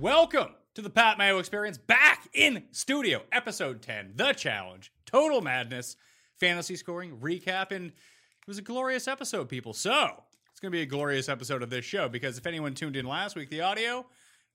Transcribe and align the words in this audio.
Welcome 0.00 0.54
to 0.76 0.80
the 0.80 0.88
Pat 0.88 1.18
Mayo 1.18 1.38
Experience, 1.40 1.76
back 1.76 2.26
in 2.32 2.64
studio, 2.70 3.20
episode 3.32 3.82
10, 3.82 4.12
The 4.16 4.32
Challenge, 4.32 4.90
Total 5.04 5.42
Madness, 5.42 5.96
fantasy 6.38 6.74
scoring, 6.76 7.18
recap, 7.18 7.70
and 7.70 7.88
it 7.88 8.46
was 8.46 8.56
a 8.56 8.62
glorious 8.62 9.06
episode, 9.06 9.50
people. 9.50 9.74
So, 9.74 10.08
it's 10.50 10.58
going 10.58 10.72
to 10.72 10.78
be 10.78 10.80
a 10.80 10.86
glorious 10.86 11.28
episode 11.28 11.62
of 11.62 11.68
this 11.68 11.84
show 11.84 12.08
because 12.08 12.38
if 12.38 12.46
anyone 12.46 12.72
tuned 12.72 12.96
in 12.96 13.04
last 13.04 13.36
week, 13.36 13.50
the 13.50 13.60
audio, 13.60 14.06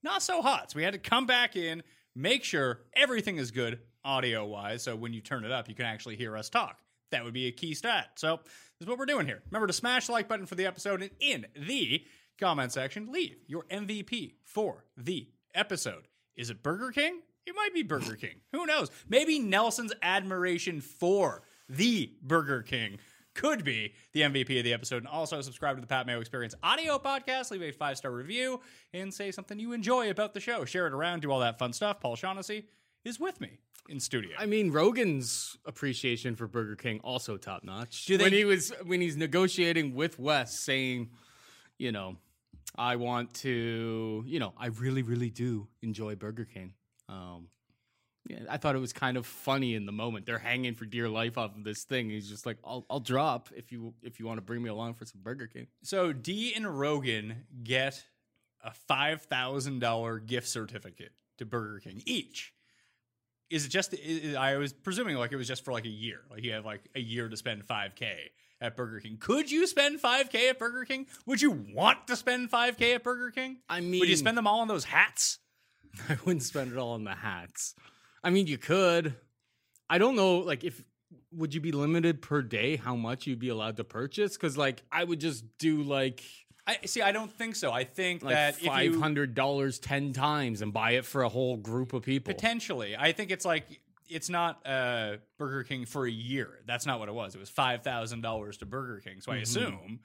not 0.02 0.20
so 0.20 0.42
hot. 0.42 0.72
So, 0.72 0.78
we 0.78 0.82
had 0.82 0.94
to 0.94 0.98
come 0.98 1.26
back 1.26 1.54
in, 1.54 1.84
make 2.16 2.42
sure 2.42 2.80
everything 2.96 3.36
is 3.36 3.52
good 3.52 3.78
audio 4.04 4.44
wise. 4.44 4.82
So, 4.82 4.96
when 4.96 5.12
you 5.12 5.20
turn 5.20 5.44
it 5.44 5.52
up, 5.52 5.68
you 5.68 5.76
can 5.76 5.86
actually 5.86 6.16
hear 6.16 6.36
us 6.36 6.50
talk. 6.50 6.80
That 7.12 7.22
would 7.22 7.34
be 7.34 7.46
a 7.46 7.52
key 7.52 7.74
stat. 7.74 8.08
So, 8.16 8.40
this 8.42 8.80
is 8.80 8.88
what 8.88 8.98
we're 8.98 9.06
doing 9.06 9.26
here. 9.26 9.44
Remember 9.52 9.68
to 9.68 9.72
smash 9.72 10.06
the 10.06 10.12
like 10.12 10.26
button 10.26 10.46
for 10.46 10.56
the 10.56 10.66
episode 10.66 11.02
and 11.02 11.10
in 11.20 11.46
the 11.54 12.04
comment 12.36 12.72
section, 12.72 13.12
leave 13.12 13.36
your 13.46 13.62
MVP 13.70 14.34
for 14.42 14.84
the 14.96 15.28
episode. 15.56 16.06
Is 16.36 16.50
it 16.50 16.62
Burger 16.62 16.92
King? 16.92 17.20
It 17.46 17.54
might 17.56 17.74
be 17.74 17.82
Burger 17.82 18.14
King. 18.20 18.40
Who 18.52 18.66
knows? 18.66 18.90
Maybe 19.08 19.38
Nelson's 19.38 19.92
admiration 20.02 20.80
for 20.80 21.42
the 21.68 22.12
Burger 22.22 22.62
King 22.62 22.98
could 23.34 23.64
be 23.64 23.92
the 24.12 24.22
MVP 24.22 24.58
of 24.58 24.64
the 24.64 24.72
episode. 24.72 24.98
And 24.98 25.08
also 25.08 25.40
subscribe 25.42 25.76
to 25.76 25.80
the 25.80 25.86
Pat 25.86 26.06
Mayo 26.06 26.20
Experience 26.20 26.54
audio 26.62 26.98
podcast, 26.98 27.50
leave 27.50 27.62
a 27.62 27.70
five 27.70 27.96
star 27.96 28.10
review, 28.10 28.60
and 28.92 29.12
say 29.12 29.30
something 29.30 29.58
you 29.58 29.72
enjoy 29.72 30.10
about 30.10 30.34
the 30.34 30.40
show. 30.40 30.64
Share 30.64 30.86
it 30.86 30.92
around, 30.92 31.20
do 31.22 31.30
all 31.30 31.40
that 31.40 31.58
fun 31.58 31.72
stuff. 31.72 32.00
Paul 32.00 32.16
Shaughnessy 32.16 32.64
is 33.04 33.20
with 33.20 33.40
me 33.40 33.58
in 33.88 34.00
studio. 34.00 34.32
I 34.38 34.46
mean, 34.46 34.72
Rogan's 34.72 35.56
appreciation 35.64 36.34
for 36.34 36.48
Burger 36.48 36.76
King 36.76 37.00
also 37.04 37.36
top 37.36 37.62
notch. 37.62 38.08
When 38.08 38.32
he 38.32 38.44
was 38.44 38.72
when 38.84 39.00
he's 39.00 39.16
negotiating 39.16 39.94
with 39.94 40.18
Wes, 40.18 40.64
saying, 40.64 41.10
you 41.78 41.92
know, 41.92 42.16
I 42.74 42.96
want 42.96 43.32
to, 43.36 44.22
you 44.26 44.38
know, 44.38 44.52
I 44.58 44.66
really, 44.66 45.02
really 45.02 45.30
do 45.30 45.66
enjoy 45.82 46.14
Burger 46.16 46.44
King. 46.44 46.74
Um, 47.08 47.48
yeah, 48.28 48.40
I 48.50 48.56
thought 48.56 48.74
it 48.74 48.80
was 48.80 48.92
kind 48.92 49.16
of 49.16 49.24
funny 49.24 49.74
in 49.76 49.86
the 49.86 49.92
moment. 49.92 50.26
They're 50.26 50.38
hanging 50.38 50.74
for 50.74 50.84
dear 50.84 51.08
life 51.08 51.38
off 51.38 51.56
of 51.56 51.64
this 51.64 51.84
thing. 51.84 52.10
He's 52.10 52.28
just 52.28 52.44
like, 52.44 52.58
I'll, 52.64 52.84
I'll 52.90 53.00
drop 53.00 53.50
if 53.56 53.70
you 53.70 53.94
if 54.02 54.18
you 54.18 54.26
want 54.26 54.38
to 54.38 54.42
bring 54.42 54.62
me 54.62 54.68
along 54.68 54.94
for 54.94 55.04
some 55.04 55.20
Burger 55.22 55.46
King. 55.46 55.68
So 55.82 56.12
D 56.12 56.52
and 56.54 56.66
Rogan 56.78 57.44
get 57.62 58.02
a 58.64 58.72
five 58.72 59.22
thousand 59.22 59.78
dollar 59.78 60.18
gift 60.18 60.48
certificate 60.48 61.12
to 61.38 61.46
Burger 61.46 61.78
King 61.78 62.02
each. 62.04 62.52
Is 63.48 63.64
it 63.64 63.68
just? 63.68 63.94
i- 63.94 64.32
i- 64.34 64.52
I 64.52 64.56
was 64.56 64.72
presuming 64.72 65.14
like 65.16 65.30
it 65.30 65.36
was 65.36 65.46
just 65.46 65.64
for 65.64 65.70
like 65.72 65.84
a 65.84 65.88
year. 65.90 66.18
Like 66.28 66.42
you 66.42 66.52
have 66.52 66.64
like 66.66 66.80
a 66.96 67.00
year 67.00 67.28
to 67.28 67.36
spend 67.36 67.64
five 67.64 67.94
k 67.94 68.32
at 68.60 68.76
Burger 68.76 69.00
King. 69.00 69.16
Could 69.18 69.50
you 69.50 69.66
spend 69.66 70.00
five 70.00 70.30
k 70.30 70.48
at 70.48 70.58
Burger 70.58 70.84
King? 70.84 71.06
Would 71.26 71.42
you 71.42 71.50
want 71.50 72.06
to 72.06 72.16
spend 72.16 72.50
five 72.50 72.76
k 72.76 72.94
at 72.94 73.02
Burger 73.02 73.30
King? 73.30 73.58
I 73.68 73.80
mean, 73.80 74.00
would 74.00 74.08
you 74.08 74.16
spend 74.16 74.36
them 74.36 74.46
all 74.46 74.60
on 74.60 74.68
those 74.68 74.84
hats? 74.84 75.38
I 76.08 76.16
wouldn't 76.24 76.42
spend 76.42 76.72
it 76.72 76.78
all 76.78 76.92
on 76.92 77.04
the 77.04 77.14
hats. 77.14 77.74
I 78.22 78.30
mean, 78.30 78.46
you 78.46 78.58
could. 78.58 79.14
I 79.88 79.98
don't 79.98 80.16
know, 80.16 80.38
like 80.38 80.64
if 80.64 80.82
would 81.32 81.54
you 81.54 81.60
be 81.60 81.72
limited 81.72 82.22
per 82.22 82.42
day 82.42 82.76
how 82.76 82.96
much 82.96 83.26
you'd 83.26 83.38
be 83.38 83.50
allowed 83.50 83.76
to 83.76 83.84
purchase? 83.84 84.36
Because 84.36 84.56
like 84.56 84.82
I 84.90 85.04
would 85.04 85.20
just 85.20 85.44
do 85.58 85.82
like 85.82 86.22
I 86.66 86.78
see. 86.84 87.00
I 87.00 87.12
don't 87.12 87.30
think 87.30 87.54
so. 87.54 87.70
I 87.70 87.84
think 87.84 88.24
like 88.24 88.34
that 88.34 88.56
five 88.56 88.96
hundred 88.96 89.34
dollars 89.34 89.78
ten 89.78 90.12
times 90.12 90.62
and 90.62 90.72
buy 90.72 90.92
it 90.92 91.04
for 91.04 91.22
a 91.22 91.28
whole 91.28 91.56
group 91.56 91.92
of 91.92 92.02
people. 92.02 92.34
Potentially. 92.34 92.96
I 92.96 93.12
think 93.12 93.30
it's 93.30 93.44
like 93.44 93.80
it's 94.08 94.28
not 94.30 94.66
uh, 94.66 95.16
Burger 95.38 95.62
King 95.64 95.86
for 95.86 96.06
a 96.06 96.10
year. 96.10 96.60
That's 96.66 96.86
not 96.86 96.98
what 97.00 97.08
it 97.08 97.14
was. 97.14 97.34
It 97.34 97.38
was 97.38 97.50
five 97.50 97.82
thousand 97.82 98.20
dollars 98.22 98.58
to 98.58 98.66
Burger 98.66 99.00
King. 99.00 99.20
So 99.20 99.32
I 99.32 99.36
assume 99.36 100.00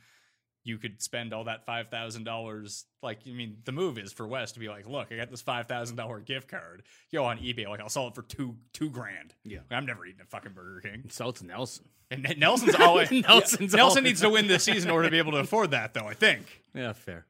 you 0.64 0.78
could 0.78 1.02
spend 1.02 1.34
all 1.34 1.46
that 1.46 1.66
five 1.66 1.90
thousand 1.90 2.24
dollars. 2.24 2.86
Like, 3.02 3.20
I 3.28 3.32
mean, 3.32 3.58
the 3.66 3.72
move 3.72 3.98
is 3.98 4.14
for 4.14 4.28
Wes 4.28 4.52
to 4.54 4.60
be 4.60 4.70
like, 4.70 4.88
"Look, 4.88 5.12
I 5.12 5.16
got 5.18 5.30
this 5.32 5.42
five 5.42 5.68
thousand 5.68 5.96
dollar 5.96 6.20
gift 6.20 6.48
card. 6.48 6.84
Go 7.14 7.26
on 7.26 7.40
eBay. 7.40 7.68
Like, 7.68 7.80
I'll 7.80 7.90
sell 7.90 8.08
it 8.08 8.16
for 8.16 8.22
two 8.22 8.56
two 8.74 8.90
grand. 8.90 9.34
Yeah. 9.44 9.60
I'm 9.72 9.86
never 9.86 10.06
eating 10.06 10.22
a 10.22 10.26
fucking 10.26 10.54
Burger 10.54 10.82
King. 10.82 11.06
Sell 11.10 11.30
it 11.30 11.36
to 11.38 11.46
Nelson. 11.46 11.86
And 12.12 12.36
Nelson's 12.38 12.76
always 12.76 13.10
Nelson's 13.12 13.74
Nelson 13.74 13.80
always- 13.80 14.04
needs 14.04 14.22
to 14.22 14.30
win 14.30 14.48
this 14.48 14.64
season 14.66 14.90
in 14.90 14.94
order 14.94 15.08
to 15.08 15.12
be 15.12 15.18
able 15.18 15.32
to 15.32 15.38
afford 15.40 15.72
that, 15.72 15.94
though. 15.94 16.08
I 16.08 16.14
think. 16.14 16.46
Yeah, 16.74 16.94
fair. 16.94 17.26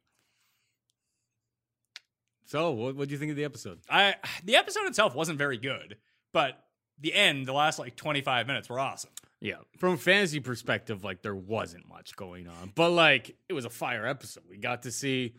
So, 2.46 2.72
what 2.72 2.96
what 2.96 3.08
do 3.08 3.14
you 3.14 3.18
think 3.18 3.32
of 3.32 3.38
the 3.38 3.44
episode? 3.46 3.80
I 3.90 4.16
the 4.44 4.56
episode 4.58 4.86
itself 4.88 5.16
wasn't 5.16 5.38
very 5.38 5.58
good, 5.58 5.98
but 6.34 6.64
the 7.00 7.14
end, 7.14 7.46
the 7.46 7.54
last 7.54 7.80
like 7.80 7.96
25 7.96 8.48
minutes 8.48 8.70
were 8.70 8.80
awesome. 8.80 9.12
Yeah, 9.40 9.56
from 9.80 9.94
a 9.94 9.98
fantasy 9.98 10.40
perspective, 10.40 11.04
like 11.04 11.24
there 11.24 11.36
wasn't 11.36 11.88
much 11.90 12.16
going 12.16 12.48
on, 12.48 12.72
but 12.76 12.92
like 12.92 13.36
it 13.50 13.54
was 13.54 13.66
a 13.66 13.70
fire 13.72 14.06
episode. 14.06 14.44
We 14.50 14.58
got 14.58 14.84
to 14.84 14.92
see 14.92 15.34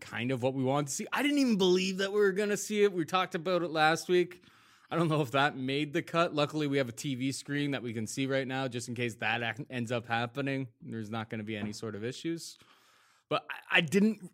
kind 0.00 0.32
of 0.32 0.42
what 0.42 0.54
we 0.54 0.64
wanted 0.64 0.88
to 0.88 0.92
see. 0.94 1.06
I 1.12 1.22
didn't 1.22 1.38
even 1.38 1.56
believe 1.56 1.98
that 1.98 2.12
we 2.12 2.18
were 2.18 2.32
gonna 2.32 2.56
see 2.56 2.82
it. 2.82 2.92
We 2.92 3.04
talked 3.04 3.36
about 3.36 3.62
it 3.62 3.70
last 3.70 4.08
week. 4.08 4.42
I 4.90 4.96
don't 4.96 5.08
know 5.08 5.22
if 5.22 5.30
that 5.30 5.56
made 5.56 5.92
the 5.94 6.02
cut. 6.02 6.34
Luckily, 6.34 6.66
we 6.66 6.76
have 6.78 6.88
a 6.88 6.92
TV 6.92 7.32
screen 7.32 7.70
that 7.70 7.82
we 7.82 7.94
can 7.94 8.06
see 8.06 8.26
right 8.26 8.46
now, 8.46 8.68
just 8.68 8.88
in 8.88 8.94
case 8.94 9.14
that 9.20 9.58
ends 9.70 9.90
up 9.90 10.06
happening. 10.06 10.66
There's 10.82 11.08
not 11.08 11.30
going 11.30 11.38
to 11.38 11.44
be 11.44 11.56
any 11.56 11.72
sort 11.72 11.94
of 11.94 12.04
issues. 12.04 12.58
But 13.30 13.46
I, 13.50 13.78
I 13.78 13.80
didn't. 13.80 14.28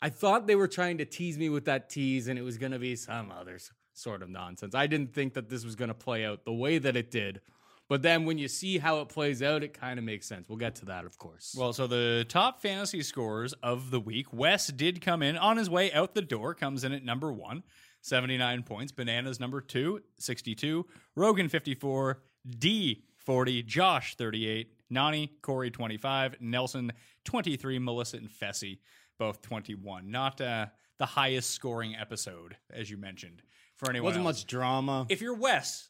I 0.00 0.08
thought 0.10 0.46
they 0.46 0.54
were 0.54 0.68
trying 0.68 0.98
to 0.98 1.04
tease 1.04 1.38
me 1.38 1.48
with 1.48 1.64
that 1.64 1.90
tease, 1.90 2.28
and 2.28 2.38
it 2.38 2.42
was 2.42 2.56
going 2.56 2.70
to 2.70 2.78
be 2.78 2.94
some 2.94 3.32
other 3.32 3.56
s- 3.56 3.72
sort 3.94 4.22
of 4.22 4.28
nonsense. 4.28 4.74
I 4.74 4.86
didn't 4.86 5.14
think 5.14 5.34
that 5.34 5.48
this 5.48 5.64
was 5.64 5.76
going 5.76 5.88
to 5.88 5.94
play 5.94 6.24
out 6.24 6.44
the 6.44 6.52
way 6.52 6.78
that 6.78 6.96
it 6.96 7.10
did. 7.10 7.40
But 7.88 8.02
then 8.02 8.24
when 8.24 8.38
you 8.38 8.46
see 8.46 8.78
how 8.78 9.00
it 9.00 9.08
plays 9.08 9.42
out, 9.42 9.64
it 9.64 9.74
kind 9.74 9.98
of 9.98 10.04
makes 10.04 10.26
sense. 10.26 10.48
We'll 10.48 10.58
get 10.58 10.76
to 10.76 10.84
that, 10.86 11.04
of 11.04 11.18
course. 11.18 11.56
Well, 11.58 11.72
so 11.72 11.88
the 11.88 12.24
top 12.28 12.62
fantasy 12.62 13.02
scores 13.02 13.52
of 13.64 13.90
the 13.90 13.98
week, 13.98 14.32
Wes 14.32 14.68
did 14.68 15.00
come 15.00 15.22
in 15.22 15.36
on 15.36 15.56
his 15.56 15.68
way 15.68 15.92
out 15.92 16.14
the 16.14 16.22
door, 16.22 16.54
comes 16.54 16.84
in 16.84 16.92
at 16.92 17.04
number 17.04 17.32
one, 17.32 17.64
79 18.02 18.62
points. 18.62 18.92
Bananas 18.92 19.40
number 19.40 19.60
two, 19.60 20.02
62. 20.18 20.86
Rogan 21.16 21.48
54. 21.48 22.22
D 22.48 23.04
40, 23.18 23.62
Josh 23.64 24.16
38, 24.16 24.72
Nany, 24.90 25.30
Corey 25.42 25.70
25, 25.70 26.36
Nelson 26.40 26.92
23, 27.24 27.78
Melissa 27.78 28.16
and 28.16 28.30
Fessy 28.30 28.78
both 29.18 29.42
21. 29.42 30.10
Not 30.10 30.40
uh, 30.40 30.66
the 30.98 31.06
highest 31.06 31.50
scoring 31.50 31.94
episode, 31.94 32.56
as 32.70 32.90
you 32.90 32.96
mentioned, 32.96 33.42
for 33.80 33.90
anyone. 33.90 34.04
Wasn't 34.06 34.24
else. 34.26 34.36
much 34.42 34.46
drama. 34.46 35.06
If 35.08 35.20
you're 35.22 35.34
Wes, 35.34 35.88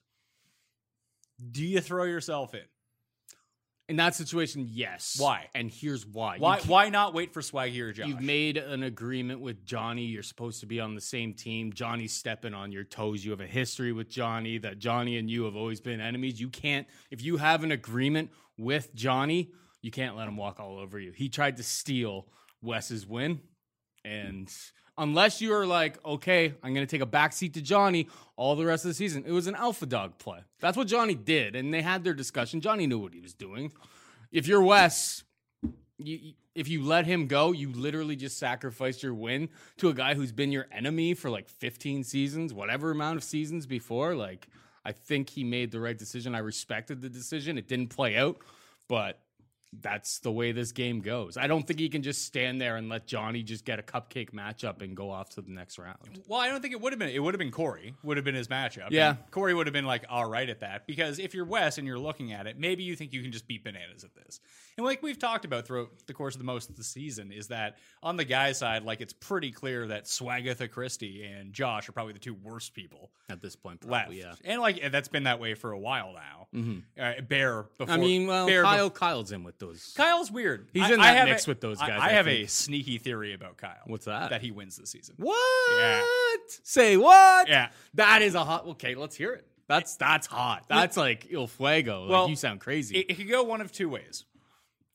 do 1.50 1.64
you 1.64 1.80
throw 1.80 2.04
yourself 2.04 2.54
in? 2.54 2.62
In 3.88 3.96
that 3.96 4.14
situation, 4.14 4.68
yes. 4.70 5.16
Why? 5.18 5.48
And 5.52 5.68
here's 5.68 6.06
why. 6.06 6.36
You 6.36 6.42
Why 6.42 6.58
can't- 6.58 6.68
why 6.68 6.88
not 6.90 7.12
wait 7.12 7.34
for 7.34 7.40
Swaggy 7.40 7.80
or 7.80 7.92
Josh? 7.92 8.06
You've 8.06 8.20
made 8.20 8.56
an 8.56 8.84
agreement 8.84 9.40
with 9.40 9.64
Johnny. 9.66 10.04
You're 10.04 10.22
supposed 10.22 10.60
to 10.60 10.66
be 10.66 10.78
on 10.78 10.94
the 10.94 11.00
same 11.00 11.34
team. 11.34 11.72
Johnny's 11.72 12.12
stepping 12.12 12.54
on 12.54 12.70
your 12.70 12.84
toes. 12.84 13.24
You 13.24 13.32
have 13.32 13.40
a 13.40 13.48
history 13.48 13.90
with 13.92 14.08
Johnny 14.08 14.58
that 14.58 14.78
Johnny 14.78 15.16
and 15.16 15.28
you 15.28 15.42
have 15.42 15.56
always 15.56 15.80
been 15.80 16.00
enemies. 16.00 16.40
You 16.40 16.48
can't, 16.50 16.86
if 17.10 17.20
you 17.20 17.36
have 17.38 17.64
an 17.64 17.72
agreement 17.72 18.30
with 18.56 18.94
Johnny, 18.94 19.50
you 19.82 19.90
can't 19.90 20.16
let 20.16 20.28
him 20.28 20.36
walk 20.36 20.60
all 20.60 20.78
over 20.78 21.00
you. 21.00 21.10
He 21.10 21.28
tried 21.28 21.56
to 21.56 21.64
steal 21.64 22.28
Wes's 22.62 23.04
win. 23.08 23.40
And 24.04 24.48
unless 25.00 25.40
you 25.40 25.54
are 25.54 25.66
like, 25.66 25.98
okay, 26.04 26.54
I'm 26.62 26.74
going 26.74 26.86
to 26.86 26.90
take 26.90 27.02
a 27.02 27.10
backseat 27.10 27.54
to 27.54 27.62
Johnny 27.62 28.06
all 28.36 28.54
the 28.54 28.66
rest 28.66 28.84
of 28.84 28.90
the 28.90 28.94
season, 28.94 29.24
it 29.26 29.32
was 29.32 29.46
an 29.46 29.54
alpha 29.54 29.86
dog 29.86 30.18
play. 30.18 30.40
That's 30.60 30.76
what 30.76 30.86
Johnny 30.86 31.14
did. 31.14 31.56
And 31.56 31.72
they 31.72 31.82
had 31.82 32.04
their 32.04 32.14
discussion. 32.14 32.60
Johnny 32.60 32.86
knew 32.86 32.98
what 32.98 33.14
he 33.14 33.20
was 33.20 33.32
doing. 33.32 33.72
If 34.30 34.46
you're 34.46 34.62
Wes, 34.62 35.24
you, 35.98 36.34
if 36.54 36.68
you 36.68 36.84
let 36.84 37.06
him 37.06 37.26
go, 37.26 37.52
you 37.52 37.72
literally 37.72 38.14
just 38.14 38.38
sacrificed 38.38 39.02
your 39.02 39.14
win 39.14 39.48
to 39.78 39.88
a 39.88 39.94
guy 39.94 40.14
who's 40.14 40.32
been 40.32 40.52
your 40.52 40.66
enemy 40.70 41.14
for 41.14 41.30
like 41.30 41.48
15 41.48 42.04
seasons, 42.04 42.52
whatever 42.52 42.90
amount 42.90 43.16
of 43.16 43.24
seasons 43.24 43.66
before. 43.66 44.14
Like, 44.14 44.48
I 44.84 44.92
think 44.92 45.30
he 45.30 45.44
made 45.44 45.72
the 45.72 45.80
right 45.80 45.96
decision. 45.96 46.34
I 46.34 46.40
respected 46.40 47.00
the 47.00 47.08
decision. 47.08 47.56
It 47.56 47.68
didn't 47.68 47.88
play 47.88 48.16
out, 48.16 48.38
but 48.86 49.18
that's 49.72 50.18
the 50.18 50.32
way 50.32 50.50
this 50.52 50.72
game 50.72 51.00
goes. 51.00 51.36
I 51.36 51.46
don't 51.46 51.64
think 51.66 51.78
he 51.78 51.88
can 51.88 52.02
just 52.02 52.24
stand 52.24 52.60
there 52.60 52.76
and 52.76 52.88
let 52.88 53.06
Johnny 53.06 53.42
just 53.44 53.64
get 53.64 53.78
a 53.78 53.82
cupcake 53.82 54.30
matchup 54.32 54.82
and 54.82 54.96
go 54.96 55.10
off 55.10 55.30
to 55.30 55.42
the 55.42 55.52
next 55.52 55.78
round. 55.78 55.96
Well, 56.26 56.40
I 56.40 56.48
don't 56.48 56.60
think 56.60 56.74
it 56.74 56.80
would 56.80 56.92
have 56.92 56.98
been. 56.98 57.10
It 57.10 57.20
would 57.20 57.34
have 57.34 57.38
been 57.38 57.52
Corey. 57.52 57.94
Would 58.02 58.16
have 58.16 58.24
been 58.24 58.34
his 58.34 58.48
matchup. 58.48 58.88
Yeah. 58.90 59.10
And 59.10 59.18
Corey 59.30 59.54
would 59.54 59.66
have 59.68 59.72
been 59.72 59.86
like 59.86 60.04
all 60.10 60.28
right 60.28 60.48
at 60.48 60.60
that 60.60 60.86
because 60.88 61.18
if 61.20 61.34
you're 61.34 61.44
Wes 61.44 61.78
and 61.78 61.86
you're 61.86 61.98
looking 62.00 62.32
at 62.32 62.46
it, 62.48 62.58
maybe 62.58 62.82
you 62.82 62.96
think 62.96 63.12
you 63.12 63.22
can 63.22 63.30
just 63.30 63.46
beat 63.46 63.62
bananas 63.62 64.02
at 64.02 64.14
this. 64.14 64.40
And 64.76 64.84
like 64.84 65.02
we've 65.02 65.18
talked 65.18 65.44
about 65.44 65.66
throughout 65.66 65.90
the 66.06 66.14
course 66.14 66.34
of 66.34 66.38
the 66.40 66.44
most 66.44 66.70
of 66.70 66.76
the 66.76 66.84
season, 66.84 67.30
is 67.30 67.48
that 67.48 67.76
on 68.02 68.16
the 68.16 68.24
guy 68.24 68.52
side, 68.52 68.82
like 68.82 69.00
it's 69.00 69.12
pretty 69.12 69.52
clear 69.52 69.86
that 69.88 70.04
Swagatha 70.06 70.70
Christie 70.70 71.22
and 71.24 71.52
Josh 71.52 71.88
are 71.88 71.92
probably 71.92 72.14
the 72.14 72.18
two 72.18 72.34
worst 72.34 72.74
people 72.74 73.10
At 73.28 73.40
this 73.40 73.54
point, 73.56 73.88
left. 73.88 74.12
yeah. 74.12 74.32
And 74.44 74.60
like 74.60 74.90
that's 74.90 75.08
been 75.08 75.24
that 75.24 75.38
way 75.38 75.54
for 75.54 75.70
a 75.72 75.78
while 75.78 76.14
now. 76.14 76.76
Uh, 77.00 77.20
Bear 77.20 77.66
before. 77.78 77.94
I 77.94 77.98
mean, 77.98 78.26
well, 78.26 78.46
Bear 78.46 78.62
Kyle, 78.64 78.90
bef- 78.90 78.94
Kyle's 78.94 79.30
in 79.32 79.44
with 79.44 79.58
those. 79.60 79.92
Kyle's 79.96 80.30
weird. 80.32 80.68
He's 80.72 80.82
I- 80.82 80.92
in 80.94 80.98
that 81.00 81.28
mix 81.28 81.46
a- 81.46 81.50
with 81.50 81.60
those 81.60 81.78
guys, 81.78 82.00
I, 82.00 82.06
I 82.06 82.08
have 82.10 82.26
a 82.26 82.46
sneaky 82.46 82.98
theory 82.98 83.32
about 83.34 83.56
Kyle. 83.56 83.76
What's 83.86 84.06
that? 84.06 84.30
That 84.30 84.42
he 84.42 84.50
wins 84.50 84.76
this 84.76 84.90
season. 84.90 85.14
What? 85.18 85.36
Yeah. 85.78 86.02
Say 86.64 86.96
what? 86.96 87.48
Yeah. 87.48 87.68
That 87.94 88.22
is 88.22 88.34
a 88.34 88.44
hot. 88.44 88.66
Okay, 88.66 88.94
let's 88.96 89.14
hear 89.14 89.32
it. 89.32 89.46
That's 89.68 89.94
that's 89.96 90.26
hot. 90.26 90.64
That's 90.68 90.96
like 90.96 91.28
il 91.30 91.46
fuego. 91.46 92.02
Like 92.02 92.10
Well, 92.10 92.28
you 92.28 92.34
sound 92.34 92.58
crazy. 92.58 92.96
It, 92.98 93.10
it 93.10 93.14
could 93.16 93.28
go 93.28 93.44
one 93.44 93.60
of 93.60 93.70
two 93.70 93.88
ways. 93.88 94.24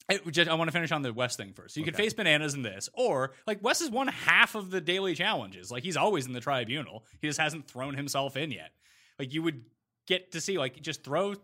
I, 0.08 0.18
just, 0.30 0.50
I 0.50 0.54
want 0.54 0.68
to 0.68 0.72
finish 0.72 0.92
on 0.92 1.02
the 1.02 1.12
Wes 1.14 1.36
thing 1.36 1.54
first. 1.54 1.74
So 1.74 1.80
you 1.80 1.86
could 1.86 1.96
face 1.96 2.14
bananas 2.14 2.54
in 2.54 2.62
this, 2.62 2.90
or 2.94 3.32
like 3.48 3.64
Wes 3.64 3.80
has 3.80 3.90
won 3.90 4.08
half 4.08 4.54
of 4.54 4.70
the 4.70 4.80
daily 4.82 5.16
challenges. 5.16 5.72
Like 5.72 5.84
he's 5.84 5.98
always 5.98 6.28
in 6.28 6.34
the 6.34 6.42
tribunal. 6.42 7.06
He 7.22 7.28
just 7.28 7.40
hasn't 7.40 7.68
thrown 7.68 7.96
himself 7.96 8.38
in 8.38 8.52
yet. 8.52 8.72
Like 9.18 9.34
you 9.34 9.42
would 9.42 9.64
get 10.08 10.34
to 10.34 10.42
see, 10.42 10.58
like 10.60 10.80
just 10.82 11.04
throw 11.04 11.36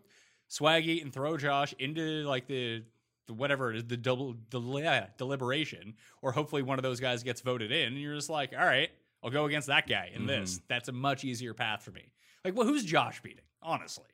Swaggy 0.50 1.02
and 1.02 1.12
throw 1.12 1.38
Josh 1.38 1.74
into 1.80 2.24
like 2.28 2.46
the, 2.48 2.84
the 3.28 3.34
whatever 3.34 3.72
it 3.72 3.78
is, 3.78 3.86
the 3.86 3.98
double 3.98 4.34
del- 4.50 5.08
deliberation, 5.18 5.94
or 6.22 6.32
hopefully 6.32 6.62
one 6.62 6.80
of 6.80 6.84
those 6.84 7.00
guys 7.00 7.24
gets 7.24 7.42
voted 7.42 7.72
in, 7.72 7.88
and 7.94 8.02
you're 8.02 8.16
just 8.16 8.30
like, 8.30 8.52
all 8.58 8.66
right, 8.66 8.90
I'll 9.24 9.30
go 9.32 9.46
against 9.46 9.68
that 9.68 9.88
guy 9.88 10.10
in 10.14 10.26
this. 10.26 10.56
Mm-hmm. 10.56 10.64
That's 10.68 10.90
a 10.90 10.92
much 10.94 11.24
easier 11.24 11.54
path 11.54 11.84
for 11.84 11.92
me. 11.92 12.12
Like, 12.44 12.56
well, 12.56 12.66
who's 12.68 12.84
Josh 12.84 13.22
beating? 13.22 13.44
Honestly, 13.62 14.06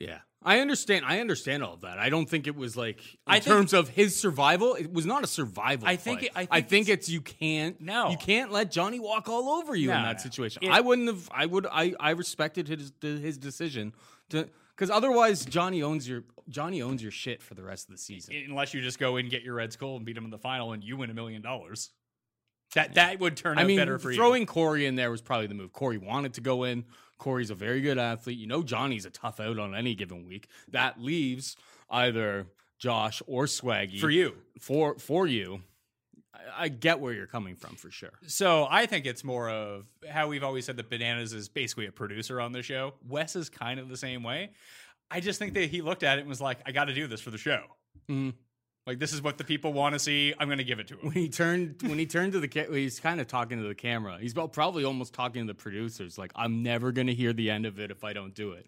yeah, 0.00 0.20
I 0.42 0.60
understand. 0.60 1.04
I 1.06 1.20
understand 1.20 1.62
all 1.62 1.74
of 1.74 1.82
that. 1.82 1.98
I 1.98 2.08
don't 2.08 2.24
think 2.26 2.46
it 2.46 2.56
was 2.56 2.74
like 2.74 2.96
in 3.00 3.18
I 3.26 3.34
think- 3.40 3.44
terms 3.54 3.72
of 3.74 3.90
his 3.90 4.18
survival. 4.18 4.74
It 4.74 4.90
was 4.90 5.04
not 5.04 5.22
a 5.22 5.26
survival. 5.26 5.86
I 5.86 5.96
think 5.96 6.22
it- 6.22 6.30
I 6.34 6.48
I 6.50 6.60
think 6.62 6.68
think 6.68 6.88
it's- 6.88 6.98
it's 7.00 7.08
you 7.10 7.20
can't. 7.20 7.78
No. 7.82 8.08
you 8.08 8.16
can't 8.16 8.50
let 8.50 8.70
Johnny 8.72 8.98
walk 8.98 9.28
all 9.28 9.50
over 9.50 9.76
you 9.76 9.88
No, 9.88 9.96
in 9.98 10.02
that 10.04 10.16
no. 10.16 10.22
situation. 10.22 10.62
It- 10.64 10.70
I 10.70 10.80
wouldn't 10.80 11.08
have. 11.08 11.28
I 11.30 11.44
would. 11.44 11.66
I 11.70 11.92
I 12.00 12.10
respected 12.12 12.68
his 12.68 12.90
his 13.02 13.36
decision 13.36 13.92
to 14.30 14.48
because 14.76 14.90
otherwise 14.90 15.44
Johnny 15.44 15.82
owns 15.82 16.08
your 16.08 16.24
Johnny 16.48 16.82
owns 16.82 17.02
your 17.02 17.12
shit 17.12 17.42
for 17.42 17.54
the 17.54 17.62
rest 17.62 17.88
of 17.88 17.94
the 17.94 17.98
season. 17.98 18.34
unless 18.48 18.74
you 18.74 18.80
just 18.82 18.98
go 18.98 19.16
and 19.16 19.30
get 19.30 19.42
your 19.42 19.54
Red 19.54 19.72
Skull, 19.72 19.96
and 19.96 20.04
beat 20.04 20.16
him 20.16 20.24
in 20.24 20.30
the 20.30 20.38
final, 20.38 20.72
and 20.72 20.82
you 20.82 20.96
win 20.96 21.10
a 21.10 21.14
million 21.14 21.42
dollars. 21.42 21.90
That 22.74 22.94
that 22.94 23.20
would 23.20 23.36
turn 23.36 23.58
out 23.58 23.64
I 23.64 23.66
mean, 23.66 23.76
better 23.76 23.98
for 23.98 24.10
you. 24.10 24.16
throwing 24.16 24.46
Corey 24.46 24.86
in 24.86 24.94
there 24.96 25.10
was 25.10 25.20
probably 25.20 25.46
the 25.46 25.54
move. 25.54 25.72
Corey 25.72 25.98
wanted 25.98 26.34
to 26.34 26.40
go 26.40 26.64
in. 26.64 26.84
Corey's 27.18 27.50
a 27.50 27.54
very 27.54 27.80
good 27.80 27.98
athlete. 27.98 28.38
You 28.38 28.46
know, 28.46 28.62
Johnny's 28.62 29.04
a 29.04 29.10
tough 29.10 29.40
out 29.40 29.58
on 29.58 29.74
any 29.74 29.94
given 29.94 30.26
week. 30.26 30.48
That 30.68 31.00
leaves 31.00 31.56
either 31.90 32.46
Josh 32.78 33.22
or 33.26 33.44
Swaggy 33.44 34.00
for 34.00 34.10
you. 34.10 34.34
For 34.58 34.98
for 34.98 35.26
you, 35.26 35.60
I, 36.56 36.68
get 36.68 36.98
where 37.00 37.12
you're 37.12 37.26
coming 37.26 37.56
from 37.56 37.76
for 37.76 37.90
sure. 37.90 38.12
So 38.26 38.66
I 38.70 38.86
think 38.86 39.06
it's 39.06 39.22
more 39.22 39.50
of 39.50 39.84
how 40.08 40.28
we've 40.28 40.42
always 40.42 40.64
said 40.64 40.76
that 40.78 40.88
Bananas 40.90 41.32
is 41.32 41.48
basically 41.48 41.86
a 41.86 41.92
producer 41.92 42.40
on 42.40 42.52
the 42.52 42.62
show. 42.62 42.94
Wes 43.06 43.36
is 43.36 43.48
kind 43.50 43.78
of 43.78 43.88
the 43.88 43.96
same 43.96 44.22
way. 44.22 44.50
I 45.10 45.20
just 45.20 45.38
think 45.38 45.52
that 45.54 45.68
he 45.68 45.82
looked 45.82 46.02
at 46.02 46.18
it 46.18 46.22
and 46.22 46.28
was 46.28 46.40
like, 46.40 46.58
"I 46.64 46.72
got 46.72 46.86
to 46.86 46.94
do 46.94 47.06
this 47.06 47.20
for 47.20 47.30
the 47.30 47.38
show. 47.38 47.62
Mhm. 48.08 48.32
Like 48.86 48.98
this 48.98 49.12
is 49.12 49.22
what 49.22 49.38
the 49.38 49.44
people 49.44 49.72
want 49.72 49.92
to 49.94 49.98
see. 49.98 50.34
I'm 50.40 50.48
going 50.48 50.58
to 50.58 50.64
give 50.64 50.80
it 50.80 50.88
to 50.88 50.94
him. 50.94 51.00
When 51.08 51.14
he 51.14 51.28
turned 51.28 51.76
when 51.82 51.98
he 51.98 52.06
turned 52.06 52.32
to 52.32 52.40
the 52.40 52.48
ca- 52.48 52.72
he's 52.72 52.98
kind 52.98 53.20
of 53.20 53.26
talking 53.28 53.58
to 53.60 53.68
the 53.68 53.74
camera. 53.74 54.18
He's 54.18 54.32
probably 54.34 54.84
almost 54.84 55.12
talking 55.14 55.42
to 55.46 55.52
the 55.52 55.54
producers. 55.56 56.16
Like, 56.18 56.32
I'm 56.34 56.62
never 56.62 56.90
gonna 56.92 57.12
hear 57.12 57.32
the 57.32 57.50
end 57.50 57.66
of 57.66 57.78
it 57.78 57.90
if 57.90 58.02
I 58.04 58.12
don't 58.12 58.34
do 58.34 58.52
it. 58.52 58.66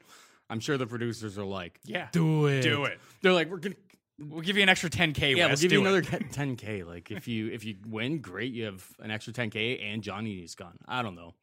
I'm 0.51 0.61
sure 0.61 0.77
the 0.77 0.87
producers 0.87 1.39
are 1.39 1.45
like, 1.45 1.81
Yeah, 1.85 2.09
do 2.13 2.47
it, 2.47 2.61
do 2.61 2.85
it. 2.85 3.01
They're 3.23 3.33
like, 3.33 3.49
we're 3.51 3.57
gonna 3.57 3.75
We'll 4.19 4.43
give 4.43 4.57
you 4.57 4.63
an 4.63 4.69
extra 4.69 4.89
10k. 4.91 5.37
Yeah, 5.37 5.47
Wes. 5.47 5.61
we'll 5.61 5.63
give 5.69 5.73
you 5.73 5.79
Do 5.81 5.87
another 5.87 6.03
10k. 6.03 6.87
Like 6.87 7.11
if 7.11 7.27
you 7.27 7.49
if 7.51 7.65
you 7.65 7.77
win, 7.89 8.19
great. 8.21 8.53
You 8.53 8.67
have 8.67 8.87
an 9.01 9.11
extra 9.11 9.33
10k, 9.33 9.83
and 9.85 10.03
Johnny 10.03 10.37
is 10.37 10.55
gone. 10.55 10.79
I 10.87 11.03
don't 11.03 11.17
know. 11.17 11.35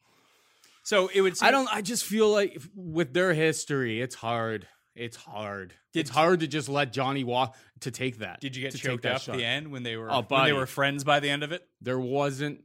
So 0.83 1.09
it 1.13 1.21
would. 1.21 1.37
Seem, 1.37 1.47
I 1.47 1.51
don't. 1.51 1.69
I 1.73 1.81
just 1.81 2.05
feel 2.05 2.29
like 2.29 2.55
if- 2.55 2.69
with 2.75 3.13
their 3.13 3.33
history, 3.33 4.01
it's 4.01 4.15
hard. 4.15 4.67
It's 4.95 5.15
hard. 5.17 5.73
Did- 5.93 5.99
it's 6.01 6.09
hard 6.09 6.39
to 6.41 6.47
just 6.47 6.69
let 6.69 6.91
Johnny 6.93 7.23
walk 7.23 7.55
to 7.81 7.91
take 7.91 8.19
that. 8.19 8.39
Did 8.41 8.55
you 8.55 8.61
get 8.61 8.71
to 8.71 8.77
choked 8.77 9.05
up 9.05 9.21
shot. 9.21 9.35
at 9.35 9.37
the 9.37 9.45
end 9.45 9.71
when 9.71 9.83
they 9.83 9.95
were 9.97 10.11
Oh, 10.11 10.21
when 10.27 10.45
they 10.45 10.53
were 10.53 10.65
friends 10.65 11.03
by 11.03 11.19
the 11.19 11.29
end 11.29 11.43
of 11.43 11.51
it? 11.51 11.67
There 11.81 11.99
wasn't 11.99 12.63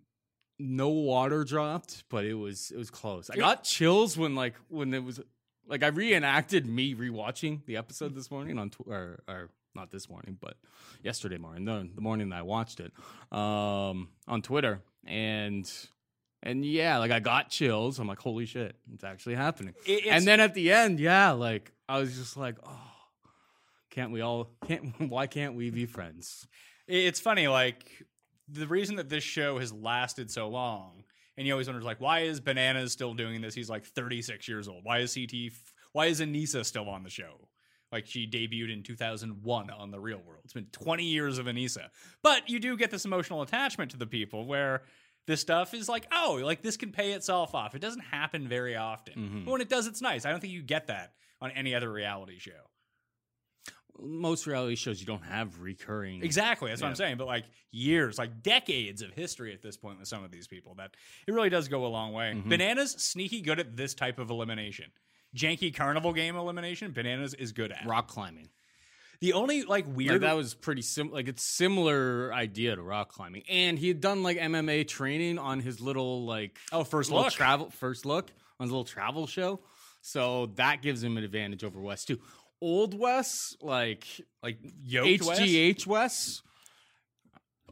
no 0.59 0.89
water 0.89 1.45
dropped, 1.45 2.05
but 2.09 2.25
it 2.25 2.35
was 2.35 2.71
it 2.71 2.79
was 2.79 2.91
close. 2.91 3.29
I 3.29 3.37
got 3.37 3.65
chills 3.65 4.17
when 4.17 4.35
like 4.35 4.55
when 4.69 4.95
it 4.95 5.05
was 5.05 5.21
like 5.69 5.83
I 5.83 5.89
reenacted 5.89 6.65
me 6.67 6.95
rewatching 6.95 7.65
the 7.67 7.77
episode 7.77 8.15
this 8.15 8.31
morning 8.31 8.59
on 8.59 8.71
tw- 8.71 8.87
or, 8.87 9.23
or 9.29 9.51
not 9.77 9.91
this 9.93 10.09
morning, 10.09 10.37
but 10.41 10.55
yesterday 11.03 11.39
morning, 11.39 11.65
the, 11.65 11.89
the 11.95 12.01
morning 12.01 12.31
that 12.31 12.37
I 12.41 12.43
watched 12.43 12.81
it 12.81 12.93
um, 13.31 14.09
on 14.27 14.43
Twitter, 14.43 14.81
and 15.07 15.71
and 16.43 16.65
yeah, 16.65 16.99
like 16.99 17.11
I 17.13 17.21
got 17.21 17.51
chills. 17.51 17.99
I'm 17.99 18.09
like, 18.09 18.19
holy 18.21 18.47
shit, 18.47 18.77
it's 18.93 19.05
actually 19.05 19.37
happening. 19.37 19.75
It- 19.87 19.91
it's- 20.01 20.15
and 20.17 20.27
then 20.27 20.41
at 20.41 20.55
the 20.55 20.73
end, 20.73 20.99
yeah, 21.01 21.31
like 21.33 21.73
I 21.89 21.99
was 22.01 22.17
just 22.17 22.37
like, 22.37 22.57
oh, 22.67 22.81
can't 23.91 24.11
we 24.11 24.21
all 24.21 24.51
can't? 24.67 24.93
Why 25.11 25.27
can't 25.27 25.55
we 25.55 25.71
be 25.71 25.87
friends? 25.87 26.47
It's 26.89 27.21
funny, 27.21 27.49
like 27.49 27.91
the 28.49 28.67
reason 28.67 28.97
that 28.97 29.09
this 29.09 29.25
show 29.25 29.59
has 29.59 29.73
lasted 29.73 30.31
so 30.31 30.49
long, 30.49 31.05
and 31.37 31.47
you 31.47 31.53
always 31.53 31.67
wonder, 31.67 31.83
like, 31.83 32.01
why 32.01 32.21
is 32.21 32.41
Bananas 32.41 32.93
still 32.93 33.13
doing 33.13 33.41
this? 33.41 33.55
He's 33.55 33.69
like 33.69 33.85
36 33.85 34.47
years 34.49 34.69
old. 34.69 34.85
Why 34.85 34.99
is 35.01 35.15
CT? 35.15 35.53
Why 35.93 36.07
is 36.07 36.21
Aneesa 36.21 36.65
still 36.65 36.89
on 36.89 37.03
the 37.03 37.11
show? 37.11 37.49
Like 37.93 38.07
she 38.07 38.27
debuted 38.27 38.73
in 38.73 38.83
2001 38.83 39.71
on 39.71 39.91
The 39.91 40.01
Real 40.01 40.21
World. 40.27 40.41
It's 40.45 40.53
been 40.53 40.67
20 40.73 41.05
years 41.05 41.39
of 41.39 41.47
Aneesa, 41.47 41.89
but 42.23 42.49
you 42.51 42.59
do 42.59 42.77
get 42.77 42.91
this 42.91 43.05
emotional 43.05 43.43
attachment 43.43 43.93
to 43.93 43.97
the 43.97 44.07
people 44.07 44.45
where 44.47 44.83
this 45.27 45.41
stuff 45.41 45.75
is 45.75 45.89
like, 45.89 46.07
oh, 46.13 46.41
like 46.43 46.63
this 46.63 46.77
can 46.77 46.93
pay 46.93 47.13
itself 47.13 47.55
off. 47.55 47.75
It 47.75 47.81
doesn't 47.81 48.03
happen 48.03 48.49
very 48.49 48.77
often. 48.77 49.43
But 49.45 49.53
when 49.53 49.61
it 49.61 49.69
does, 49.69 49.87
it's 49.87 50.01
nice. 50.01 50.25
I 50.25 50.31
don't 50.31 50.41
think 50.41 50.53
you 50.53 50.63
get 50.63 50.87
that 50.87 51.13
on 51.41 51.51
any 51.53 51.75
other 51.75 51.91
reality 51.91 52.39
show. 52.39 52.53
Most 53.99 54.47
reality 54.47 54.77
shows 54.77 55.01
you 55.01 55.07
don't 55.07 55.25
have 55.25 55.61
recurring 55.61 56.23
Exactly. 56.23 56.71
That's 56.71 56.83
what 56.83 56.89
I'm 56.89 56.97
saying. 56.97 57.17
But 57.17 57.27
like 57.27 57.45
years, 57.73 58.19
like 58.19 58.43
decades 58.43 59.01
of 59.01 59.11
history 59.13 59.55
at 59.55 59.63
this 59.63 59.77
point 59.77 59.99
with 59.99 60.07
some 60.07 60.23
of 60.23 60.31
these 60.31 60.47
people, 60.47 60.75
that 60.75 60.95
it 61.27 61.33
really 61.33 61.49
does 61.49 61.67
go 61.69 61.87
a 61.87 61.89
long 61.89 62.13
way. 62.13 62.35
Mm-hmm. 62.35 62.49
Bananas 62.49 62.93
sneaky 62.93 63.41
good 63.41 63.59
at 63.59 63.77
this 63.77 63.95
type 63.95 64.19
of 64.19 64.31
elimination. 64.31 64.87
Janky 65.37 65.75
carnival 65.75 66.13
game 66.13 66.35
elimination, 66.37 66.91
Bananas 66.93 67.35
is 67.35 67.53
good 67.53 67.71
at. 67.71 67.87
rock 67.87 68.09
climbing. 68.09 68.49
The 69.21 69.33
only 69.33 69.63
like 69.63 69.87
Like, 69.87 69.97
weird 69.97 70.23
that 70.23 70.35
was 70.37 70.55
pretty 70.55 70.83
sim. 70.83 71.11
Like 71.11 71.29
it's 71.29 71.43
similar 71.43 72.33
idea 72.35 72.75
to 72.77 72.83
rock 72.83 73.11
climbing, 73.11 73.45
and 73.49 73.79
he 73.79 73.89
had 73.89 74.01
done 74.01 74.23
like 74.23 74.37
MMA 74.39 74.87
training 74.89 75.39
on 75.39 75.61
his 75.61 75.81
little 75.81 76.25
like 76.27 76.59
Oh, 76.73 76.85
first 76.85 77.11
look. 77.11 77.33
travel 77.33 77.71
first 77.71 78.05
look 78.05 78.31
on 78.61 78.65
his 78.67 78.71
little 78.71 78.85
travel 78.85 79.27
show. 79.27 79.61
So 80.03 80.47
that 80.57 80.83
gives 80.83 81.03
him 81.03 81.17
an 81.17 81.25
advantage 81.25 81.65
over 81.65 81.81
Wes 81.81 82.05
too. 82.05 82.19
old 82.61 82.99
Wes 82.99 83.57
like 83.61 84.07
Like 84.43 84.59
yoked? 84.83 85.23
HGH 85.23 85.87
Wes. 85.87 86.43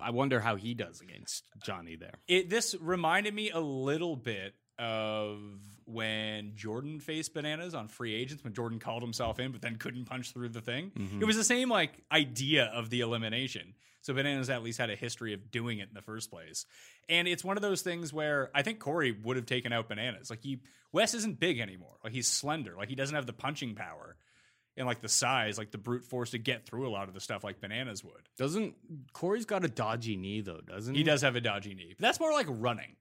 I 0.00 0.10
wonder 0.10 0.40
how 0.40 0.56
he 0.56 0.74
does 0.74 1.00
against 1.00 1.44
Johnny 1.62 1.96
there. 1.96 2.14
It 2.26 2.48
this 2.50 2.74
reminded 2.80 3.34
me 3.34 3.50
a 3.50 3.60
little 3.60 4.16
bit 4.16 4.54
of 4.78 5.38
when 5.86 6.56
Jordan 6.56 7.00
faced 7.00 7.34
bananas 7.34 7.74
on 7.74 7.88
free 7.88 8.14
agents 8.14 8.42
when 8.42 8.52
Jordan 8.52 8.78
called 8.78 9.02
himself 9.02 9.38
in 9.38 9.52
but 9.52 9.60
then 9.62 9.76
couldn't 9.76 10.06
punch 10.06 10.32
through 10.32 10.48
the 10.48 10.60
thing. 10.60 10.90
Mm-hmm. 10.96 11.22
It 11.22 11.26
was 11.26 11.36
the 11.36 11.44
same 11.44 11.68
like 11.68 12.02
idea 12.10 12.64
of 12.74 12.90
the 12.90 13.00
elimination. 13.00 13.74
So 14.00 14.12
bananas 14.12 14.50
at 14.50 14.62
least 14.62 14.78
had 14.78 14.90
a 14.90 14.96
history 14.96 15.32
of 15.32 15.50
doing 15.50 15.78
it 15.78 15.88
in 15.88 15.94
the 15.94 16.02
first 16.02 16.30
place. 16.30 16.66
And 17.08 17.26
it's 17.26 17.42
one 17.42 17.56
of 17.56 17.62
those 17.62 17.80
things 17.80 18.12
where 18.12 18.50
I 18.54 18.62
think 18.62 18.78
Corey 18.78 19.12
would 19.12 19.36
have 19.36 19.46
taken 19.46 19.72
out 19.72 19.88
bananas. 19.88 20.28
Like 20.28 20.42
he 20.42 20.60
Wes 20.92 21.14
isn't 21.14 21.40
big 21.40 21.58
anymore. 21.58 21.96
Like 22.02 22.12
he's 22.12 22.28
slender. 22.28 22.74
Like 22.76 22.88
he 22.88 22.94
doesn't 22.94 23.14
have 23.14 23.26
the 23.26 23.32
punching 23.32 23.74
power 23.74 24.16
and 24.76 24.86
like 24.86 25.00
the 25.00 25.08
size, 25.08 25.56
like 25.56 25.70
the 25.70 25.78
brute 25.78 26.04
force 26.04 26.30
to 26.30 26.38
get 26.38 26.66
through 26.66 26.86
a 26.86 26.90
lot 26.90 27.08
of 27.08 27.14
the 27.14 27.20
stuff 27.20 27.44
like 27.44 27.60
bananas 27.60 28.04
would. 28.04 28.28
Doesn't 28.36 28.74
Corey's 29.12 29.46
got 29.46 29.64
a 29.64 29.68
dodgy 29.68 30.16
knee 30.16 30.40
though, 30.40 30.60
doesn't 30.60 30.94
he? 30.94 31.00
He 31.00 31.04
does 31.04 31.22
have 31.22 31.36
a 31.36 31.40
dodgy 31.40 31.74
knee. 31.74 31.94
But 31.96 32.02
that's 32.02 32.20
more 32.20 32.32
like 32.32 32.46
running. 32.48 32.96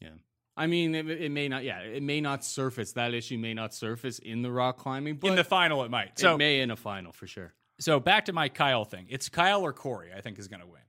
Yeah. 0.00 0.10
I 0.56 0.66
mean, 0.66 0.94
it, 0.94 1.08
it 1.10 1.30
may 1.30 1.48
not. 1.48 1.64
Yeah, 1.64 1.80
it 1.80 2.02
may 2.02 2.20
not 2.20 2.44
surface. 2.44 2.92
That 2.92 3.12
issue 3.14 3.36
may 3.38 3.54
not 3.54 3.74
surface 3.74 4.18
in 4.18 4.42
the 4.42 4.50
rock 4.50 4.78
climbing, 4.78 5.16
but 5.16 5.28
in 5.28 5.36
the 5.36 5.44
final 5.44 5.84
it 5.84 5.90
might. 5.90 6.08
it 6.08 6.18
So 6.18 6.38
may 6.38 6.60
in 6.60 6.70
a 6.70 6.76
final 6.76 7.12
for 7.12 7.26
sure. 7.26 7.52
So 7.78 8.00
back 8.00 8.24
to 8.26 8.32
my 8.32 8.48
Kyle 8.48 8.84
thing. 8.84 9.06
It's 9.10 9.28
Kyle 9.28 9.62
or 9.62 9.72
Corey, 9.72 10.10
I 10.16 10.22
think, 10.22 10.38
is 10.38 10.48
going 10.48 10.60
to 10.60 10.66
win. 10.66 10.80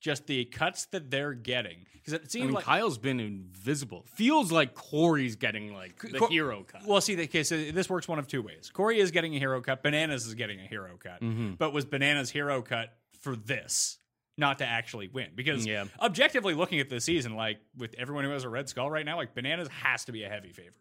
Just 0.00 0.26
the 0.26 0.44
cuts 0.44 0.84
that 0.86 1.10
they're 1.10 1.32
getting. 1.32 1.86
Because 1.94 2.12
it 2.12 2.22
I 2.26 2.28
seems 2.28 2.44
mean, 2.44 2.54
like. 2.56 2.64
Kyle's 2.64 2.98
been 2.98 3.18
invisible. 3.18 4.04
Feels 4.14 4.52
like 4.52 4.74
Corey's 4.74 5.36
getting 5.36 5.72
like 5.72 5.98
the 5.98 6.18
Cor- 6.18 6.28
hero 6.28 6.62
cut. 6.62 6.82
Well, 6.86 7.00
see, 7.00 7.14
the 7.14 7.26
case 7.26 7.48
this 7.48 7.88
works 7.88 8.06
one 8.06 8.18
of 8.18 8.26
two 8.26 8.42
ways. 8.42 8.70
Corey 8.70 9.00
is 9.00 9.10
getting 9.10 9.34
a 9.34 9.38
hero 9.38 9.62
cut. 9.62 9.82
Bananas 9.82 10.26
is 10.26 10.34
getting 10.34 10.60
a 10.60 10.66
hero 10.66 10.98
cut. 10.98 11.22
Mm-hmm. 11.22 11.52
But 11.54 11.72
was 11.72 11.86
Bananas 11.86 12.28
hero 12.28 12.60
cut 12.60 12.92
for 13.20 13.34
this, 13.34 13.96
not 14.36 14.58
to 14.58 14.66
actually 14.66 15.08
win? 15.08 15.28
Because 15.34 15.66
Yeah. 15.66 15.84
objectively 16.00 16.54
looking 16.54 16.80
at 16.80 16.88
the 16.88 17.00
season, 17.00 17.34
like 17.36 17.58
with 17.76 17.94
everyone 17.98 18.24
who 18.24 18.30
has 18.30 18.44
a 18.44 18.48
red 18.48 18.68
skull 18.68 18.90
right 18.90 19.04
now, 19.06 19.16
like 19.16 19.34
Bananas 19.34 19.68
has 19.68 20.04
to 20.06 20.12
be 20.12 20.24
a 20.24 20.28
heavy 20.28 20.52
favorite. 20.52 20.74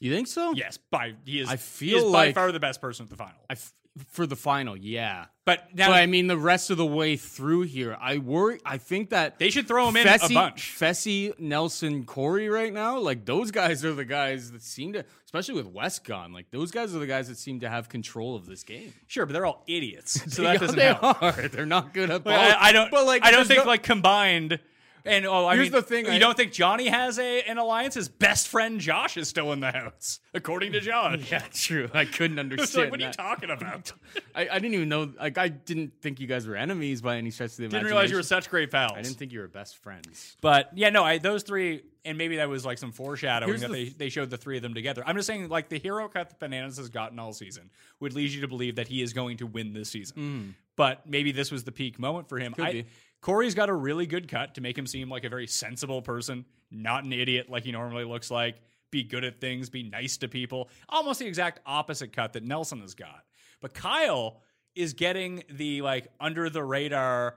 you 0.00 0.14
think 0.14 0.28
so? 0.28 0.52
Yes, 0.52 0.76
by 0.90 1.14
he 1.24 1.40
is. 1.40 1.48
I 1.48 1.52
he 1.52 1.56
feel 1.58 1.98
is 2.06 2.12
by 2.12 2.26
like- 2.26 2.34
far 2.34 2.52
the 2.52 2.60
best 2.60 2.80
person 2.80 3.04
at 3.04 3.10
the 3.10 3.16
final. 3.16 3.40
I 3.50 3.54
f- 3.54 3.72
for 4.10 4.26
the 4.26 4.36
final, 4.36 4.76
yeah. 4.76 5.26
But 5.44 5.74
now 5.74 5.88
but 5.88 5.94
I 5.94 6.06
mean, 6.06 6.26
the 6.26 6.36
rest 6.36 6.70
of 6.70 6.76
the 6.76 6.84
way 6.84 7.16
through 7.16 7.62
here, 7.62 7.96
I 7.98 8.18
worry. 8.18 8.60
I 8.66 8.76
think 8.76 9.10
that 9.10 9.38
they 9.38 9.48
should 9.48 9.66
throw 9.66 9.88
him 9.88 9.96
in 9.96 10.06
Fessy, 10.06 10.32
a 10.32 10.34
bunch. 10.34 10.76
Fessy, 10.78 11.38
Nelson, 11.38 12.04
Corey, 12.04 12.48
right 12.50 12.72
now, 12.72 12.98
like 12.98 13.24
those 13.24 13.50
guys 13.50 13.82
are 13.84 13.94
the 13.94 14.04
guys 14.04 14.52
that 14.52 14.62
seem 14.62 14.92
to, 14.92 15.04
especially 15.24 15.54
with 15.54 15.66
Wes 15.66 15.98
gone, 16.00 16.32
like 16.34 16.50
those 16.50 16.70
guys 16.70 16.94
are 16.94 16.98
the 16.98 17.06
guys 17.06 17.28
that 17.28 17.38
seem 17.38 17.60
to 17.60 17.68
have 17.70 17.88
control 17.88 18.36
of 18.36 18.44
this 18.44 18.62
game. 18.62 18.92
Sure, 19.06 19.24
but 19.24 19.32
they're 19.32 19.46
all 19.46 19.64
idiots, 19.66 20.20
so 20.34 20.42
that 20.44 20.60
doesn't 20.60 20.76
they 20.76 20.92
help. 20.92 21.22
are. 21.22 21.32
They're 21.48 21.64
not 21.64 21.94
good 21.94 22.10
at. 22.10 22.26
Like. 22.26 22.36
I, 22.38 22.68
I 22.68 22.72
don't. 22.72 22.90
But 22.90 23.06
like, 23.06 23.24
I 23.24 23.30
don't 23.30 23.46
think 23.46 23.64
no- 23.64 23.70
like 23.70 23.82
combined. 23.82 24.58
And 25.04 25.26
oh, 25.26 25.46
I 25.46 25.54
Here's 25.56 25.66
mean, 25.66 25.72
the 25.72 25.82
thing, 25.82 26.06
You 26.06 26.12
I- 26.12 26.18
don't 26.18 26.36
think 26.36 26.52
Johnny 26.52 26.88
has 26.88 27.18
a 27.18 27.42
an 27.42 27.58
alliance? 27.58 27.94
His 27.94 28.08
best 28.08 28.48
friend 28.48 28.80
Josh 28.80 29.16
is 29.16 29.28
still 29.28 29.52
in 29.52 29.60
the 29.60 29.70
house, 29.72 30.20
according 30.34 30.72
to 30.72 30.80
Josh. 30.80 31.20
Yeah, 31.30 31.42
true. 31.52 31.88
I 31.94 32.04
couldn't 32.04 32.38
understand. 32.40 32.84
like, 32.84 32.90
what 32.90 33.00
are 33.00 33.06
you 33.06 33.12
talking 33.12 33.50
about? 33.58 33.92
I, 34.34 34.48
I 34.48 34.58
didn't 34.58 34.74
even 34.74 34.88
know. 34.88 35.12
Like, 35.18 35.38
I 35.38 35.48
didn't 35.48 36.00
think 36.00 36.20
you 36.20 36.26
guys 36.26 36.46
were 36.46 36.56
enemies 36.56 37.00
by 37.02 37.16
any 37.16 37.30
stretch 37.30 37.50
of 37.52 37.56
the 37.58 37.62
imagination. 37.64 37.84
Didn't 37.84 37.94
realize 37.96 38.10
you 38.10 38.16
were 38.16 38.22
such 38.22 38.50
great 38.50 38.70
pals. 38.70 38.92
I 38.96 39.02
didn't 39.02 39.16
think 39.18 39.32
you 39.32 39.40
were 39.40 39.48
best 39.48 39.76
friends. 39.78 40.36
But 40.40 40.70
yeah, 40.74 40.90
no, 40.90 41.04
I, 41.04 41.18
those 41.18 41.42
three, 41.42 41.82
and 42.04 42.16
maybe 42.18 42.36
that 42.36 42.48
was 42.48 42.64
like 42.64 42.78
some 42.78 42.92
foreshadowing 42.92 43.48
Here's 43.50 43.60
that 43.62 43.68
the 43.70 43.84
they, 43.84 43.90
they 43.90 44.08
showed 44.08 44.30
the 44.30 44.36
three 44.38 44.56
of 44.56 44.62
them 44.62 44.74
together. 44.74 45.02
I'm 45.06 45.16
just 45.16 45.26
saying, 45.26 45.48
like 45.48 45.68
the 45.68 45.78
hero 45.78 46.08
cut 46.08 46.30
that 46.30 46.38
Bananas 46.38 46.76
has 46.78 46.88
gotten 46.88 47.18
all 47.18 47.32
season 47.32 47.70
would 48.00 48.14
lead 48.14 48.30
you 48.30 48.40
to 48.42 48.48
believe 48.48 48.76
that 48.76 48.88
he 48.88 49.02
is 49.02 49.12
going 49.12 49.38
to 49.38 49.46
win 49.46 49.72
this 49.72 49.90
season. 49.90 50.54
But 50.76 51.08
maybe 51.08 51.32
this 51.32 51.50
was 51.50 51.64
the 51.64 51.72
peak 51.72 51.98
moment 51.98 52.28
for 52.28 52.38
him. 52.38 52.52
Mm. 52.52 52.56
Could 52.56 52.64
I, 52.64 52.72
be. 52.72 52.84
Corey's 53.20 53.54
got 53.54 53.68
a 53.68 53.74
really 53.74 54.06
good 54.06 54.28
cut 54.28 54.54
to 54.54 54.60
make 54.60 54.78
him 54.78 54.86
seem 54.86 55.08
like 55.10 55.24
a 55.24 55.28
very 55.28 55.46
sensible 55.46 56.02
person, 56.02 56.44
not 56.70 57.04
an 57.04 57.12
idiot 57.12 57.50
like 57.50 57.64
he 57.64 57.72
normally 57.72 58.04
looks 58.04 58.30
like. 58.30 58.56
Be 58.90 59.02
good 59.02 59.24
at 59.24 59.40
things, 59.40 59.68
be 59.68 59.82
nice 59.82 60.16
to 60.18 60.28
people. 60.28 60.70
Almost 60.88 61.18
the 61.20 61.26
exact 61.26 61.60
opposite 61.66 62.12
cut 62.12 62.32
that 62.32 62.44
Nelson 62.44 62.80
has 62.80 62.94
got. 62.94 63.24
But 63.60 63.74
Kyle 63.74 64.40
is 64.74 64.94
getting 64.94 65.42
the 65.50 65.82
like 65.82 66.08
under 66.20 66.48
the 66.48 66.62
radar 66.62 67.36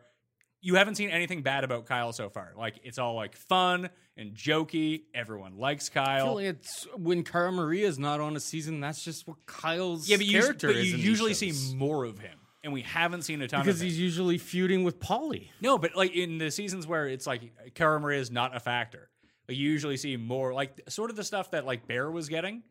you 0.62 0.76
haven't 0.76 0.96
seen 0.96 1.10
anything 1.10 1.42
bad 1.42 1.64
about 1.64 1.86
Kyle 1.86 2.14
so 2.14 2.30
far. 2.30 2.54
Like 2.56 2.80
it's 2.84 3.00
all 3.00 3.16
like 3.16 3.36
fun 3.36 3.90
and 4.16 4.34
jokey. 4.34 5.04
Everyone 5.14 5.58
likes 5.58 5.90
Kyle. 5.90 6.24
I 6.24 6.26
feel 6.26 6.36
like 6.36 6.46
it's 6.46 6.88
when 6.96 7.24
Cara 7.24 7.52
Maria 7.52 7.88
is 7.88 7.98
not 7.98 8.20
on 8.20 8.36
a 8.36 8.40
season. 8.40 8.80
That's 8.80 9.04
just 9.04 9.28
what 9.28 9.38
Kyle's 9.48 10.08
yeah, 10.08 10.18
but 10.18 10.26
you, 10.28 10.40
character 10.40 10.68
but 10.68 10.78
is. 10.78 10.92
you 10.92 10.98
usually 10.98 11.34
see 11.34 11.52
more 11.76 12.06
of 12.06 12.20
him, 12.20 12.38
and 12.64 12.74
we 12.74 12.82
haven't 12.82 13.24
seen 13.24 13.42
a 13.42 13.48
ton 13.48 13.64
because 13.64 13.80
he's 13.80 14.00
usually 14.00 14.38
feuding 14.38 14.84
with 14.84 15.00
Polly. 15.00 15.52
No, 15.62 15.78
but 15.78 15.96
like 15.96 16.14
in 16.16 16.38
the 16.38 16.52
seasons 16.52 16.86
where 16.88 17.08
it's 17.08 17.28
like 17.28 17.74
Cara 17.74 18.00
Maria 18.00 18.20
is 18.20 18.32
not 18.32 18.56
a 18.56 18.60
factor, 18.60 19.10
like 19.48 19.58
you 19.58 19.70
usually 19.70 19.98
see 19.98 20.18
more 20.18 20.54
like 20.54 20.82
sort 20.90 21.10
of 21.10 21.16
the 21.16 21.24
stuff 21.24 21.52
that 21.52 21.66
like 21.66 21.88
Bear 21.88 22.10
was 22.12 22.30
getting. 22.30 22.64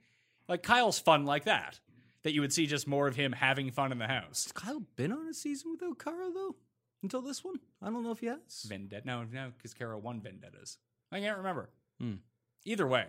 Like 0.48 0.62
Kyle's 0.62 0.98
fun 0.98 1.26
like 1.26 1.44
that. 1.44 1.78
That 2.22 2.32
you 2.32 2.42
would 2.42 2.52
see 2.52 2.66
just 2.66 2.86
more 2.86 3.06
of 3.06 3.16
him 3.16 3.32
having 3.32 3.70
fun 3.70 3.92
in 3.92 3.98
the 3.98 4.06
house. 4.06 4.44
Has 4.44 4.52
Kyle 4.52 4.82
been 4.96 5.10
on 5.10 5.26
a 5.28 5.32
season 5.32 5.70
without 5.72 5.98
Cara 5.98 6.30
though? 6.34 6.56
Until 7.02 7.22
this 7.22 7.42
one, 7.42 7.56
I 7.80 7.88
don't 7.88 8.02
know 8.02 8.10
if 8.10 8.20
he 8.20 8.26
has. 8.26 8.66
Vendetta. 8.68 9.06
No, 9.06 9.24
no, 9.24 9.52
because 9.56 9.72
Cara 9.72 9.98
won 9.98 10.20
vendettas. 10.20 10.76
I 11.10 11.20
can't 11.20 11.38
remember. 11.38 11.70
Hmm. 11.98 12.16
Either 12.66 12.86
way, 12.86 13.06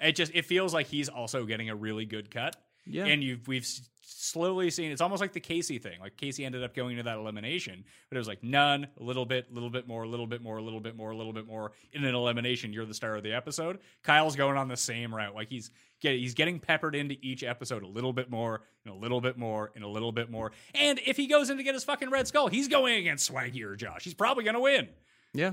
it 0.00 0.12
just 0.12 0.32
it 0.34 0.44
feels 0.44 0.72
like 0.72 0.86
he's 0.86 1.08
also 1.08 1.44
getting 1.44 1.70
a 1.70 1.74
really 1.74 2.04
good 2.04 2.30
cut. 2.30 2.54
Yeah. 2.86 3.06
and 3.06 3.22
you've 3.22 3.46
we've 3.46 3.66
slowly 4.04 4.70
seen 4.70 4.90
it's 4.90 5.00
almost 5.00 5.20
like 5.20 5.32
the 5.32 5.40
Casey 5.40 5.78
thing. 5.78 6.00
Like 6.00 6.16
Casey 6.16 6.44
ended 6.44 6.62
up 6.62 6.74
going 6.74 6.96
to 6.96 7.02
that 7.04 7.16
elimination, 7.16 7.84
but 8.08 8.16
it 8.16 8.18
was 8.18 8.28
like 8.28 8.42
none, 8.42 8.86
a 8.98 9.02
little 9.02 9.26
bit, 9.26 9.46
a 9.50 9.54
little 9.54 9.70
bit 9.70 9.86
more, 9.86 10.04
a 10.04 10.08
little 10.08 10.26
bit 10.26 10.42
more, 10.42 10.58
a 10.58 10.62
little 10.62 10.80
bit 10.80 10.96
more, 10.96 11.10
a 11.10 11.16
little 11.16 11.32
bit 11.32 11.46
more. 11.46 11.72
In 11.92 12.04
an 12.04 12.14
elimination, 12.14 12.72
you're 12.72 12.86
the 12.86 12.94
star 12.94 13.16
of 13.16 13.22
the 13.22 13.32
episode. 13.32 13.80
Kyle's 14.02 14.36
going 14.36 14.56
on 14.56 14.68
the 14.68 14.76
same 14.76 15.14
route. 15.14 15.34
Like 15.34 15.48
he's 15.48 15.70
get, 16.00 16.16
he's 16.18 16.34
getting 16.34 16.58
peppered 16.58 16.94
into 16.94 17.16
each 17.20 17.42
episode 17.42 17.82
a 17.82 17.88
little 17.88 18.12
bit 18.12 18.30
more, 18.30 18.62
and 18.84 18.94
a 18.94 18.96
little 18.96 19.20
bit 19.20 19.36
more, 19.36 19.70
and 19.74 19.84
a 19.84 19.88
little 19.88 20.12
bit 20.12 20.30
more. 20.30 20.52
And 20.74 21.00
if 21.04 21.16
he 21.16 21.26
goes 21.26 21.50
in 21.50 21.56
to 21.56 21.62
get 21.62 21.74
his 21.74 21.84
fucking 21.84 22.10
red 22.10 22.26
skull, 22.28 22.48
he's 22.48 22.68
going 22.68 22.96
against 22.96 23.30
Swaggy 23.30 23.62
or 23.64 23.76
Josh. 23.76 24.04
He's 24.04 24.14
probably 24.14 24.44
going 24.44 24.54
to 24.54 24.60
win. 24.60 24.88
Yeah. 25.34 25.52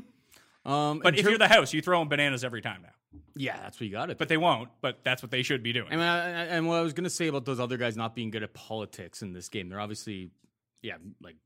um, 0.64 1.00
But 1.02 1.16
if 1.16 1.24
ter- 1.24 1.30
you're 1.30 1.38
the 1.38 1.48
house, 1.48 1.72
you 1.72 1.82
throw 1.82 2.00
him 2.02 2.08
bananas 2.08 2.44
every 2.44 2.62
time 2.62 2.82
now. 2.82 2.90
Yeah, 3.34 3.56
that's 3.62 3.78
what 3.80 3.86
you 3.86 3.92
got 3.92 4.10
it. 4.10 4.18
But 4.18 4.28
they 4.28 4.36
won't. 4.36 4.68
But 4.80 5.00
that's 5.04 5.22
what 5.22 5.30
they 5.30 5.42
should 5.42 5.62
be 5.62 5.72
doing. 5.72 5.88
I 5.88 5.96
mean, 5.96 6.00
I, 6.00 6.16
I- 6.16 6.44
and 6.46 6.66
what 6.66 6.76
I 6.76 6.82
was 6.82 6.92
gonna 6.92 7.10
say 7.10 7.26
about 7.28 7.44
those 7.44 7.60
other 7.60 7.76
guys 7.76 7.96
not 7.96 8.14
being 8.14 8.30
good 8.30 8.42
at 8.42 8.54
politics 8.54 9.22
in 9.22 9.32
this 9.32 9.48
game, 9.48 9.68
they're 9.68 9.80
obviously, 9.80 10.30
yeah, 10.82 10.96
like, 11.20 11.36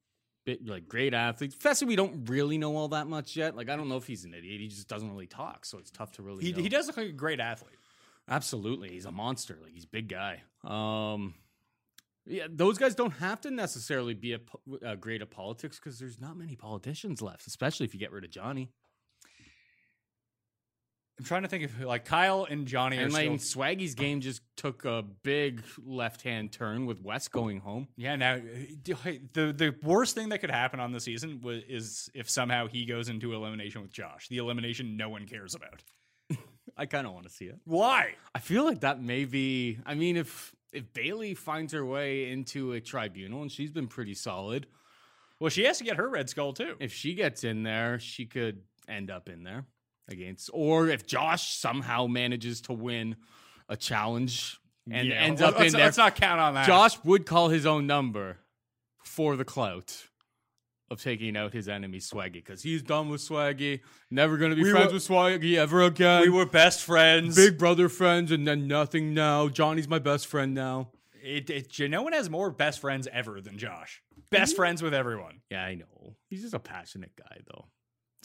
bit, 0.45 0.67
like 0.67 0.89
great 0.89 1.15
athletes. 1.15 1.55
Fessy, 1.57 1.87
we 1.87 1.97
don't 1.97 2.29
really 2.29 2.59
know 2.59 2.77
all 2.77 2.89
that 2.89 3.07
much 3.07 3.37
yet. 3.37 3.57
Like, 3.57 3.69
I 3.69 3.77
don't 3.77 3.89
know 3.89 3.97
if 3.97 4.07
he's 4.07 4.25
an 4.25 4.35
idiot. 4.35 4.61
He 4.61 4.69
just 4.69 4.89
doesn't 4.89 5.11
really 5.11 5.27
talk, 5.27 5.65
so 5.65 5.79
it's 5.79 5.91
tough 5.91 6.13
to 6.13 6.23
really. 6.23 6.45
he, 6.45 6.53
know. 6.53 6.63
he 6.63 6.69
does 6.69 6.87
look 6.87 6.97
like 6.97 7.09
a 7.09 7.13
great 7.13 7.41
athlete. 7.41 7.77
Absolutely, 8.29 8.91
he's 8.91 9.05
a 9.07 9.13
monster. 9.13 9.59
Like 9.63 9.73
he's 9.73 9.85
a 9.85 9.89
big 9.89 10.09
guy. 10.09 10.43
Um, 10.65 11.35
yeah, 12.27 12.47
those 12.51 12.77
guys 12.77 12.97
don't 12.97 13.13
have 13.13 13.41
to 13.43 13.53
necessarily 13.53 14.15
be 14.15 14.33
a, 14.33 14.41
po- 14.41 14.61
uh, 14.85 14.97
great 14.97 15.23
at 15.23 15.31
politics 15.31 15.79
because 15.79 16.01
there's 16.01 16.21
not 16.21 16.37
many 16.37 16.57
politicians 16.57 17.23
left, 17.23 17.47
especially 17.47 17.87
if 17.87 17.95
you 17.95 18.01
get 18.01 18.11
rid 18.11 18.25
of 18.25 18.31
Johnny. 18.31 18.71
I'm 21.19 21.25
trying 21.25 21.43
to 21.43 21.49
think 21.49 21.65
of 21.65 21.81
like 21.81 22.05
Kyle 22.05 22.47
and 22.49 22.67
Johnny 22.67 22.99
And 22.99 23.07
are 23.07 23.11
like 23.11 23.41
still. 23.41 23.63
Swaggy's 23.63 23.95
game 23.95 24.21
just 24.21 24.43
took 24.57 24.85
a 24.85 25.03
big 25.23 25.63
left 25.85 26.21
hand 26.23 26.53
turn 26.53 26.85
with 26.85 27.01
Wes 27.01 27.29
going 27.29 27.61
home. 27.61 27.89
Yeah, 27.97 28.17
now 28.17 28.39
the 28.85 29.53
the 29.53 29.75
worst 29.83 30.15
thing 30.15 30.29
that 30.29 30.41
could 30.41 30.51
happen 30.51 30.79
on 30.79 30.93
the 30.93 31.01
season 31.01 31.41
was, 31.43 31.63
is 31.69 32.11
if 32.15 32.29
somehow 32.29 32.67
he 32.67 32.85
goes 32.85 33.09
into 33.09 33.33
elimination 33.33 33.81
with 33.81 33.93
Josh. 33.93 34.29
The 34.29 34.39
elimination 34.39 34.97
no 34.99 35.09
one 35.09 35.27
cares 35.27 35.55
about. 35.55 35.83
I 36.77 36.85
kind 36.85 37.07
of 37.07 37.15
want 37.15 37.25
to 37.27 37.33
see 37.33 37.47
it. 37.47 37.59
Why? 37.65 38.15
I 38.35 38.39
feel 38.39 38.65
like 38.65 38.81
that 38.81 39.01
may 39.03 39.25
be. 39.25 39.79
I 39.87 39.95
mean, 39.95 40.19
if 40.19 40.55
if 40.75 40.93
Bailey 40.93 41.33
finds 41.33 41.73
her 41.73 41.85
way 41.87 42.31
into 42.31 42.73
a 42.73 42.81
tribunal 42.81 43.41
and 43.41 43.51
she's 43.51 43.71
been 43.71 43.87
pretty 43.89 44.13
solid, 44.15 44.67
Well, 45.41 45.49
she 45.49 45.65
has 45.65 45.79
to 45.79 45.85
get 45.85 45.97
her 45.97 46.11
red 46.11 46.29
skull 46.29 46.53
too. 46.53 46.77
if 46.79 46.93
she 46.93 47.15
gets 47.15 47.43
in 47.43 47.63
there, 47.63 47.99
she 47.99 48.27
could 48.27 48.61
end 48.87 49.11
up 49.11 49.31
in 49.31 49.43
there 49.45 49.65
against. 50.09 50.51
Or 50.53 50.89
if 50.89 51.07
Josh 51.07 51.55
somehow 51.57 52.07
manages 52.07 52.61
to 52.63 52.73
win 52.73 53.17
a 53.69 53.77
challenge 53.77 54.59
and 54.91 55.09
Yeah, 55.09 55.15
ends 55.17 55.41
well, 55.41 55.51
up 55.55 55.61
in 55.61 55.73
there, 55.73 55.85
Let's 55.85 55.97
not 55.99 56.15
count 56.17 56.41
on 56.41 56.55
that. 56.55 56.67
Josh 56.67 56.97
would 57.05 57.27
call 57.27 57.49
his 57.49 57.67
own 57.67 57.87
number 57.87 58.39
for 59.03 59.37
the 59.37 59.45
clout 59.45 60.05
of 60.89 61.03
taking 61.03 61.37
out 61.37 61.53
his 61.53 61.69
enemy 61.69 61.99
Swaggy 61.99 62.35
because 62.35 62.63
he's 62.63 62.81
done 62.83 63.09
with 63.09 63.21
Swaggy, 63.21 63.81
never 64.11 64.37
going 64.37 64.51
to 64.51 64.57
be 64.57 64.63
We 64.63 64.71
friends 64.71 64.89
were- 64.89 64.93
with 64.95 65.09
Swaggy 65.09 65.57
ever 65.57 65.83
again. 65.83 66.23
we 66.23 66.29
were 66.29 66.47
best 66.47 66.83
friends. 66.83 67.35
big 67.35 67.59
brother 67.59 67.89
friends, 67.89 68.31
and 68.31 68.47
then 68.47 68.69
nothing 68.69 69.13
now. 69.13 69.49
Johnny's 69.49 69.89
my 69.89 69.99
best 69.99 70.29
friend 70.29 70.55
now. 70.55 70.91
It, 71.25 71.51
it, 71.51 71.91
no 71.91 72.03
one 72.03 72.13
has 72.13 72.31
more 72.31 72.53
best 72.53 72.79
friends 72.81 73.09
ever 73.13 73.41
than 73.41 73.59
Josh. 73.59 74.01
Best 74.31 74.55
friends 74.55 74.81
with 74.81 74.95
everyone. 74.95 75.41
Yeah, 75.51 75.65
I 75.65 75.75
know. 75.75 76.15
He's 76.29 76.43
just 76.43 76.55
a 76.55 76.61
passionate 76.61 77.11
guy, 77.17 77.39
though. 77.49 77.67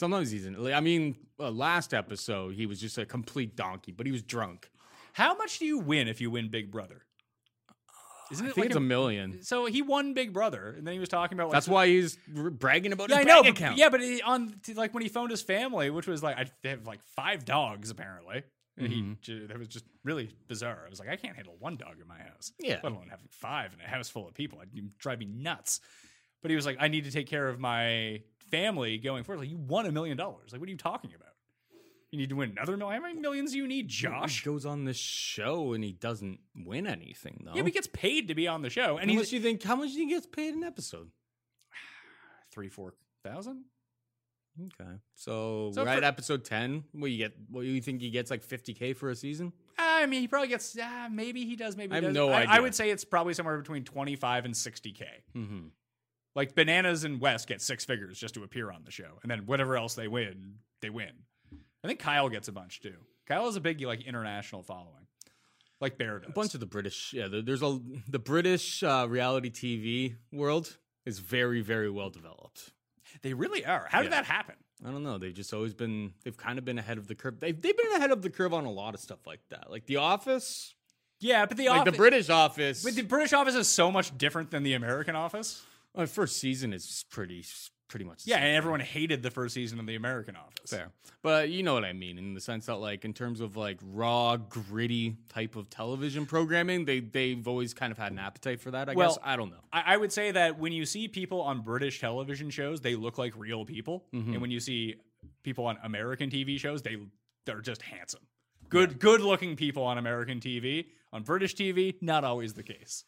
Sometimes 0.01 0.31
he's 0.31 0.48
in. 0.48 0.74
I 0.74 0.79
mean, 0.79 1.15
uh, 1.39 1.51
last 1.51 1.93
episode 1.93 2.55
he 2.55 2.65
was 2.65 2.81
just 2.81 2.98
a 2.98 3.05
complete 3.05 3.55
donkey, 3.55 3.91
but 3.91 4.08
he 4.08 4.12
was 4.12 4.24
drunk. 4.24 4.72
How 5.13 5.36
much 5.38 5.60
do 5.60 5.65
you 5.65 5.77
win 5.77 6.08
if 6.08 6.20
you 6.20 6.31
win 6.31 6.50
Big 6.50 6.72
Brother? 6.72 7.03
Isn't 8.31 8.48
I 8.48 8.50
it 8.50 8.55
think 8.55 8.63
like 8.63 8.70
it's 8.72 8.75
a 8.77 8.79
million. 8.79 9.43
So 9.43 9.65
he 9.65 9.84
won 9.84 10.15
Big 10.15 10.34
Brother, 10.34 10.74
and 10.75 10.88
then 10.88 10.93
he 10.96 11.00
was 11.00 11.08
talking 11.10 11.38
about 11.38 11.50
like, 11.50 11.53
That's 11.53 11.67
why 11.67 11.86
he's 11.86 12.17
bragging 12.27 12.93
about 12.93 13.10
Yeah, 13.12 13.17
I 13.17 13.20
his 13.20 13.27
know. 13.27 13.43
bank 13.43 13.55
but- 13.58 13.62
account. 13.63 13.77
Yeah, 13.77 13.89
but 13.89 14.01
he, 14.01 14.24
on 14.24 14.55
like 14.74 14.93
when 14.96 15.03
he 15.03 15.10
phoned 15.10 15.29
his 15.29 15.43
family, 15.43 15.91
which 15.91 16.08
was 16.08 16.24
like 16.24 16.38
I, 16.38 16.46
they 16.63 16.70
have 16.70 16.88
like 16.88 17.03
five 17.15 17.46
dogs 17.46 17.91
apparently. 17.91 18.41
And 18.77 18.88
He 18.88 19.01
Mm-hmm. 19.01 19.13
ju- 19.22 19.48
that 19.48 19.60
was 19.60 19.67
just 19.67 19.86
really 20.03 20.29
bizarre. 20.48 20.81
I 20.84 20.89
was 20.89 21.00
like, 21.00 21.10
I 21.10 21.15
can't 21.17 21.36
handle 21.36 21.58
one 21.60 21.75
dog 21.75 22.00
in 22.01 22.08
my 22.08 22.17
house. 22.17 22.53
Yeah. 22.58 22.79
let 22.81 22.91
alone 22.93 23.08
having 23.12 23.27
five 23.29 23.72
in 23.74 23.81
a 23.86 23.88
house 23.88 24.10
full 24.10 24.27
of 24.27 24.34
people. 24.34 24.60
It'd 24.62 24.98
drive 24.98 25.20
me 25.20 25.25
nuts. 25.27 25.79
But 26.41 26.50
he 26.50 26.55
was 26.55 26.65
like, 26.65 26.77
I 26.79 26.88
need 26.88 27.03
to 27.03 27.12
take 27.12 27.27
care 27.27 27.48
of 27.50 27.60
my 27.60 28.22
family 28.51 28.98
going 28.98 29.24
forward. 29.24 29.39
Like, 29.41 29.50
you 29.50 29.58
won 29.58 29.86
a 29.86 29.91
million 29.91 30.17
dollars. 30.17 30.51
Like, 30.51 30.60
what 30.62 30.67
are 30.67 30.72
you 30.72 30.77
talking 30.77 31.12
about? 31.15 31.29
You 32.12 32.20
need 32.20 32.29
to 32.29 32.36
win 32.36 32.51
another 32.51 32.75
million. 32.75 33.01
How 33.01 33.08
many 33.08 33.20
millions 33.22 33.53
do 33.53 33.58
you 33.58 33.67
need, 33.67 33.88
Josh? 33.88 34.43
He 34.43 34.46
goes 34.50 34.65
on 34.65 34.84
this 34.84 34.98
show 34.98 35.72
and 35.72 35.81
he 35.81 35.93
doesn't 35.93 36.39
win 36.55 36.86
anything 36.86 37.43
though. 37.46 37.53
Yeah, 37.55 37.62
but 37.62 37.67
he 37.67 37.72
gets 37.72 37.88
paid 37.88 38.27
to 38.27 38.36
be 38.36 38.50
on 38.50 38.62
the 38.62 38.70
show, 38.70 38.98
and 38.98 39.10
he's 39.10 39.31
you 39.31 39.39
think? 39.39 39.63
How 39.63 39.77
much 39.77 39.88
do 39.88 39.93
you 39.93 40.00
think 40.00 40.10
he 40.10 40.15
gets 40.17 40.27
paid 40.27 40.53
an 40.53 40.63
episode? 40.65 41.10
three, 42.51 42.67
four 42.67 42.93
thousand. 43.24 43.63
Okay, 44.62 44.91
so, 45.15 45.72
So 45.74 45.86
we're 45.86 46.00
for- 46.00 46.03
episode 46.03 46.43
ten. 46.43 46.84
What 46.91 47.10
you 47.10 47.17
get? 47.17 47.31
What 47.50 47.62
you 47.62 47.79
think 47.81 48.01
he 48.01 48.10
gets 48.10 48.29
like 48.29 48.43
fifty 48.43 48.74
k 48.74 48.91
for 48.91 49.10
a 49.10 49.15
season? 49.15 49.53
I 49.77 50.05
mean, 50.05 50.20
he 50.22 50.27
probably 50.27 50.50
gets. 50.50 50.77
Uh, 50.77 51.08
maybe 51.10 51.46
he 51.46 51.55
does. 51.55 51.77
Maybe 51.77 51.91
he 51.93 52.00
I 52.00 52.01
have 52.03 52.13
does. 52.13 52.13
no 52.13 52.29
I, 52.29 52.43
I 52.43 52.60
would 52.60 52.75
say 52.75 52.89
it's 52.89 53.05
probably 53.05 53.34
somewhere 53.34 53.58
between 53.58 53.86
twenty 53.86 54.17
five 54.17 54.43
and 54.43 54.55
sixty 54.55 54.91
k. 54.91 55.05
Mm-hmm. 55.34 55.67
Like 56.36 56.56
bananas 56.56 57.04
and 57.04 57.20
Wes 57.20 57.46
get 57.46 57.62
six 57.62 57.84
figures 57.84 58.18
just 58.20 58.36
to 58.36 58.44
appear 58.44 58.72
on 58.72 58.84
the 58.86 58.92
show, 58.92 59.20
and 59.22 59.30
then 59.30 59.46
whatever 59.46 59.76
else 59.76 59.96
they 59.96 60.08
win, 60.08 60.56
they 60.82 60.90
win. 60.90 61.12
I 61.84 61.88
think 61.88 62.00
Kyle 62.00 62.30
gets 62.30 62.48
a 62.48 62.52
bunch 62.54 62.80
too. 62.80 62.96
Kyle 63.28 63.46
has 63.46 63.56
a 63.56 63.62
big 63.62 63.82
like 63.82 64.02
international 64.06 64.64
following, 64.64 65.08
like 65.82 65.98
Bear 65.98 66.20
does. 66.20 66.30
A 66.30 66.34
bunch 66.34 66.54
of 66.54 66.60
the 66.60 66.66
British, 66.66 67.12
yeah. 67.14 67.28
There's 67.30 67.62
a 67.64 67.80
the 68.08 68.20
British 68.20 68.82
uh, 68.84 69.08
reality 69.10 69.50
TV 69.50 70.16
world 70.32 70.78
is 71.06 71.20
very 71.20 71.62
very 71.62 71.90
well 71.90 72.10
developed. 72.10 72.72
they 73.24 73.34
really 73.34 73.66
are. 73.66 73.88
How 73.90 74.02
did 74.02 74.12
that 74.14 74.26
happen? 74.26 74.56
I 74.86 74.90
don't 74.90 75.04
know. 75.04 75.18
They've 75.18 75.34
just 75.34 75.54
always 75.54 75.74
been. 75.74 76.14
They've 76.24 76.38
kind 76.38 76.58
of 76.58 76.66
been 76.66 76.78
ahead 76.80 76.98
of 76.98 77.08
the 77.08 77.16
curve. 77.16 77.40
They've 77.42 77.60
they've 77.60 77.76
been 77.78 77.92
ahead 77.98 78.12
of 78.12 78.22
the 78.22 78.30
curve 78.30 78.54
on 78.54 78.66
a 78.66 78.72
lot 78.72 78.94
of 78.94 79.00
stuff 79.02 79.20
like 79.28 79.42
that. 79.50 79.70
Like 79.70 79.86
The 79.86 79.98
Office, 79.98 80.74
Yeah, 81.20 81.46
but 81.46 81.58
the 81.58 81.68
like 81.70 81.82
office, 81.82 81.92
the 81.92 81.98
British 81.98 82.30
Office. 82.30 82.84
but 82.84 82.96
the 82.96 83.02
British 83.04 83.34
office 83.34 83.56
is 83.56 83.68
so 83.68 83.92
much 83.92 84.18
different 84.18 84.50
than 84.52 84.64
the 84.64 84.74
American 84.74 85.16
office. 85.16 85.62
Uh, 85.95 86.05
first 86.05 86.38
season 86.38 86.74
is 86.74 87.05
pretty 87.10 87.43
pretty 87.88 88.05
much. 88.05 88.24
the 88.24 88.29
Yeah, 88.31 88.38
and 88.38 88.55
everyone 88.55 88.79
hated 88.79 89.21
the 89.21 89.29
first 89.31 89.53
season 89.53 89.77
of 89.77 89.86
the 89.86 89.95
American 89.95 90.38
office. 90.38 90.69
Fair. 90.69 90.91
But 91.21 91.50
you 91.50 91.62
know 91.62 91.74
what 91.74 91.83
I 91.83 91.91
mean 91.91 92.17
in 92.17 92.33
the 92.33 92.39
sense 92.39 92.67
that 92.67 92.75
like 92.77 93.03
in 93.03 93.13
terms 93.13 93.41
of 93.41 93.57
like 93.57 93.79
raw, 93.83 94.38
gritty 94.38 95.17
type 95.27 95.55
of 95.57 95.69
television 95.69 96.25
programming, 96.25 96.86
they 96.86 97.01
they've 97.01 97.45
always 97.48 97.74
kind 97.74 97.91
of 97.91 97.98
had 97.98 98.12
an 98.13 98.19
appetite 98.19 98.62
for 98.62 98.71
that, 98.71 98.88
I 98.89 98.93
Well, 98.93 99.10
guess. 99.10 99.19
I 99.24 99.36
don't 99.36 99.50
know. 99.50 99.60
I, 99.74 99.83
I 99.93 99.98
would 99.98 100.13
say 100.13 100.31
that 100.31 100.57
when 100.57 100.71
you 100.71 100.86
see 100.86 101.07
people 101.10 101.41
on 101.41 101.62
British 101.62 102.00
television 102.00 102.50
shows, 102.50 102.79
they 102.81 102.95
look 102.95 103.17
like 103.17 103.33
real 103.38 103.65
people, 103.65 104.05
Mm-hmm. 104.13 104.33
and 104.33 104.41
when 104.41 104.51
you 104.51 104.60
see 104.62 104.95
people 105.43 105.65
on 105.65 105.77
American 105.83 106.29
TV 106.29 106.57
shows, 106.57 106.81
they 106.81 106.98
they're 107.45 107.60
just 107.62 107.81
handsome, 107.81 108.21
good 108.69 109.00
good 109.00 109.19
looking 109.21 109.55
people 109.57 109.83
on 109.83 109.98
American 109.98 110.39
TV. 110.39 110.86
On 111.13 111.24
British 111.24 111.55
TV, 111.55 111.95
not 112.01 112.24
always 112.24 112.53
the 112.53 112.63
case. 112.63 113.03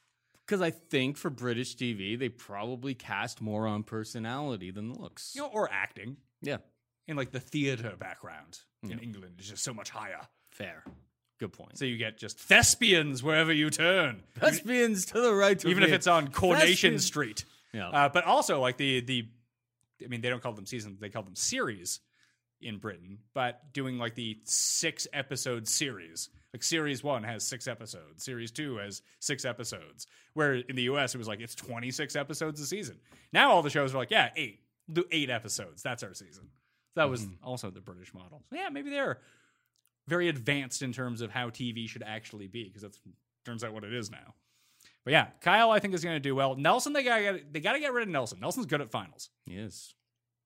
Because 0.45 0.61
I 0.61 0.71
think 0.71 1.17
for 1.17 1.29
British 1.29 1.75
TV, 1.75 2.17
they 2.19 2.29
probably 2.29 2.93
cast 2.93 3.41
more 3.41 3.65
on 3.67 3.83
personality 3.83 4.71
than 4.71 4.93
looks. 4.93 5.33
You 5.35 5.43
know, 5.43 5.47
or 5.49 5.69
acting 5.71 6.17
Yeah. 6.41 6.57
in 7.07 7.15
like 7.15 7.31
the 7.31 7.39
theater 7.39 7.95
background 7.97 8.59
in 8.83 8.99
England 8.99 9.35
is 9.39 9.49
just 9.49 9.63
so 9.63 9.73
much 9.73 9.89
higher. 9.89 10.19
Fair. 10.51 10.83
Good 11.39 11.53
point. 11.53 11.77
So 11.77 11.85
you 11.85 11.97
get 11.97 12.17
just 12.17 12.37
thespians 12.39 13.23
wherever 13.23 13.51
you 13.51 13.69
turn, 13.69 14.23
Thespians 14.35 15.05
to 15.07 15.19
the 15.21 15.33
right, 15.33 15.57
to 15.59 15.67
even 15.69 15.83
if 15.83 15.91
it's 15.91 16.07
on 16.07 16.27
Coronation 16.29 16.99
Street. 16.99 17.43
Yeah. 17.73 17.89
Uh, 17.89 18.09
but 18.09 18.23
also 18.25 18.59
like 18.61 18.77
the 18.77 18.99
the, 19.01 19.27
I 20.03 20.07
mean, 20.07 20.21
they 20.21 20.29
don't 20.29 20.43
call 20.43 20.53
them 20.53 20.65
seasons; 20.65 20.99
they 20.99 21.09
call 21.09 21.23
them 21.23 21.35
series 21.35 22.01
in 22.61 22.77
Britain. 22.77 23.17
But 23.33 23.73
doing 23.73 23.97
like 23.97 24.15
the 24.15 24.39
six 24.43 25.07
episode 25.11 25.67
series, 25.67 26.29
like 26.53 26.63
series 26.63 27.03
one 27.03 27.23
has 27.23 27.43
six 27.43 27.67
episodes, 27.67 28.23
series 28.23 28.51
two 28.51 28.77
has 28.77 29.01
six 29.19 29.43
episodes. 29.43 30.07
Where 30.33 30.55
in 30.55 30.75
the 30.75 30.83
U.S. 30.83 31.15
it 31.15 31.17
was 31.17 31.27
like 31.27 31.39
it's 31.39 31.55
twenty 31.55 31.91
six 31.91 32.15
episodes 32.15 32.61
a 32.61 32.65
season. 32.65 32.99
Now 33.31 33.51
all 33.51 33.63
the 33.63 33.69
shows 33.69 33.93
are 33.93 33.97
like, 33.97 34.11
yeah, 34.11 34.29
eight, 34.35 34.59
do 34.91 35.05
eight 35.11 35.29
episodes. 35.29 35.81
That's 35.81 36.03
our 36.03 36.13
season. 36.13 36.49
That 36.95 37.09
was 37.09 37.25
mm-hmm. 37.25 37.45
also 37.45 37.71
the 37.71 37.81
British 37.81 38.13
model. 38.13 38.43
So 38.49 38.55
yeah, 38.55 38.69
maybe 38.69 38.89
they're 38.91 39.19
very 40.07 40.29
advanced 40.29 40.81
in 40.81 40.93
terms 40.93 41.21
of 41.21 41.31
how 41.31 41.49
TV 41.49 41.87
should 41.87 42.03
actually 42.03 42.47
be 42.47 42.65
because 42.65 42.83
that's 42.83 42.99
turns 43.45 43.63
out 43.63 43.73
what 43.73 43.83
it 43.83 43.93
is 43.93 44.11
now. 44.11 44.35
But 45.03 45.11
yeah, 45.11 45.27
Kyle, 45.41 45.71
I 45.71 45.79
think 45.79 45.93
is 45.93 46.03
going 46.03 46.15
to 46.15 46.19
do 46.19 46.35
well. 46.35 46.55
Nelson, 46.55 46.93
they 46.93 47.03
got 47.03 47.39
they 47.51 47.59
got 47.59 47.73
to 47.73 47.79
get 47.79 47.93
rid 47.93 48.03
of 48.03 48.09
Nelson. 48.09 48.39
Nelson's 48.39 48.65
good 48.65 48.81
at 48.81 48.91
finals. 48.91 49.29
He 49.45 49.55
is. 49.55 49.95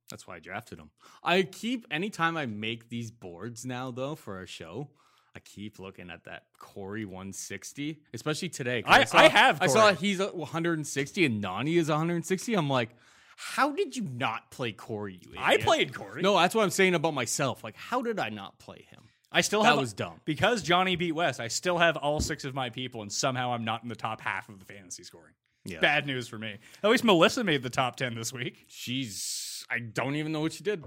That's 0.09 0.25
why 0.25 0.37
I 0.37 0.39
drafted 0.39 0.79
him. 0.79 0.89
I 1.23 1.43
keep 1.43 1.85
anytime 1.91 2.37
I 2.37 2.45
make 2.45 2.89
these 2.89 3.11
boards 3.11 3.65
now 3.65 3.91
though 3.91 4.15
for 4.15 4.41
a 4.41 4.47
show, 4.47 4.89
I 5.37 5.39
keep 5.41 5.77
looking 5.77 6.09
at 6.09 6.23
that 6.23 6.45
Corey 6.57 7.05
160, 7.05 7.99
especially 8.11 8.49
today. 8.49 8.81
I- 8.87 9.03
saw, 9.03 9.17
I 9.19 9.27
have 9.27 9.61
I 9.61 9.67
saw 9.67 9.93
he's 9.93 10.19
160 10.19 11.25
and 11.25 11.43
Nany 11.43 11.77
is 11.77 11.89
160. 11.89 12.55
I'm 12.55 12.67
like, 12.67 12.89
how 13.35 13.71
did 13.71 13.95
you 13.95 14.01
not 14.01 14.49
play 14.49 14.71
Corey? 14.71 15.19
You 15.21 15.35
I 15.37 15.57
played 15.57 15.93
Corey. 15.93 16.23
No, 16.23 16.35
that's 16.35 16.55
what 16.55 16.63
I'm 16.63 16.71
saying 16.71 16.95
about 16.95 17.13
myself. 17.13 17.63
Like, 17.63 17.75
how 17.75 18.01
did 18.01 18.19
I 18.19 18.29
not 18.29 18.57
play 18.57 18.87
him? 18.89 19.03
I 19.31 19.41
still 19.41 19.61
that 19.61 19.69
have 19.69 19.77
was 19.77 19.93
dumb. 19.93 20.19
because 20.25 20.63
Johnny 20.63 20.95
beat 20.95 21.11
Wes. 21.11 21.39
I 21.39 21.49
still 21.49 21.77
have 21.77 21.97
all 21.97 22.19
six 22.19 22.43
of 22.45 22.55
my 22.55 22.71
people, 22.71 23.03
and 23.03 23.11
somehow 23.11 23.53
I'm 23.53 23.63
not 23.63 23.83
in 23.83 23.89
the 23.89 23.95
top 23.95 24.21
half 24.21 24.49
of 24.49 24.57
the 24.57 24.65
fantasy 24.65 25.03
scoring. 25.03 25.33
Yeah. 25.65 25.81
Bad 25.81 26.07
news 26.07 26.27
for 26.27 26.39
me. 26.39 26.57
At 26.83 26.89
least 26.89 27.03
Melissa 27.03 27.43
made 27.43 27.61
the 27.61 27.69
top 27.69 27.95
ten 27.97 28.15
this 28.15 28.33
week. 28.33 28.65
She's. 28.69 29.65
I 29.69 29.79
don't 29.79 30.15
even 30.15 30.31
know 30.31 30.39
what 30.39 30.53
she 30.53 30.63
did. 30.63 30.83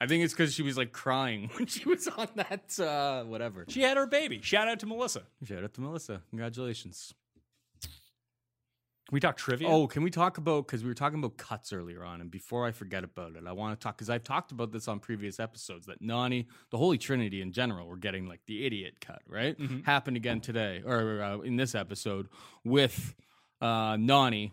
I 0.00 0.06
think 0.06 0.24
it's 0.24 0.34
because 0.34 0.52
she 0.52 0.62
was 0.62 0.76
like 0.76 0.92
crying 0.92 1.50
when 1.56 1.66
she 1.66 1.88
was 1.88 2.06
on 2.08 2.28
that 2.36 2.78
uh, 2.78 3.24
whatever. 3.24 3.64
She 3.68 3.82
had 3.82 3.96
her 3.96 4.06
baby. 4.06 4.40
Shout 4.42 4.68
out 4.68 4.80
to 4.80 4.86
Melissa. 4.86 5.22
Shout 5.44 5.64
out 5.64 5.74
to 5.74 5.80
Melissa. 5.80 6.22
Congratulations. 6.30 7.14
Can 9.08 9.14
we 9.14 9.20
talk 9.20 9.36
trivia? 9.36 9.68
Oh, 9.68 9.86
can 9.86 10.02
we 10.02 10.10
talk 10.10 10.36
about 10.36 10.66
because 10.66 10.82
we 10.82 10.88
were 10.88 10.94
talking 10.94 11.20
about 11.20 11.36
cuts 11.36 11.72
earlier 11.72 12.02
on, 12.04 12.20
and 12.20 12.28
before 12.28 12.66
I 12.66 12.72
forget 12.72 13.04
about 13.04 13.36
it, 13.36 13.44
I 13.46 13.52
want 13.52 13.78
to 13.78 13.82
talk 13.82 13.96
because 13.96 14.10
I've 14.10 14.24
talked 14.24 14.50
about 14.50 14.72
this 14.72 14.88
on 14.88 14.98
previous 14.98 15.38
episodes 15.38 15.86
that 15.86 16.02
Nany, 16.02 16.46
the 16.70 16.76
Holy 16.76 16.98
Trinity 16.98 17.40
in 17.40 17.52
general, 17.52 17.86
were 17.86 17.96
getting 17.96 18.26
like 18.26 18.40
the 18.46 18.66
idiot 18.66 18.94
cut, 19.00 19.22
right? 19.28 19.56
Happened 19.84 20.16
again 20.16 20.40
today 20.40 20.82
or 20.84 21.22
uh, 21.22 21.38
in 21.38 21.54
this 21.54 21.76
episode 21.76 22.26
with 22.64 23.14
uh, 23.60 23.94
Nany. 23.94 24.50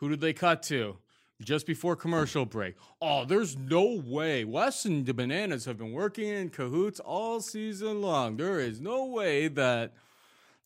Who 0.00 0.10
did 0.10 0.20
they 0.20 0.34
cut 0.34 0.62
to? 0.64 0.98
Just 1.44 1.66
before 1.66 1.96
commercial 1.96 2.44
break. 2.44 2.76
Oh, 3.00 3.24
there's 3.24 3.56
no 3.56 4.02
way. 4.04 4.44
Wes 4.44 4.84
and 4.84 5.04
the 5.04 5.14
Bananas 5.14 5.64
have 5.64 5.78
been 5.78 5.92
working 5.92 6.28
in 6.28 6.50
cahoots 6.50 7.00
all 7.00 7.40
season 7.40 8.00
long. 8.00 8.36
There 8.36 8.60
is 8.60 8.80
no 8.80 9.06
way 9.06 9.48
that 9.48 9.92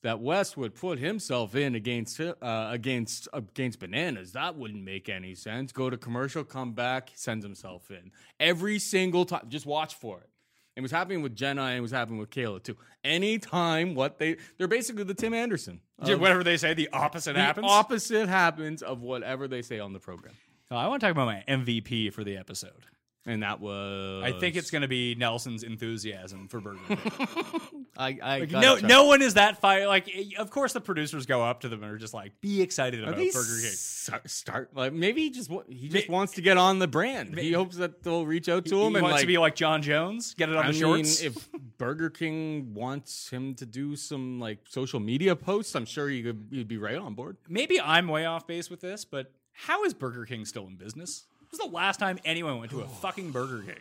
that 0.02 0.20
Wes 0.20 0.56
would 0.56 0.74
put 0.74 0.98
himself 0.98 1.56
in 1.56 1.74
against 1.74 2.20
uh, 2.20 2.34
against 2.70 3.28
against 3.32 3.80
bananas. 3.80 4.32
That 4.32 4.56
wouldn't 4.56 4.84
make 4.84 5.08
any 5.08 5.34
sense. 5.34 5.72
Go 5.72 5.90
to 5.90 5.96
commercial, 5.96 6.44
come 6.44 6.72
back, 6.72 7.10
sends 7.14 7.44
himself 7.44 7.90
in 7.90 8.12
every 8.38 8.78
single 8.78 9.24
time. 9.24 9.46
Just 9.48 9.66
watch 9.66 9.94
for 9.94 10.18
it. 10.20 10.28
It 10.76 10.82
was 10.82 10.90
happening 10.90 11.22
with 11.22 11.34
Jenna 11.34 11.62
and 11.62 11.78
it 11.78 11.80
was 11.80 11.90
happening 11.90 12.18
with 12.20 12.30
Kayla 12.30 12.62
too. 12.62 12.76
Anytime 13.02 13.94
what 13.94 14.18
they 14.18 14.36
they're 14.58 14.68
basically 14.68 15.04
the 15.04 15.14
Tim 15.14 15.32
Anderson. 15.34 15.80
Yeah, 16.04 16.16
whatever 16.16 16.44
they 16.44 16.58
say, 16.58 16.74
the 16.74 16.90
opposite 16.92 17.32
the 17.32 17.40
happens. 17.40 17.66
opposite 17.68 18.28
happens 18.28 18.82
of 18.82 19.00
whatever 19.00 19.48
they 19.48 19.62
say 19.62 19.80
on 19.80 19.92
the 19.94 19.98
program. 19.98 20.34
Oh, 20.70 20.76
I 20.76 20.88
want 20.88 21.00
to 21.00 21.06
talk 21.06 21.12
about 21.12 21.26
my 21.26 21.44
MVP 21.48 22.12
for 22.12 22.24
the 22.24 22.36
episode. 22.36 22.86
And 23.28 23.42
that 23.42 23.60
was 23.60 24.22
I 24.22 24.38
think 24.38 24.54
it's 24.54 24.70
going 24.70 24.82
to 24.82 24.88
be 24.88 25.16
Nelson's 25.16 25.64
enthusiasm 25.64 26.46
for 26.46 26.60
Burger 26.60 26.78
King. 26.86 26.98
I, 27.96 28.18
I 28.22 28.38
Like, 28.38 28.50
no, 28.52 28.76
no 28.76 29.06
one 29.06 29.20
is 29.20 29.34
that 29.34 29.60
fire. 29.60 29.88
Like, 29.88 30.08
of 30.38 30.50
course, 30.50 30.72
the 30.72 30.80
producers 30.80 31.26
go 31.26 31.42
up 31.42 31.62
to 31.62 31.68
them 31.68 31.82
and 31.82 31.90
are 31.90 31.98
just 31.98 32.14
like, 32.14 32.40
"Be 32.40 32.62
excited 32.62 33.02
about 33.02 33.16
Burger 33.16 33.32
King." 33.32 33.72
Start, 33.72 34.30
start 34.30 34.70
like 34.76 34.92
maybe 34.92 35.22
he 35.22 35.30
just 35.30 35.50
he 35.68 35.88
just 35.88 36.08
wants 36.08 36.34
to 36.34 36.40
get 36.40 36.56
on 36.56 36.78
the 36.78 36.86
brand. 36.86 37.36
he 37.36 37.50
hopes 37.50 37.76
that 37.78 38.04
they'll 38.04 38.24
reach 38.26 38.48
out 38.48 38.64
to 38.66 38.76
He 38.76 38.86
him 38.86 38.94
and 38.94 39.02
wants 39.02 39.14
like 39.14 39.20
to 39.22 39.26
be 39.26 39.38
like 39.38 39.56
John 39.56 39.82
Jones, 39.82 40.34
get 40.34 40.48
it 40.48 40.54
on 40.54 40.66
I 40.66 40.68
the 40.68 40.78
shorts. 40.78 41.20
mean, 41.20 41.32
if 41.32 41.48
Burger 41.78 42.10
King 42.10 42.74
wants 42.74 43.28
him 43.28 43.56
to 43.56 43.66
do 43.66 43.96
some 43.96 44.38
like 44.38 44.58
social 44.68 45.00
media 45.00 45.34
posts, 45.34 45.74
I'm 45.74 45.86
sure 45.86 46.08
he 46.08 46.22
could 46.22 46.46
he'd 46.52 46.68
be 46.68 46.78
right 46.78 46.96
on 46.96 47.14
board. 47.14 47.38
Maybe 47.48 47.80
I'm 47.80 48.06
way 48.06 48.24
off 48.24 48.46
base 48.46 48.70
with 48.70 48.80
this, 48.80 49.04
but 49.04 49.32
how 49.56 49.84
is 49.84 49.94
Burger 49.94 50.24
King 50.26 50.44
still 50.44 50.66
in 50.66 50.76
business? 50.76 51.26
When 51.40 51.48
was 51.50 51.60
the 51.60 51.74
last 51.74 51.98
time 51.98 52.18
anyone 52.24 52.58
went 52.58 52.70
to 52.72 52.80
a 52.80 52.84
oh. 52.84 52.88
fucking 52.88 53.30
Burger 53.30 53.62
King? 53.62 53.76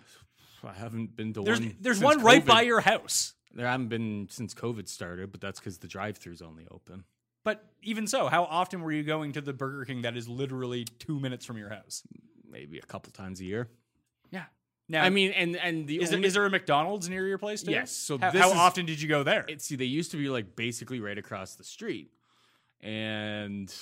I 0.64 0.74
haven't 0.74 1.16
been 1.16 1.34
to 1.34 1.44
There's 1.44 1.60
one. 1.60 1.76
there's 1.80 1.98
since 1.98 2.06
one 2.06 2.24
right 2.24 2.44
COVID. 2.44 2.48
by 2.48 2.62
your 2.62 2.82
house. 2.82 3.34
There 3.54 3.68
haven't 3.68 3.90
been 3.90 4.28
since 4.30 4.54
COVID 4.54 4.88
started, 4.88 5.32
but 5.32 5.40
that's 5.40 5.60
because 5.60 5.78
the 5.78 5.88
drive-throughs 5.88 6.42
only 6.42 6.66
open. 6.72 7.04
But 7.44 7.64
even 7.84 8.08
so, 8.08 8.28
how 8.28 8.44
often 8.46 8.82
were 8.82 8.92
you 8.92 9.04
going 9.04 9.34
to 9.34 9.42
the 9.42 9.54
Burger 9.54 9.86
King 9.86 10.02
that 10.02 10.18
is 10.18 10.28
literally 10.28 10.86
two 11.00 11.20
minutes 11.20 11.46
from 11.46 11.58
your 11.58 11.70
house? 11.70 12.02
Maybe 12.50 12.80
a 12.80 12.82
couple 12.82 13.12
times 13.12 13.40
a 13.40 13.46
year. 13.46 13.70
Yeah. 14.32 14.46
Now, 14.90 15.04
I 15.04 15.10
mean, 15.10 15.32
and 15.32 15.56
and 15.56 15.88
the 15.88 16.02
is 16.02 16.10
there, 16.10 16.18
only, 16.18 16.28
is 16.28 16.34
there 16.34 16.46
a 16.46 16.50
McDonald's 16.50 17.08
near 17.08 17.28
your 17.28 17.38
place? 17.38 17.64
Too? 17.64 17.72
Yes, 17.72 17.92
so 17.92 18.18
how, 18.18 18.32
this 18.32 18.42
how 18.42 18.50
is- 18.50 18.58
often 18.58 18.86
did 18.86 19.02
you 19.02 19.08
go 19.08 19.24
there? 19.24 19.46
it, 19.48 19.62
see 19.62 19.76
they 19.76 19.86
used 19.86 20.12
to 20.12 20.18
be 20.18 20.30
like 20.30 20.56
basically 20.56 21.00
right 21.00 21.18
across 21.18 21.56
the 21.56 21.64
street 21.64 22.12
and 22.82 23.74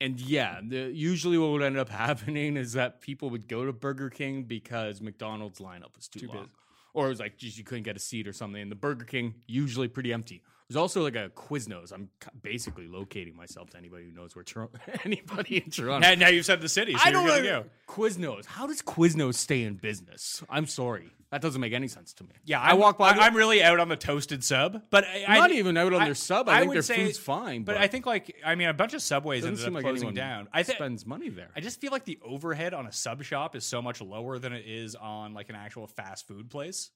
and 0.00 0.20
yeah, 0.20 0.60
the, 0.66 0.90
usually 0.92 1.38
what 1.38 1.50
would 1.50 1.62
end 1.62 1.78
up 1.78 1.88
happening 2.04 2.56
is 2.56 2.72
that 2.74 3.00
people 3.00 3.30
would 3.30 3.48
go 3.48 3.64
to 3.64 3.72
Burger 3.72 4.10
King 4.10 4.44
because 4.44 5.00
McDonald's 5.00 5.58
lineup 5.60 5.96
was 5.96 6.08
too, 6.08 6.20
Too 6.20 6.28
long, 6.28 6.36
busy. 6.38 6.50
or 6.94 7.06
it 7.06 7.08
was 7.10 7.20
like 7.20 7.36
just 7.36 7.56
you 7.58 7.64
couldn't 7.64 7.84
get 7.84 7.96
a 7.96 8.00
seat 8.00 8.26
or 8.28 8.32
something. 8.32 8.60
And 8.60 8.70
the 8.70 8.76
Burger 8.76 9.04
King 9.04 9.34
usually 9.46 9.88
pretty 9.88 10.12
empty. 10.12 10.42
There's 10.68 10.76
also 10.76 11.02
like 11.02 11.14
a 11.14 11.28
Quiznos. 11.28 11.92
I'm 11.92 12.08
basically 12.42 12.88
locating 12.88 13.36
myself 13.36 13.70
to 13.70 13.78
anybody 13.78 14.04
who 14.06 14.10
knows 14.10 14.34
where 14.34 14.42
Toronto, 14.42 14.78
anybody 15.04 15.58
in 15.64 15.70
Toronto. 15.70 16.00
Now, 16.08 16.14
now 16.14 16.28
you've 16.28 16.44
said 16.44 16.60
the 16.60 16.68
city, 16.68 16.92
so 16.94 16.98
I 17.04 17.10
you're 17.10 17.12
don't 17.24 17.44
know. 17.44 17.62
go. 17.62 17.64
Quiznos. 17.88 18.46
How 18.46 18.66
does 18.66 18.82
Quiznos 18.82 19.34
stay 19.34 19.62
in 19.62 19.74
business? 19.74 20.42
I'm 20.50 20.66
sorry. 20.66 21.10
That 21.30 21.40
doesn't 21.42 21.60
make 21.60 21.72
any 21.72 21.88
sense 21.88 22.12
to 22.14 22.24
me. 22.24 22.30
Yeah, 22.44 22.60
I 22.60 22.68
I'm- 22.70 22.78
walk 22.78 22.98
by. 22.98 23.10
I, 23.10 23.26
am 23.26 23.34
really 23.36 23.62
out 23.62 23.78
on 23.80 23.88
the 23.88 23.96
toasted 23.96 24.42
sub, 24.44 24.82
but 24.90 25.04
I, 25.04 25.24
I'm 25.26 25.30
I- 25.30 25.38
not 25.38 25.50
even 25.52 25.76
out 25.76 25.92
on 25.92 26.02
I- 26.02 26.04
their 26.06 26.14
sub. 26.14 26.48
I, 26.48 26.58
think 26.60 26.68
would 26.70 26.74
their 26.76 26.82
say- 26.82 27.04
food's 27.04 27.18
fine, 27.18 27.62
But, 27.64 27.74
but, 27.74 27.82
I 27.82 27.86
think 27.88 28.06
like 28.06 28.34
I 28.44 28.54
mean 28.56 28.68
a 28.68 28.74
bunch 28.74 28.94
of 28.94 29.02
subways 29.02 29.44
ended 29.44 29.64
up 29.64 29.72
like 29.72 29.84
closing 29.84 30.14
down. 30.14 30.48
I 30.52 30.62
think 30.64 30.78
spends 30.78 31.04
money 31.06 31.28
there. 31.28 31.50
I 31.56 31.60
just 31.60 31.80
feel 31.80 31.90
like 31.92 32.04
the 32.04 32.18
overhead 32.24 32.74
on 32.74 32.86
a 32.86 32.92
sub 32.92 33.22
shop 33.22 33.54
is 33.54 33.64
so 33.64 33.82
much 33.82 34.00
lower 34.00 34.38
than 34.38 34.52
it 34.52 34.64
is 34.66 34.94
on 34.96 35.34
like 35.34 35.48
an 35.48 35.56
actual 35.56 35.86
fast 35.86 36.26
food 36.26 36.48
place. 36.50 36.90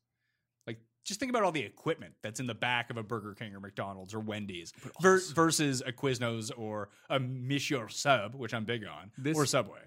Just 1.04 1.18
think 1.18 1.30
about 1.30 1.42
all 1.42 1.52
the 1.52 1.62
equipment 1.62 2.14
that's 2.22 2.40
in 2.40 2.46
the 2.46 2.54
back 2.54 2.90
of 2.90 2.96
a 2.96 3.02
Burger 3.02 3.34
King 3.34 3.54
or 3.54 3.60
McDonald's 3.60 4.14
or 4.14 4.20
Wendy's 4.20 4.72
ver- 5.00 5.20
versus 5.34 5.82
a 5.84 5.92
Quiznos 5.92 6.50
or 6.56 6.88
a 7.08 7.18
Monsieur 7.18 7.88
Sub, 7.88 8.34
which 8.34 8.52
I'm 8.54 8.64
big 8.64 8.84
on, 8.84 9.10
This- 9.18 9.36
or 9.36 9.46
Subway. 9.46 9.80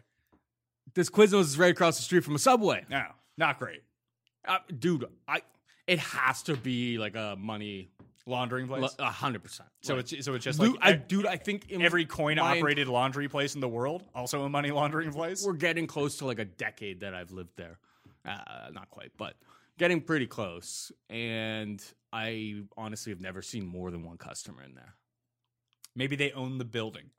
this 0.95 1.09
Quiznos 1.09 1.41
is 1.41 1.57
right 1.59 1.71
across 1.71 1.97
the 1.97 2.03
street 2.03 2.23
from 2.23 2.35
a 2.35 2.39
Subway. 2.39 2.85
No, 2.89 3.03
not 3.37 3.59
great. 3.59 3.83
Uh, 4.47 4.57
dude, 4.79 5.05
I 5.27 5.41
it 5.87 5.99
has 5.99 6.43
to 6.43 6.55
be 6.57 6.97
like 6.97 7.15
a 7.15 7.35
money 7.39 7.89
Laundering 8.25 8.67
place. 8.67 8.95
a 8.99 9.05
hundred 9.11 9.43
percent. 9.43 9.67
so 9.81 9.95
Like, 9.95 10.11
it's 10.13 10.25
so 10.25 10.33
it's 10.33 10.45
just 10.45 10.59
dude, 10.59 10.71
like 10.75 10.79
I, 10.81 10.93
dude, 10.93 11.25
I 11.25 11.35
think 11.37 11.69
in 11.69 11.81
every 11.81 12.05
coin 12.05 12.39
operated 12.39 12.87
laundry 12.87 13.27
place 13.27 13.53
in 13.55 13.61
the 13.61 13.67
world, 13.67 14.03
also 14.15 14.43
a 14.43 14.49
money 14.49 14.71
laundering 14.71 15.11
place. 15.11 15.43
we're 15.45 15.53
getting 15.53 15.87
close 15.87 16.17
to 16.17 16.25
like 16.25 16.39
a 16.39 16.45
decade 16.45 17.01
that 17.01 17.13
I've 17.13 17.31
lived 17.31 17.51
there. 17.57 17.79
Uh, 18.25 18.37
not 18.71 18.89
quite, 18.89 19.11
but 19.17 19.35
getting 19.77 20.01
pretty 20.01 20.27
close. 20.27 20.91
And 21.09 21.83
I 22.11 22.63
honestly 22.77 23.11
have 23.11 23.21
never 23.21 23.41
seen 23.41 23.65
more 23.65 23.91
than 23.91 24.03
one 24.03 24.17
customer 24.17 24.63
in 24.63 24.75
there. 24.75 24.95
Maybe 25.95 26.15
they 26.15 26.31
own 26.31 26.57
the 26.57 26.65
building. 26.65 27.11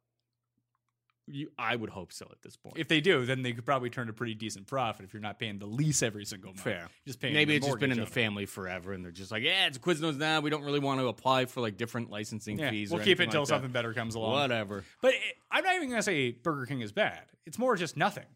You, 1.26 1.50
I 1.58 1.74
would 1.74 1.88
hope 1.88 2.12
so 2.12 2.26
at 2.30 2.42
this 2.42 2.54
point. 2.54 2.76
If 2.76 2.88
they 2.88 3.00
do, 3.00 3.24
then 3.24 3.40
they 3.42 3.52
could 3.54 3.64
probably 3.64 3.88
turn 3.88 4.10
a 4.10 4.12
pretty 4.12 4.34
decent 4.34 4.66
profit 4.66 5.06
if 5.06 5.14
you're 5.14 5.22
not 5.22 5.38
paying 5.38 5.58
the 5.58 5.64
lease 5.66 6.02
every 6.02 6.26
single 6.26 6.50
month. 6.50 6.60
Fair. 6.60 6.88
Just 7.06 7.18
paying 7.18 7.32
Maybe 7.32 7.56
it's 7.56 7.64
just 7.66 7.78
been 7.78 7.92
in 7.92 7.98
the 7.98 8.04
family 8.04 8.44
forever, 8.44 8.92
and 8.92 9.02
they're 9.02 9.10
just 9.10 9.32
like, 9.32 9.42
yeah, 9.42 9.66
it's 9.66 9.78
Quiznos 9.78 10.18
now. 10.18 10.40
We 10.40 10.50
don't 10.50 10.64
really 10.64 10.80
want 10.80 11.00
to 11.00 11.06
apply 11.06 11.46
for 11.46 11.62
like 11.62 11.78
different 11.78 12.10
licensing 12.10 12.58
Yeah, 12.58 12.68
fees. 12.68 12.90
we'll 12.90 13.00
or 13.00 13.04
keep 13.04 13.20
it 13.20 13.24
until 13.24 13.40
like 13.42 13.48
something 13.48 13.70
better 13.70 13.94
comes 13.94 14.16
along. 14.16 14.32
Whatever. 14.32 14.84
But 15.00 15.14
it, 15.14 15.20
I'm 15.50 15.64
not 15.64 15.76
even 15.76 15.88
gonna 15.88 16.02
say 16.02 16.32
Burger 16.32 16.66
King 16.66 16.82
is 16.82 16.92
bad. 16.92 17.22
It's 17.46 17.58
more 17.58 17.74
just 17.76 17.96
nothing. 17.96 18.26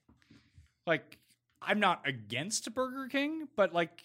Like 0.86 1.18
I'm 1.62 1.80
not 1.80 2.02
against 2.06 2.72
Burger 2.74 3.08
King, 3.08 3.48
but 3.56 3.72
like 3.74 4.02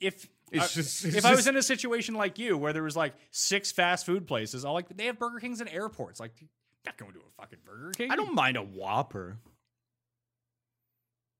if 0.00 0.28
uh, 0.54 0.60
just- 0.66 1.04
if 1.04 1.16
it's 1.16 1.24
I 1.26 1.34
was 1.34 1.46
in 1.46 1.56
a 1.56 1.62
situation 1.62 2.14
like 2.14 2.38
you 2.38 2.56
where 2.56 2.72
there 2.72 2.82
was 2.82 2.96
like 2.96 3.14
six 3.30 3.70
fast 3.72 4.06
food 4.06 4.26
places, 4.26 4.64
I 4.64 4.70
like 4.70 4.88
they 4.96 5.06
have 5.06 5.18
Burger 5.18 5.38
Kings 5.40 5.60
in 5.60 5.68
airports. 5.68 6.18
Like 6.20 6.32
I'm 6.40 6.48
not 6.86 6.96
going 6.96 7.12
to 7.12 7.18
a 7.20 7.30
fucking 7.42 7.58
Burger 7.64 7.90
King. 7.92 8.10
I 8.10 8.16
don't 8.16 8.34
mind 8.34 8.56
a 8.56 8.62
Whopper. 8.62 9.38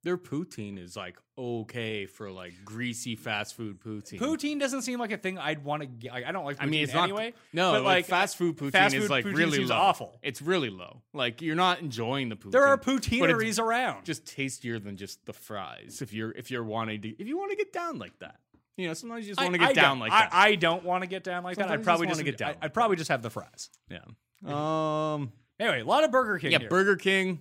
Their 0.08 0.16
poutine 0.16 0.82
is 0.82 0.96
like 0.96 1.18
okay 1.36 2.06
for 2.06 2.30
like 2.30 2.54
greasy 2.64 3.14
fast 3.14 3.54
food 3.54 3.78
poutine. 3.78 4.18
Poutine 4.18 4.58
doesn't 4.58 4.80
seem 4.80 4.98
like 4.98 5.12
a 5.12 5.18
thing 5.18 5.36
I'd 5.36 5.62
want 5.62 5.82
to 5.82 5.86
get. 5.86 6.12
Like, 6.12 6.24
I 6.24 6.32
don't 6.32 6.46
like. 6.46 6.56
Poutine 6.56 6.62
I 6.62 6.66
mean, 6.66 6.82
it's 6.84 6.94
anyway. 6.94 7.34
not 7.52 7.72
no, 7.72 7.72
but 7.72 7.82
like, 7.84 8.06
fast 8.06 8.38
food 8.38 8.56
poutine 8.56 8.72
fast 8.72 8.94
is 8.94 9.10
like 9.10 9.26
poutine 9.26 9.36
really 9.36 9.66
low. 9.66 9.76
awful. 9.76 10.18
It's 10.22 10.40
really 10.40 10.70
low. 10.70 11.02
Like 11.12 11.42
you're 11.42 11.56
not 11.56 11.80
enjoying 11.80 12.30
the 12.30 12.36
poutine. 12.36 12.52
There 12.52 12.64
are 12.64 12.78
poutineries 12.78 13.58
around. 13.58 14.06
Just 14.06 14.24
tastier 14.24 14.78
than 14.78 14.96
just 14.96 15.26
the 15.26 15.34
fries. 15.34 16.00
If 16.00 16.14
you're 16.14 16.30
if 16.30 16.50
you're 16.50 16.64
wanting 16.64 17.02
to 17.02 17.08
if 17.20 17.28
you 17.28 17.36
want 17.36 17.50
to 17.50 17.56
get 17.58 17.70
down 17.70 17.98
like 17.98 18.18
that, 18.20 18.36
you 18.78 18.88
know, 18.88 18.94
sometimes 18.94 19.26
you 19.26 19.34
just 19.34 19.42
want 19.42 19.52
to 19.52 19.58
get 19.58 19.68
I 19.68 19.72
down 19.74 19.98
like 19.98 20.10
that. 20.10 20.30
I, 20.32 20.48
I 20.48 20.54
don't 20.54 20.84
want 20.84 21.02
to 21.02 21.06
get 21.06 21.22
down 21.22 21.44
like 21.44 21.58
that. 21.58 21.70
I'd 21.70 21.84
probably 21.84 22.06
just 22.06 22.20
just 22.20 22.24
get 22.24 22.38
down 22.38 22.48
I- 22.48 22.52
like 22.52 22.58
I'd 22.62 22.72
probably 22.72 22.96
just 22.96 23.10
have 23.10 23.20
the 23.20 23.28
fries. 23.28 23.68
yeah. 23.90 23.98
Um. 24.46 25.32
Anyway, 25.60 25.80
a 25.80 25.84
lot 25.84 26.04
of 26.04 26.12
Burger 26.12 26.38
King. 26.38 26.52
Yeah, 26.52 26.60
here. 26.60 26.68
Burger 26.70 26.96
King. 26.96 27.40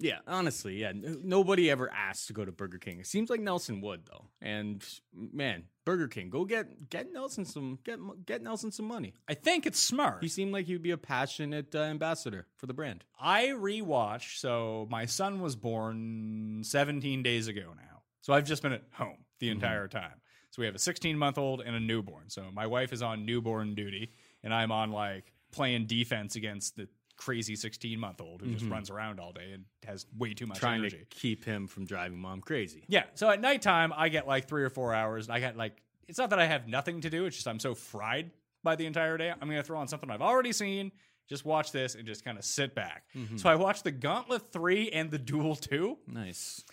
Yeah, 0.00 0.18
honestly, 0.28 0.76
yeah. 0.76 0.92
Nobody 0.94 1.70
ever 1.70 1.90
asked 1.92 2.28
to 2.28 2.32
go 2.32 2.44
to 2.44 2.52
Burger 2.52 2.78
King. 2.78 3.00
It 3.00 3.06
seems 3.08 3.30
like 3.30 3.40
Nelson 3.40 3.80
would 3.80 4.06
though. 4.06 4.26
And 4.40 4.84
man, 5.12 5.64
Burger 5.84 6.06
King, 6.06 6.30
go 6.30 6.44
get 6.44 6.88
get 6.88 7.12
Nelson 7.12 7.44
some 7.44 7.80
get 7.84 7.98
get 8.24 8.40
Nelson 8.42 8.70
some 8.70 8.86
money. 8.86 9.14
I 9.28 9.34
think 9.34 9.66
it's 9.66 9.80
smart. 9.80 10.22
He 10.22 10.28
seemed 10.28 10.52
like 10.52 10.66
he 10.66 10.74
would 10.74 10.82
be 10.82 10.92
a 10.92 10.96
passionate 10.98 11.74
uh, 11.74 11.80
ambassador 11.80 12.46
for 12.56 12.66
the 12.66 12.74
brand. 12.74 13.02
I 13.20 13.46
rewatched. 13.48 14.38
So 14.38 14.86
my 14.88 15.06
son 15.06 15.40
was 15.40 15.56
born 15.56 16.60
17 16.62 17.22
days 17.22 17.48
ago 17.48 17.72
now. 17.76 18.02
So 18.20 18.32
I've 18.32 18.46
just 18.46 18.62
been 18.62 18.72
at 18.72 18.84
home 18.92 19.08
Mm-hmm. 19.40 19.46
the 19.46 19.50
entire 19.50 19.86
time. 19.86 20.20
So 20.50 20.60
we 20.62 20.66
have 20.66 20.74
a 20.74 20.80
16 20.80 21.16
month 21.16 21.38
old 21.38 21.60
and 21.60 21.76
a 21.76 21.80
newborn. 21.80 22.24
So 22.28 22.46
my 22.52 22.66
wife 22.66 22.92
is 22.92 23.02
on 23.02 23.24
newborn 23.24 23.76
duty, 23.76 24.10
and 24.42 24.52
I'm 24.52 24.72
on 24.72 24.90
like 24.90 25.32
playing 25.52 25.86
defense 25.86 26.34
against 26.34 26.74
the 26.76 26.88
crazy 27.18 27.54
16 27.56 27.98
month 28.00 28.20
old 28.22 28.40
who 28.40 28.52
just 28.54 28.64
runs 28.70 28.88
around 28.88 29.20
all 29.20 29.32
day 29.32 29.50
and 29.52 29.64
has 29.86 30.06
way 30.16 30.32
too 30.32 30.46
much 30.46 30.56
Mm-hmm. 30.58 30.66
Trying 30.66 30.80
energy. 30.80 30.98
to 30.98 31.04
keep 31.06 31.44
him 31.44 31.66
from 31.66 31.84
driving 31.84 32.18
mom 32.18 32.40
crazy. 32.40 32.84
Yeah. 32.88 33.04
So 33.14 33.28
at 33.28 33.40
nighttime, 33.40 33.92
I 33.94 34.08
get 34.08 34.26
like 34.26 34.48
three 34.48 34.62
or 34.64 34.70
four 34.70 34.94
hours. 34.94 35.26
And 35.26 35.34
I 35.34 35.40
got 35.40 35.56
like, 35.56 35.82
it's 36.08 36.16
not 36.18 36.30
that 36.30 36.38
I 36.38 36.46
have 36.46 36.66
nothing 36.68 37.02
to 37.02 37.10
do. 37.10 37.26
It's 37.26 37.36
just 37.36 37.46
I'm 37.46 37.58
so 37.60 37.74
fried 37.74 38.30
by 38.62 38.76
the 38.76 38.86
entire 38.86 39.18
day. 39.18 39.30
I'm 39.30 39.48
going 39.48 39.60
to 39.60 39.62
throw 39.62 39.78
on 39.78 39.88
something 39.88 40.10
I've 40.10 40.22
already 40.22 40.52
seen, 40.52 40.90
just 41.28 41.44
watch 41.44 41.70
this 41.72 41.94
and 41.96 42.06
just 42.06 42.24
kind 42.24 42.38
of 42.38 42.44
sit 42.44 42.74
back. 42.74 43.04
So 43.36 43.48
I 43.50 43.54
watched 43.56 43.84
the 43.84 43.90
Gauntlet 43.92 44.50
3 44.50 44.90
and 44.90 45.10
the 45.10 45.18
Duel 45.18 45.54
2. 45.54 45.98
Nice. 46.06 46.64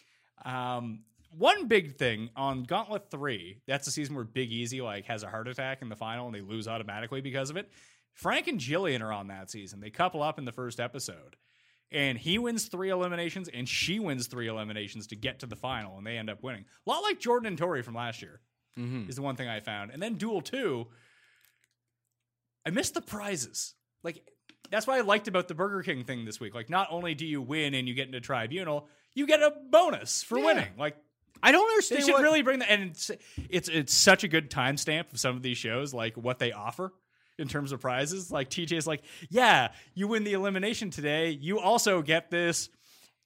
Um, 0.45 1.01
one 1.37 1.67
big 1.67 1.97
thing 1.97 2.29
on 2.35 2.63
Gauntlet 2.63 3.09
3, 3.11 3.57
that's 3.67 3.85
the 3.85 3.91
season 3.91 4.15
where 4.15 4.23
Big 4.23 4.51
Easy 4.51 4.81
like 4.81 5.05
has 5.05 5.23
a 5.23 5.27
heart 5.29 5.47
attack 5.49 5.81
in 5.81 5.89
the 5.89 5.95
final 5.95 6.27
and 6.27 6.33
they 6.35 6.41
lose 6.41 6.67
automatically 6.67 7.19
because 7.21 7.49
of 7.49 7.57
it. 7.57 7.69
Frank 8.15 8.47
and 8.47 8.59
Jillian 8.59 9.01
are 9.01 9.11
on 9.11 9.27
that 9.27 9.51
season. 9.51 9.81
They 9.81 9.89
couple 9.89 10.23
up 10.23 10.39
in 10.39 10.45
the 10.45 10.51
first 10.51 10.79
episode. 10.79 11.35
And 11.91 12.17
he 12.17 12.39
wins 12.39 12.65
three 12.65 12.89
eliminations 12.89 13.47
and 13.47 13.69
she 13.69 13.99
wins 13.99 14.25
three 14.27 14.47
eliminations 14.47 15.07
to 15.07 15.15
get 15.15 15.39
to 15.39 15.45
the 15.45 15.55
final 15.55 15.97
and 15.97 16.07
they 16.07 16.17
end 16.17 16.29
up 16.29 16.41
winning. 16.41 16.65
A 16.85 16.89
lot 16.89 17.01
like 17.01 17.19
Jordan 17.19 17.47
and 17.47 17.57
Tori 17.57 17.83
from 17.83 17.93
last 17.93 18.21
year 18.21 18.39
mm-hmm. 18.77 19.07
is 19.07 19.17
the 19.17 19.21
one 19.21 19.35
thing 19.35 19.47
I 19.47 19.59
found. 19.59 19.91
And 19.91 20.01
then 20.01 20.15
Duel 20.15 20.41
2, 20.41 20.87
I 22.65 22.71
missed 22.71 22.95
the 22.95 23.01
prizes. 23.01 23.75
Like 24.01 24.27
that's 24.71 24.87
what 24.87 24.97
I 24.97 25.01
liked 25.01 25.27
about 25.27 25.47
the 25.47 25.53
Burger 25.53 25.83
King 25.83 26.05
thing 26.05 26.25
this 26.25 26.39
week. 26.39 26.55
Like 26.55 26.69
not 26.69 26.87
only 26.89 27.13
do 27.13 27.25
you 27.25 27.41
win 27.41 27.75
and 27.75 27.87
you 27.87 27.93
get 27.93 28.07
into 28.07 28.19
tribunal, 28.19 28.87
you 29.13 29.27
get 29.27 29.41
a 29.41 29.53
bonus 29.69 30.23
for 30.23 30.39
Yeah. 30.39 30.45
winning. 30.45 30.71
Like 30.77 30.97
I 31.43 31.51
don't 31.51 31.69
understand. 31.69 32.01
they 32.01 32.05
should 32.05 32.13
what- 32.13 32.23
really 32.23 32.41
bring 32.41 32.59
that, 32.59 32.71
and 32.71 32.91
it's 32.91 33.11
it's 33.49 33.69
it's 33.69 33.93
such 33.93 34.23
a 34.23 34.27
good 34.27 34.49
timestamp 34.49 35.13
of 35.13 35.19
some 35.19 35.35
of 35.35 35.43
these 35.43 35.57
shows, 35.57 35.93
like 35.93 36.17
what 36.17 36.39
they 36.39 36.51
offer 36.51 36.93
in 37.37 37.47
terms 37.47 37.71
of 37.71 37.81
prizes. 37.81 38.31
Like 38.31 38.49
TJ's 38.49 38.87
like, 38.87 39.03
yeah, 39.29 39.69
you 39.93 40.07
win 40.07 40.23
the 40.23 40.33
elimination 40.33 40.89
today. 40.89 41.29
You 41.31 41.59
also 41.59 42.01
get 42.01 42.29
this 42.31 42.69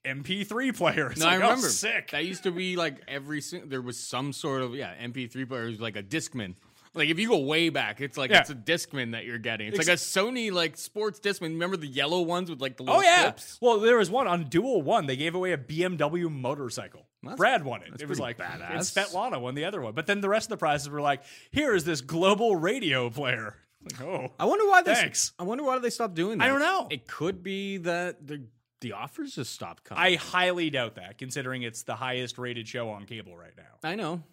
MP3 0.06 0.76
player. 0.76 1.12
It's 1.12 1.20
No, 1.20 1.26
like, 1.26 1.34
I 1.34 1.38
oh, 1.38 1.50
remember. 1.50 1.68
sick. 1.70 2.12
That 2.12 2.26
used 2.26 2.44
to 2.44 2.52
be 2.52 2.76
like 2.76 3.02
every 3.08 3.42
there 3.66 3.82
was 3.82 4.00
some 4.00 4.34
sort 4.34 4.62
of 4.62 4.74
yeah 4.76 4.94
MP3 5.02 5.48
player, 5.48 5.64
it 5.68 5.72
was 5.72 5.82
like 5.82 5.96
a 5.98 6.04
Discman. 6.04 6.56
Like 6.96 7.10
if 7.10 7.20
you 7.20 7.28
go 7.28 7.38
way 7.38 7.70
back, 7.70 8.02
it's 8.02 8.18
like 8.18 8.32
Yeah. 8.32 8.40
it's 8.40 8.50
a 8.50 8.56
Discman 8.56 9.12
that 9.12 9.24
you're 9.26 9.38
getting. 9.38 9.68
It's 9.68 9.78
like 9.78 9.88
a 9.90 9.92
Sony 9.92 10.52
like 10.52 10.76
sports 10.78 11.20
Discman. 11.20 11.50
Remember 11.50 11.78
the 11.78 11.86
yellow 11.88 12.22
ones 12.22 12.50
with 12.50 12.62
like 12.62 12.78
the 12.78 12.84
little 12.84 13.00
Oh 13.00 13.04
yeah. 13.04 13.24
clips? 13.24 13.58
Well, 13.62 13.80
there 13.80 13.98
was 13.98 14.10
one 14.10 14.28
on 14.28 14.46
Duel 14.46 14.82
One. 14.82 15.06
They 15.06 15.16
gave 15.18 15.36
away 15.36 15.52
a 15.52 15.58
BMW 15.58 16.32
motorcycle. 16.32 17.06
That's- 17.22 17.38
Brad 17.38 17.64
won 17.66 17.84
it. 17.84 18.02
It 18.02 18.08
was 18.08 18.20
like 18.20 18.38
badass. 18.38 18.72
and 18.72 18.80
Svetlana 18.80 19.40
won 19.40 19.54
the 19.54 19.66
other 19.66 19.82
one. 19.82 19.94
But 19.94 20.08
then 20.08 20.22
the 20.22 20.30
rest 20.30 20.46
of 20.46 20.50
the 20.52 20.58
prizes 20.58 20.90
were 20.90 21.02
like, 21.02 21.22
here 21.52 21.76
is 21.76 21.84
this 21.84 22.00
global 22.02 22.56
radio 22.56 23.10
player. 23.10 23.56
Like, 23.84 24.02
oh, 24.02 24.32
I 24.40 24.46
wonder 24.46 24.66
why 24.68 24.82
they. 24.82 24.94
Thanks. 24.94 25.34
I 25.40 25.44
wonder 25.44 25.64
why 25.64 25.80
they 25.80 25.90
stopped 25.90 26.14
doing 26.16 26.38
that. 26.40 26.46
I 26.46 26.48
don't 26.48 26.60
know. 26.60 26.88
It 26.90 27.08
could 27.08 27.42
be 27.44 27.78
that 27.78 28.26
the 28.26 28.44
the 28.82 28.94
offers 28.94 29.36
just 29.36 29.52
stopped 29.54 29.84
coming. 29.84 30.04
I 30.04 30.16
highly 30.16 30.70
doubt 30.70 30.96
that, 30.96 31.18
considering 31.18 31.64
it's 31.64 31.84
the 31.84 31.96
highest 31.96 32.38
rated 32.38 32.68
show 32.68 32.90
on 32.90 33.06
cable 33.06 33.36
right 33.36 33.54
now. 33.58 33.90
I 33.90 33.96
know. 33.96 34.24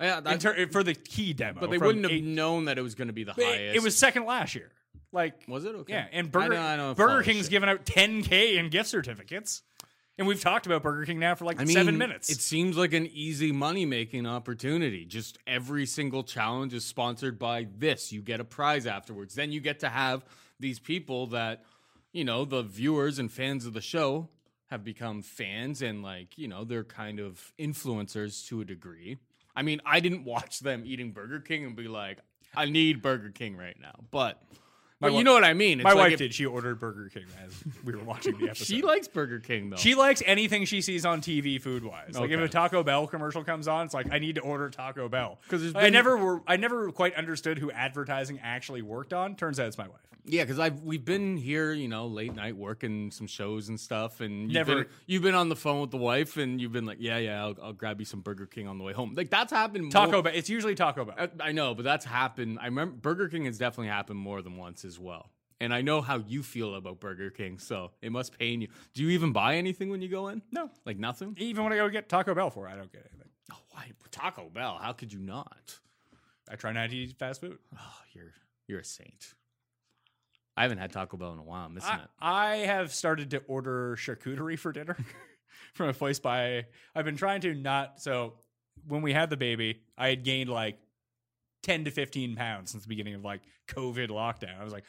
Yeah, 0.00 0.18
In 0.32 0.38
ter- 0.38 0.66
for 0.68 0.82
the 0.82 0.94
key 0.94 1.32
demo. 1.34 1.60
but 1.60 1.70
they 1.70 1.78
wouldn't 1.78 2.04
have 2.04 2.12
eight- 2.12 2.24
known 2.24 2.64
that 2.64 2.78
it 2.78 2.82
was 2.82 2.94
going 2.94 3.08
to 3.08 3.14
be 3.14 3.24
the 3.24 3.32
highest. 3.34 3.76
It 3.76 3.82
was 3.82 3.96
second 3.96 4.24
last 4.24 4.54
year. 4.54 4.70
Like, 5.12 5.44
Was 5.46 5.64
it 5.64 5.74
okay? 5.76 5.92
yeah, 5.92 6.06
and 6.12 6.32
Burger, 6.32 6.48
don't- 6.54 6.58
I 6.64 6.76
don't 6.76 6.96
Burger 6.96 7.22
King's 7.22 7.42
shit. 7.44 7.50
giving 7.52 7.68
out 7.68 7.84
10k 7.84 8.56
in 8.56 8.70
gift 8.70 8.88
certificates, 8.88 9.62
and 10.18 10.26
we've 10.26 10.40
talked 10.40 10.66
about 10.66 10.82
Burger 10.82 11.04
King 11.04 11.18
now 11.18 11.34
for 11.34 11.44
like 11.44 11.60
I 11.60 11.64
mean, 11.64 11.74
seven 11.74 11.98
minutes. 11.98 12.30
It 12.30 12.40
seems 12.40 12.76
like 12.76 12.92
an 12.92 13.08
easy 13.12 13.50
money 13.52 13.84
making 13.84 14.26
opportunity. 14.26 15.04
Just 15.04 15.38
every 15.46 15.86
single 15.86 16.22
challenge 16.22 16.72
is 16.72 16.84
sponsored 16.84 17.38
by 17.38 17.66
this. 17.76 18.12
You 18.12 18.22
get 18.22 18.40
a 18.40 18.44
prize 18.44 18.86
afterwards. 18.86 19.34
Then 19.34 19.50
you 19.50 19.60
get 19.60 19.80
to 19.80 19.88
have 19.88 20.24
these 20.60 20.78
people 20.78 21.28
that, 21.28 21.64
you 22.12 22.24
know, 22.24 22.44
the 22.44 22.62
viewers 22.62 23.18
and 23.18 23.30
fans 23.30 23.66
of 23.66 23.72
the 23.72 23.80
show 23.80 24.28
have 24.66 24.84
become 24.84 25.22
fans 25.22 25.82
and 25.82 26.02
like, 26.02 26.38
you 26.38 26.48
know, 26.48 26.64
they're 26.64 26.84
kind 26.84 27.18
of 27.18 27.52
influencers 27.58 28.46
to 28.48 28.60
a 28.60 28.64
degree. 28.64 29.18
I 29.56 29.62
mean, 29.62 29.80
I 29.84 30.00
didn't 30.00 30.24
watch 30.24 30.60
them 30.60 30.82
eating 30.86 31.12
Burger 31.12 31.40
King 31.40 31.64
and 31.64 31.76
be 31.76 31.88
like, 31.88 32.18
I 32.56 32.66
need 32.66 33.02
Burger 33.02 33.30
King 33.30 33.56
right 33.56 33.76
now. 33.80 33.94
But 34.10 34.40
But 35.04 35.14
you 35.14 35.24
know 35.24 35.32
what 35.34 35.44
I 35.44 35.52
mean. 35.54 35.80
It's 35.80 35.84
My 35.84 35.90
like 35.92 35.98
wife 36.04 36.12
if- 36.14 36.18
did. 36.18 36.34
She 36.34 36.46
ordered 36.46 36.78
Burger 36.80 37.08
King 37.12 37.24
as 37.44 37.52
we 37.84 37.94
were 37.94 38.02
watching 38.04 38.36
the 38.38 38.46
episode. 38.50 38.66
She 38.66 38.82
likes 38.82 39.08
Burger 39.08 39.38
King 39.40 39.70
though. 39.70 39.76
She 39.76 39.94
likes 39.94 40.22
anything 40.26 40.64
she 40.64 40.80
sees 40.80 41.04
on 41.06 41.20
TV 41.20 41.60
food 41.60 41.84
wise. 41.84 42.18
Like 42.18 42.30
if 42.30 42.36
Okay. 42.36 42.44
a 42.44 42.48
Taco 42.48 42.82
Bell 42.82 43.06
commercial 43.06 43.44
comes 43.44 43.68
on, 43.68 43.86
it's 43.86 43.94
like 43.94 44.12
I 44.12 44.18
need 44.18 44.34
to 44.36 44.40
order 44.40 44.68
Taco 44.70 45.08
Bell 45.08 45.38
'Cause 45.48 45.62
there's 45.62 45.74
I 45.74 45.82
been- 45.82 45.92
never 45.92 46.16
were 46.16 46.42
I 46.46 46.56
never 46.56 46.90
quite 46.92 47.14
understood 47.14 47.58
who 47.58 47.70
advertising 47.70 48.40
actually 48.42 48.82
worked 48.82 49.12
on. 49.12 49.34
Turns 49.36 49.58
out 49.60 49.66
it's 49.68 49.78
my 49.78 49.88
wife. 49.88 49.98
Yeah, 50.26 50.42
because 50.44 50.58
I've 50.58 50.80
we've 50.82 51.04
been 51.04 51.36
here, 51.36 51.72
you 51.72 51.86
know, 51.86 52.06
late 52.06 52.34
night 52.34 52.56
working 52.56 53.10
some 53.10 53.26
shows 53.26 53.68
and 53.68 53.78
stuff, 53.78 54.20
and 54.20 54.44
you've 54.44 54.52
Never- 54.66 54.74
been, 54.84 54.92
you've 55.06 55.22
been 55.22 55.34
on 55.34 55.50
the 55.50 55.56
phone 55.56 55.82
with 55.82 55.90
the 55.90 55.98
wife, 55.98 56.38
and 56.38 56.58
you've 56.60 56.72
been 56.72 56.86
like, 56.86 56.96
yeah, 57.00 57.18
yeah, 57.18 57.42
I'll, 57.44 57.56
I'll 57.62 57.72
grab 57.74 58.00
you 58.00 58.06
some 58.06 58.20
Burger 58.20 58.46
King 58.46 58.66
on 58.66 58.78
the 58.78 58.84
way 58.84 58.94
home. 58.94 59.12
Like 59.14 59.28
that's 59.30 59.52
happened. 59.52 59.92
Taco 59.92 60.12
more- 60.12 60.22
Bell. 60.22 60.32
It's 60.34 60.48
usually 60.48 60.74
Taco 60.74 61.04
Bell. 61.04 61.14
I, 61.18 61.48
I 61.48 61.52
know, 61.52 61.74
but 61.74 61.84
that's 61.84 62.06
happened. 62.06 62.58
I 62.60 62.66
remember 62.66 62.96
Burger 62.96 63.28
King 63.28 63.44
has 63.44 63.58
definitely 63.58 63.88
happened 63.88 64.18
more 64.18 64.40
than 64.40 64.56
once 64.56 64.84
as 64.84 64.98
well. 64.98 65.30
And 65.60 65.72
I 65.72 65.82
know 65.82 66.00
how 66.00 66.18
you 66.26 66.42
feel 66.42 66.74
about 66.74 67.00
Burger 67.00 67.30
King, 67.30 67.58
so 67.58 67.90
it 68.02 68.10
must 68.10 68.36
pain 68.38 68.60
you. 68.62 68.68
Do 68.94 69.02
you 69.02 69.10
even 69.10 69.32
buy 69.32 69.56
anything 69.56 69.88
when 69.90 70.02
you 70.02 70.08
go 70.08 70.28
in? 70.28 70.42
No. 70.50 70.70
like 70.86 70.98
nothing. 70.98 71.36
Even 71.38 71.64
when 71.64 71.72
I 71.72 71.76
go 71.76 71.88
get 71.88 72.08
Taco 72.08 72.34
Bell 72.34 72.50
for, 72.50 72.66
it, 72.66 72.72
I 72.72 72.76
don't 72.76 72.90
get 72.92 73.06
anything. 73.12 73.28
Oh, 73.52 73.56
why 73.70 73.90
Taco 74.10 74.48
Bell? 74.48 74.78
How 74.82 74.92
could 74.92 75.12
you 75.12 75.18
not? 75.20 75.78
I 76.50 76.56
try 76.56 76.72
not 76.72 76.90
to 76.90 76.96
eat 76.96 77.14
fast 77.18 77.40
food. 77.42 77.58
Oh, 77.78 77.78
you're 78.14 78.32
you're 78.66 78.80
a 78.80 78.84
saint. 78.84 79.34
I 80.56 80.62
haven't 80.62 80.78
had 80.78 80.92
Taco 80.92 81.16
Bell 81.16 81.32
in 81.32 81.38
a 81.38 81.42
while. 81.42 81.66
I'm 81.66 81.74
missing 81.74 81.90
I, 81.90 81.96
it. 81.96 82.08
I 82.20 82.56
have 82.66 82.94
started 82.94 83.30
to 83.30 83.42
order 83.48 83.96
charcuterie 83.96 84.58
for 84.58 84.72
dinner 84.72 84.96
from 85.74 85.88
a 85.88 85.94
place 85.94 86.18
by. 86.18 86.66
I've 86.94 87.04
been 87.04 87.16
trying 87.16 87.40
to 87.42 87.54
not. 87.54 88.00
So 88.00 88.34
when 88.86 89.02
we 89.02 89.12
had 89.12 89.30
the 89.30 89.36
baby, 89.36 89.82
I 89.98 90.08
had 90.08 90.24
gained 90.24 90.50
like 90.50 90.78
ten 91.62 91.84
to 91.84 91.90
fifteen 91.90 92.36
pounds 92.36 92.70
since 92.70 92.84
the 92.84 92.88
beginning 92.88 93.14
of 93.14 93.24
like 93.24 93.42
COVID 93.68 94.08
lockdown. 94.08 94.60
I 94.60 94.64
was 94.64 94.72
like, 94.72 94.84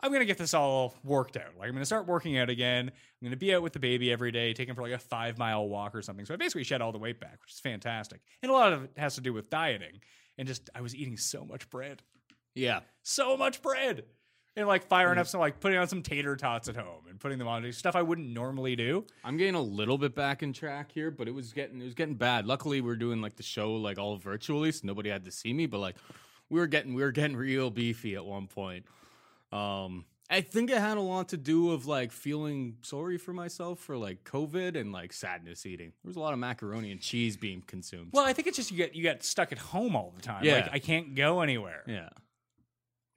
I'm 0.00 0.12
gonna 0.12 0.26
get 0.26 0.38
this 0.38 0.52
all 0.52 0.94
worked 1.02 1.36
out. 1.36 1.56
Like 1.58 1.68
I'm 1.68 1.74
gonna 1.74 1.86
start 1.86 2.06
working 2.06 2.38
out 2.38 2.50
again. 2.50 2.90
I'm 2.90 3.26
gonna 3.26 3.36
be 3.36 3.54
out 3.54 3.62
with 3.62 3.72
the 3.72 3.78
baby 3.78 4.12
every 4.12 4.30
day, 4.32 4.52
taking 4.52 4.74
for 4.74 4.82
like 4.82 4.92
a 4.92 4.98
five 4.98 5.38
mile 5.38 5.66
walk 5.68 5.94
or 5.94 6.02
something. 6.02 6.26
So 6.26 6.34
I 6.34 6.36
basically 6.36 6.64
shed 6.64 6.82
all 6.82 6.92
the 6.92 6.98
weight 6.98 7.20
back, 7.20 7.40
which 7.42 7.54
is 7.54 7.60
fantastic. 7.60 8.20
And 8.42 8.50
a 8.50 8.54
lot 8.54 8.72
of 8.72 8.84
it 8.84 8.90
has 8.98 9.14
to 9.14 9.22
do 9.22 9.32
with 9.32 9.48
dieting 9.48 10.00
and 10.36 10.46
just 10.46 10.68
I 10.74 10.82
was 10.82 10.94
eating 10.94 11.16
so 11.16 11.44
much 11.44 11.70
bread 11.70 12.02
Yeah, 12.54 12.80
so 13.02 13.36
much 13.36 13.62
bread 13.62 14.04
and 14.56 14.66
like 14.66 14.86
firing 14.86 15.18
up 15.18 15.26
some 15.26 15.40
like 15.40 15.60
putting 15.60 15.78
on 15.78 15.86
some 15.86 16.02
tater 16.02 16.34
tots 16.36 16.68
at 16.68 16.76
home 16.76 17.04
and 17.08 17.20
putting 17.20 17.38
them 17.38 17.46
on 17.48 17.70
stuff 17.72 17.94
I 17.94 18.02
wouldn't 18.02 18.28
normally 18.28 18.74
do. 18.76 19.04
I'm 19.24 19.36
getting 19.36 19.54
a 19.54 19.60
little 19.62 19.98
bit 19.98 20.14
back 20.14 20.42
in 20.42 20.52
track 20.52 20.90
here, 20.92 21.10
but 21.10 21.28
it 21.28 21.34
was 21.34 21.52
getting 21.52 21.80
it 21.80 21.84
was 21.84 21.94
getting 21.94 22.14
bad. 22.14 22.46
Luckily, 22.46 22.80
we 22.80 22.90
are 22.90 22.96
doing 22.96 23.20
like 23.20 23.36
the 23.36 23.42
show 23.42 23.74
like 23.74 23.98
all 23.98 24.16
virtually, 24.16 24.72
so 24.72 24.80
nobody 24.86 25.10
had 25.10 25.24
to 25.26 25.30
see 25.30 25.52
me. 25.52 25.66
But 25.66 25.78
like 25.78 25.96
we 26.48 26.58
were 26.58 26.66
getting 26.66 26.94
we 26.94 27.02
were 27.02 27.12
getting 27.12 27.36
real 27.36 27.70
beefy 27.70 28.14
at 28.16 28.24
one 28.24 28.46
point. 28.46 28.86
Um, 29.52 30.04
I 30.28 30.40
think 30.40 30.70
it 30.70 30.78
had 30.78 30.96
a 30.96 31.00
lot 31.02 31.28
to 31.28 31.36
do 31.36 31.66
with 31.66 31.86
like 31.86 32.10
feeling 32.10 32.78
sorry 32.82 33.16
for 33.16 33.32
myself 33.32 33.78
for 33.78 33.96
like 33.96 34.24
COVID 34.24 34.76
and 34.76 34.90
like 34.90 35.12
sadness 35.12 35.64
eating. 35.64 35.92
There 36.02 36.08
was 36.08 36.16
a 36.16 36.20
lot 36.20 36.32
of 36.32 36.40
macaroni 36.40 36.90
and 36.90 37.00
cheese 37.00 37.36
being 37.36 37.62
consumed. 37.66 38.08
Well, 38.12 38.24
I 38.24 38.32
think 38.32 38.48
it's 38.48 38.56
just 38.56 38.70
you 38.72 38.76
get 38.76 38.94
you 38.96 39.02
get 39.02 39.22
stuck 39.22 39.52
at 39.52 39.58
home 39.58 39.94
all 39.94 40.12
the 40.16 40.22
time. 40.22 40.42
Yeah. 40.42 40.54
Like 40.56 40.70
I 40.72 40.78
can't 40.80 41.14
go 41.14 41.42
anywhere. 41.42 41.84
yeah, 41.86 42.08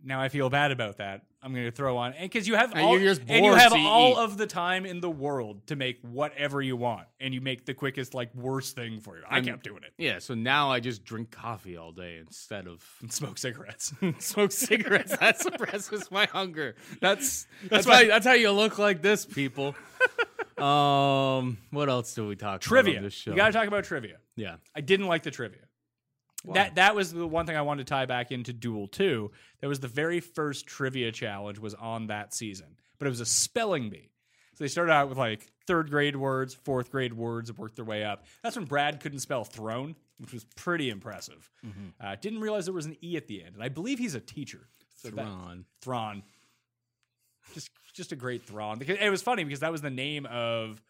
Now 0.04 0.22
I 0.22 0.30
feel 0.30 0.50
bad 0.52 0.72
about 0.72 0.98
that. 0.98 1.24
I'm 1.42 1.54
going 1.54 1.66
to 1.66 1.72
throw 1.72 1.96
on 1.96 2.12
and 2.14 2.30
because 2.30 2.48
you 2.50 2.56
have 2.56 2.72
And 2.72 2.82
all, 2.82 3.00
you're 3.00 3.16
and 3.28 3.46
you 3.46 3.54
have 3.54 3.72
so 3.72 3.78
you 3.78 3.88
all 3.88 4.12
eat. 4.12 4.18
of 4.18 4.38
the 4.38 4.46
time 4.46 4.86
in 4.86 5.00
the 5.00 5.10
world 5.10 5.66
to 5.68 5.78
make 5.78 6.00
whatever 6.02 6.62
you 6.62 6.76
want, 6.76 7.08
and 7.22 7.34
you 7.34 7.40
make 7.40 7.66
the 7.66 7.74
quickest 7.74 8.14
like 8.14 8.36
worst 8.36 8.76
thing 8.76 9.00
for 9.00 9.16
you. 9.18 9.24
I 9.30 9.36
I'm- 9.36 9.46
kept 9.46 9.64
doing 9.64 9.84
it. 9.84 9.94
yeah. 9.98 10.20
So 10.20 10.34
now 10.34 10.70
I 10.70 10.82
just 10.82 11.06
drink 11.06 11.32
coffee 11.32 11.78
all 11.78 11.94
day 11.94 12.18
instead 12.18 12.68
of 12.68 12.84
And 13.02 13.12
smoke 13.12 13.38
cigarettes. 13.38 13.94
smoke 14.20 14.52
cigarettes. 14.52 15.16
That 15.18 15.40
suppresses 15.42 16.12
my 16.12 16.26
hunger. 16.26 16.76
That's 17.00 17.48
that's, 17.70 17.86
That's 17.86 17.88
why 17.88 18.08
that's 18.08 18.26
how 18.26 18.34
you 18.34 18.52
look 18.52 18.78
like 18.78 19.02
this, 19.02 19.26
people. 19.26 19.76
um, 20.58 21.58
what 21.72 21.88
else 21.90 22.14
do 22.14 22.28
we 22.28 22.36
talk 22.36 22.50
about 22.56 22.62
trivia. 22.62 23.02
this 23.02 23.14
show? 23.14 23.32
You 23.32 23.38
got 23.38 23.48
to 23.48 23.54
talk 23.54 23.68
about 23.68 23.86
trivia. 23.86 24.18
yeah, 24.36 24.56
I 24.76 24.82
didn't 24.82 25.08
like 25.08 25.24
the 25.24 25.32
trivia. 25.32 25.62
That 26.54 26.76
that 26.76 26.96
was 26.96 27.12
the 27.14 27.28
one 27.28 27.46
thing 27.46 27.58
I 27.58 27.62
wanted 27.62 27.86
to 27.86 27.90
tie 27.92 28.06
back 28.06 28.32
into 28.32 28.54
Duel 28.54 28.88
2. 28.88 29.30
That 29.62 29.68
was 29.68 29.80
the 29.82 29.88
very 29.90 30.20
first 30.22 30.66
trivia 30.68 31.12
challenge 31.12 31.60
was 31.60 31.74
on 31.74 32.08
that 32.08 32.34
season. 32.34 32.78
But 32.98 33.08
it 33.08 33.10
was 33.10 33.20
a 33.20 33.26
spelling 33.26 33.90
bee. 33.90 34.10
So 34.56 34.64
they 34.64 34.68
started 34.70 34.92
out 34.92 35.10
with 35.10 35.18
like 35.18 35.48
third 35.68 35.90
grade 35.90 36.16
words, 36.16 36.54
fourth 36.54 36.92
grade 36.92 37.14
words, 37.14 37.50
and 37.50 37.58
worked 37.58 37.76
their 37.76 37.86
way 37.86 38.04
up. 38.04 38.26
That's 38.44 38.56
when 38.56 38.66
Brad 38.66 39.00
couldn't 39.00 39.20
spell 39.20 39.44
throne, 39.44 39.96
which 40.18 40.34
was 40.34 40.44
pretty 40.56 40.90
impressive. 40.90 41.50
Uh, 42.02 42.16
didn't 42.20 42.40
realize 42.42 42.66
there 42.66 42.74
was 42.74 42.86
an 42.86 42.98
E 43.04 43.16
at 43.18 43.28
the 43.28 43.44
end. 43.44 43.56
And 43.56 43.64
I 43.64 43.70
believe 43.70 44.00
he's 44.00 44.16
a 44.16 44.20
teacher. 44.20 44.68
So 44.96 45.10
that- 45.10 45.16
Thrawn. 45.26 45.66
Thrawn. 45.82 46.24
Just 47.54 47.70
just 47.94 48.12
a 48.12 48.16
great 48.16 48.46
Thrawn. 48.46 48.82
It 48.82 49.10
was 49.10 49.22
funny 49.22 49.44
because 49.44 49.62
that 49.62 49.72
was 49.72 49.82
the 49.82 49.90
name 49.90 50.26
of 50.26 50.82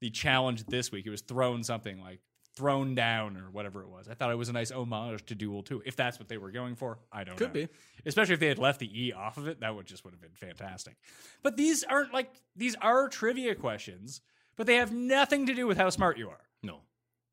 the 0.00 0.10
challenge 0.10 0.64
this 0.66 0.90
week. 0.90 1.06
It 1.06 1.10
was 1.10 1.20
thrown 1.22 1.62
something 1.62 2.00
like 2.00 2.20
thrown 2.58 2.96
down 2.96 3.36
or 3.36 3.50
whatever 3.52 3.82
it 3.82 3.88
was. 3.88 4.08
I 4.08 4.14
thought 4.14 4.32
it 4.32 4.36
was 4.36 4.48
a 4.48 4.52
nice 4.52 4.72
homage 4.72 5.24
to 5.26 5.34
Duel 5.36 5.62
2. 5.62 5.84
If 5.86 5.94
that's 5.94 6.18
what 6.18 6.28
they 6.28 6.38
were 6.38 6.50
going 6.50 6.74
for, 6.74 6.98
I 7.12 7.22
don't 7.22 7.34
know. 7.34 7.46
Could 7.46 7.54
know. 7.54 7.66
be. 7.66 7.68
Especially 8.04 8.34
if 8.34 8.40
they 8.40 8.48
had 8.48 8.58
left 8.58 8.80
the 8.80 8.90
E 9.06 9.12
off 9.12 9.38
of 9.38 9.46
it, 9.46 9.60
that 9.60 9.74
would 9.74 9.86
just 9.86 10.04
would 10.04 10.12
have 10.12 10.20
been 10.20 10.34
fantastic. 10.34 10.96
But 11.42 11.56
these 11.56 11.84
aren't 11.84 12.12
like 12.12 12.32
these 12.56 12.74
are 12.82 13.08
trivia 13.08 13.54
questions, 13.54 14.20
but 14.56 14.66
they 14.66 14.76
have 14.76 14.92
nothing 14.92 15.46
to 15.46 15.54
do 15.54 15.66
with 15.66 15.78
how 15.78 15.88
smart 15.90 16.18
you 16.18 16.28
are. 16.28 16.40
No, 16.62 16.80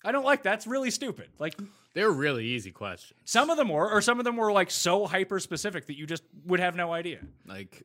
I 0.04 0.12
don't 0.12 0.26
like 0.26 0.44
that. 0.44 0.52
that's 0.52 0.68
really 0.68 0.92
stupid. 0.92 1.30
Like 1.40 1.56
they're 1.96 2.12
really 2.12 2.46
easy 2.46 2.72
questions. 2.72 3.20
some 3.26 3.50
of 3.50 3.58
them 3.58 3.70
were, 3.70 3.90
or 3.90 4.02
some 4.02 4.20
of 4.20 4.26
them 4.26 4.38
were 4.38 4.52
like 4.52 4.70
so 4.70 5.08
hyper 5.08 5.40
specific 5.40 5.88
that 5.88 5.98
you 5.98 6.06
just 6.06 6.24
would 6.46 6.60
have 6.60 6.76
no 6.76 6.94
idea. 6.94 7.20
Like 7.48 7.84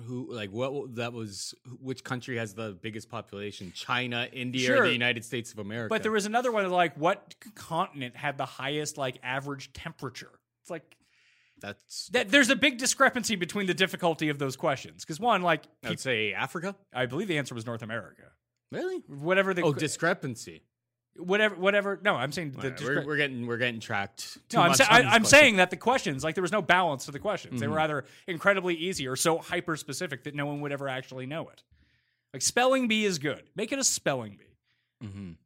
who, 0.00 0.32
like 0.32 0.50
what 0.50 0.96
that 0.96 1.12
was? 1.12 1.54
Which 1.80 2.02
country 2.02 2.38
has 2.38 2.54
the 2.54 2.76
biggest 2.80 3.10
population? 3.10 3.72
China, 3.74 4.28
India, 4.32 4.80
or 4.80 4.86
the 4.86 4.92
United 4.92 5.24
States 5.24 5.52
of 5.52 5.58
America? 5.58 5.88
But 5.90 6.02
there 6.02 6.12
was 6.12 6.26
another 6.26 6.50
one 6.50 6.68
like 6.70 6.96
what 6.96 7.34
continent 7.54 8.16
had 8.16 8.38
the 8.38 8.46
highest 8.46 8.96
like 8.96 9.18
average 9.22 9.72
temperature? 9.72 10.30
It's 10.62 10.70
like 10.70 10.96
that's 11.60 12.08
that 12.08 12.30
there's 12.30 12.50
a 12.50 12.56
big 12.56 12.78
discrepancy 12.78 13.36
between 13.36 13.66
the 13.66 13.74
difficulty 13.74 14.28
of 14.28 14.38
those 14.38 14.56
questions. 14.56 15.04
Because 15.04 15.20
one, 15.20 15.42
like 15.42 15.64
I 15.84 15.90
would 15.90 16.00
say 16.00 16.32
Africa. 16.32 16.74
I 16.92 17.06
believe 17.06 17.28
the 17.28 17.38
answer 17.38 17.54
was 17.54 17.66
North 17.66 17.82
America. 17.82 18.22
Really? 18.70 19.02
Whatever 19.06 19.52
the 19.52 19.62
Oh, 19.62 19.72
discrepancy. 19.72 20.62
Whatever 21.16 21.54
whatever 21.56 22.00
no, 22.02 22.14
I'm 22.14 22.32
saying 22.32 22.52
the 22.52 22.74
we're, 22.82 23.04
we're 23.06 23.16
getting 23.16 23.46
we're 23.46 23.56
getting 23.58 23.80
tracked. 23.80 24.38
Too 24.48 24.56
no, 24.56 24.62
I'm, 24.62 24.68
much 24.70 24.78
sa- 24.78 24.84
I, 24.88 24.98
I'm 24.98 25.02
questions. 25.04 25.28
saying 25.28 25.56
that 25.56 25.70
the 25.70 25.76
questions, 25.76 26.24
like 26.24 26.34
there 26.34 26.42
was 26.42 26.52
no 26.52 26.62
balance 26.62 27.04
to 27.06 27.10
the 27.12 27.18
questions. 27.18 27.60
They 27.60 27.66
were 27.68 27.74
Mm-hmm. 27.76 27.82
either 27.84 28.04
incredibly 28.26 28.74
easy 28.74 29.06
or 29.06 29.16
so 29.16 29.38
hyper 29.38 29.76
specific 29.76 30.24
that 30.24 30.34
no 30.34 30.46
one 30.46 30.60
would 30.60 30.72
ever 30.72 30.88
actually 30.88 31.26
know 31.26 31.48
it. 31.48 31.62
Like 32.32 32.42
spelling 32.42 32.88
bee 32.88 33.04
is 33.04 33.18
good. 33.18 33.42
Make 33.54 33.72
it 33.72 33.78
a 33.78 33.84
spelling 33.84 34.38
bee. 34.38 35.06
Mhm. 35.06 35.36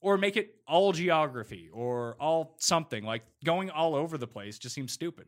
Or 0.00 0.16
make 0.16 0.38
it 0.38 0.54
all 0.66 0.92
geography 0.92 1.68
or 1.72 2.16
all 2.18 2.54
something. 2.58 3.04
Like 3.04 3.22
going 3.44 3.68
all 3.70 3.94
over 3.94 4.16
the 4.16 4.26
place 4.26 4.58
just 4.58 4.74
seems 4.74 4.92
stupid. 4.92 5.26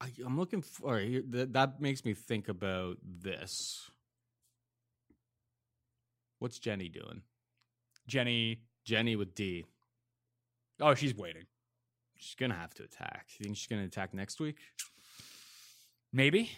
I, 0.00 0.10
I'm 0.24 0.36
looking 0.38 0.60
for 0.60 1.00
that. 1.00 1.52
That 1.52 1.80
makes 1.80 2.04
me 2.04 2.14
think 2.14 2.48
about 2.48 2.98
this. 3.02 3.88
What's 6.40 6.58
Jenny 6.58 6.88
doing? 6.88 7.22
Jenny, 8.06 8.60
Jenny 8.84 9.16
with 9.16 9.34
D. 9.34 9.64
oh, 10.80 10.94
she's 10.94 11.14
waiting. 11.14 11.44
She's 12.16 12.34
gonna 12.34 12.54
have 12.54 12.72
to 12.74 12.82
attack. 12.84 13.26
You 13.38 13.44
think 13.44 13.56
she's 13.56 13.66
gonna 13.66 13.84
attack 13.84 14.14
next 14.14 14.40
week? 14.40 14.58
Maybe. 16.12 16.50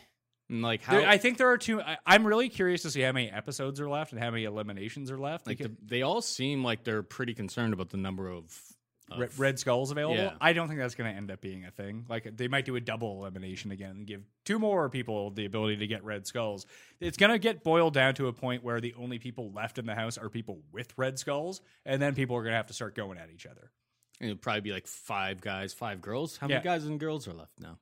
And 0.50 0.62
like 0.62 0.82
how? 0.82 0.98
There- 1.00 1.08
I 1.08 1.18
think 1.18 1.36
there 1.38 1.48
are 1.50 1.58
two. 1.58 1.80
I, 1.80 1.98
I'm 2.06 2.26
really 2.26 2.48
curious 2.48 2.82
to 2.82 2.90
see 2.90 3.00
how 3.00 3.12
many 3.12 3.30
episodes 3.30 3.80
are 3.80 3.88
left 3.88 4.12
and 4.12 4.22
how 4.22 4.30
many 4.30 4.44
eliminations 4.44 5.10
are 5.10 5.18
left. 5.18 5.46
like 5.46 5.58
because- 5.58 5.72
the, 5.72 5.86
they 5.86 6.02
all 6.02 6.22
seem 6.22 6.62
like 6.64 6.84
they're 6.84 7.02
pretty 7.02 7.34
concerned 7.34 7.72
about 7.72 7.90
the 7.90 7.96
number 7.96 8.28
of. 8.30 8.56
Red, 9.16 9.38
Red 9.38 9.58
Skulls 9.58 9.90
available. 9.90 10.16
Yeah. 10.16 10.34
I 10.40 10.52
don't 10.52 10.68
think 10.68 10.80
that's 10.80 10.94
going 10.94 11.10
to 11.10 11.16
end 11.16 11.30
up 11.30 11.40
being 11.40 11.64
a 11.64 11.70
thing. 11.70 12.04
Like 12.08 12.36
they 12.36 12.48
might 12.48 12.64
do 12.64 12.76
a 12.76 12.80
double 12.80 13.20
elimination 13.20 13.70
again 13.70 13.90
and 13.90 14.06
give 14.06 14.22
two 14.44 14.58
more 14.58 14.88
people 14.88 15.30
the 15.30 15.44
ability 15.44 15.76
to 15.78 15.86
get 15.86 16.04
Red 16.04 16.26
Skulls. 16.26 16.66
It's 17.00 17.16
going 17.16 17.32
to 17.32 17.38
get 17.38 17.62
boiled 17.62 17.94
down 17.94 18.14
to 18.14 18.26
a 18.28 18.32
point 18.32 18.62
where 18.64 18.80
the 18.80 18.94
only 18.94 19.18
people 19.18 19.52
left 19.52 19.78
in 19.78 19.86
the 19.86 19.94
house 19.94 20.18
are 20.18 20.28
people 20.28 20.60
with 20.72 20.92
Red 20.96 21.18
Skulls, 21.18 21.60
and 21.86 22.02
then 22.02 22.14
people 22.14 22.36
are 22.36 22.42
going 22.42 22.52
to 22.52 22.56
have 22.56 22.66
to 22.66 22.74
start 22.74 22.94
going 22.94 23.18
at 23.18 23.30
each 23.32 23.46
other. 23.46 23.70
It'll 24.20 24.36
probably 24.36 24.62
be 24.62 24.72
like 24.72 24.86
five 24.86 25.40
guys, 25.40 25.72
five 25.72 26.00
girls. 26.00 26.36
How 26.36 26.48
many 26.48 26.60
guys 26.64 26.84
and 26.84 26.98
girls 26.98 27.28
are 27.28 27.34
left 27.34 27.52
now? 27.60 27.78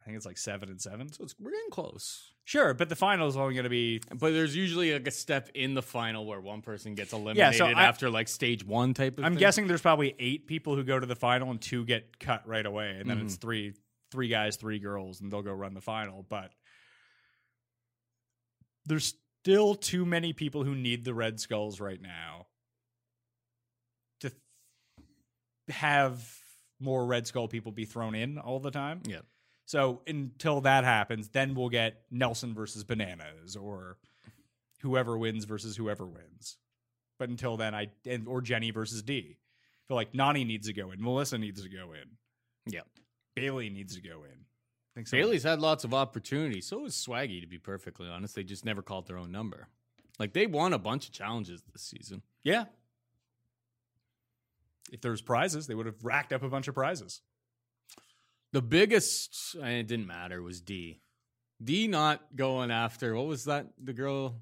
I 0.00 0.04
think 0.06 0.16
it's 0.16 0.24
like 0.26 0.38
seven 0.38 0.68
and 0.70 0.80
seven. 0.80 1.12
So 1.12 1.24
it's, 1.24 1.34
we're 1.38 1.50
getting 1.50 1.70
close. 1.70 2.32
Sure, 2.44 2.72
but 2.74 2.88
the 2.88 2.96
final 2.96 3.28
is 3.28 3.36
only 3.36 3.54
going 3.54 3.64
to 3.64 3.70
be 3.70 4.00
But 4.08 4.32
there's 4.32 4.56
usually 4.56 4.92
like 4.94 5.06
a 5.06 5.10
step 5.10 5.50
in 5.54 5.74
the 5.74 5.82
final 5.82 6.24
where 6.26 6.40
one 6.40 6.62
person 6.62 6.94
gets 6.94 7.12
eliminated 7.12 7.36
Yeah, 7.36 7.50
so 7.52 7.66
I- 7.66 7.82
after 7.84 8.08
like 8.10 8.26
stage 8.28 8.64
one 8.64 8.94
type 8.94 9.18
of 9.18 9.24
I'm 9.24 9.34
thing. 9.34 9.38
guessing 9.40 9.66
there's 9.66 9.82
probably 9.82 10.14
eight 10.18 10.46
people 10.46 10.74
who 10.74 10.82
go 10.82 10.98
to 10.98 11.06
the 11.06 11.14
final 11.14 11.50
and 11.50 11.60
two 11.60 11.84
get 11.84 12.18
cut 12.18 12.48
right 12.48 12.64
away, 12.66 12.96
and 12.98 13.08
then 13.10 13.18
Mm-hmm. 13.18 13.26
it's 13.26 13.36
three 13.36 13.74
three 14.10 14.28
guys, 14.28 14.56
three 14.56 14.78
girls, 14.80 15.20
and 15.20 15.30
they'll 15.30 15.42
go 15.42 15.52
run 15.52 15.74
the 15.74 15.80
final. 15.80 16.24
But 16.28 16.50
there's 18.86 19.14
still 19.42 19.74
too 19.74 20.04
many 20.04 20.32
people 20.32 20.64
who 20.64 20.74
need 20.74 21.04
the 21.04 21.14
red 21.14 21.38
skulls 21.38 21.78
right 21.80 22.00
now 22.00 22.46
to 24.20 24.30
th- 24.30 24.40
have 25.68 26.26
more 26.80 27.04
red 27.06 27.26
skull 27.26 27.46
people 27.46 27.70
be 27.72 27.84
thrown 27.84 28.14
in 28.14 28.38
all 28.38 28.58
the 28.58 28.70
time. 28.70 29.02
Yeah. 29.06 29.20
So 29.70 30.02
until 30.04 30.62
that 30.62 30.82
happens, 30.82 31.28
then 31.28 31.54
we'll 31.54 31.68
get 31.68 32.02
Nelson 32.10 32.54
versus 32.54 32.82
Bananas 32.82 33.54
or 33.54 33.98
whoever 34.82 35.16
wins 35.16 35.44
versus 35.44 35.76
whoever 35.76 36.04
wins. 36.04 36.56
But 37.20 37.28
until 37.28 37.56
then, 37.56 37.72
I 37.72 37.86
and 38.04 38.26
or 38.26 38.40
Jenny 38.40 38.72
versus 38.72 39.00
D. 39.00 39.36
I 39.38 39.82
feel 39.86 39.96
like 39.96 40.12
Nany 40.12 40.44
needs 40.44 40.66
to 40.66 40.72
go 40.72 40.90
in. 40.90 41.00
Melissa 41.00 41.38
needs 41.38 41.62
to 41.62 41.68
go 41.68 41.92
in. 41.92 42.72
Yep. 42.72 42.84
Bailey 43.36 43.70
needs 43.70 43.94
to 43.94 44.02
go 44.02 44.24
in. 44.24 44.40
I 44.40 44.90
think 44.96 45.06
so. 45.06 45.16
Bailey's 45.16 45.44
had 45.44 45.60
lots 45.60 45.84
of 45.84 45.94
opportunities. 45.94 46.66
So 46.66 46.84
is 46.84 46.94
Swaggy, 46.94 47.40
to 47.40 47.46
be 47.46 47.58
perfectly 47.58 48.08
honest. 48.08 48.34
They 48.34 48.42
just 48.42 48.64
never 48.64 48.82
called 48.82 49.06
their 49.06 49.18
own 49.18 49.30
number. 49.30 49.68
Like 50.18 50.32
they 50.32 50.48
won 50.48 50.72
a 50.72 50.80
bunch 50.80 51.06
of 51.06 51.12
challenges 51.12 51.62
this 51.72 51.82
season. 51.82 52.22
Yeah. 52.42 52.64
If 54.90 55.00
there 55.00 55.12
was 55.12 55.22
prizes, 55.22 55.68
they 55.68 55.76
would 55.76 55.86
have 55.86 56.04
racked 56.04 56.32
up 56.32 56.42
a 56.42 56.48
bunch 56.48 56.66
of 56.66 56.74
prizes. 56.74 57.22
The 58.52 58.62
biggest, 58.62 59.54
and 59.54 59.68
it 59.74 59.86
didn't 59.86 60.06
matter, 60.06 60.42
was 60.42 60.60
D. 60.60 61.00
D 61.62 61.86
not 61.86 62.34
going 62.34 62.70
after 62.70 63.14
what 63.14 63.26
was 63.26 63.44
that? 63.44 63.66
The 63.82 63.92
girl, 63.92 64.36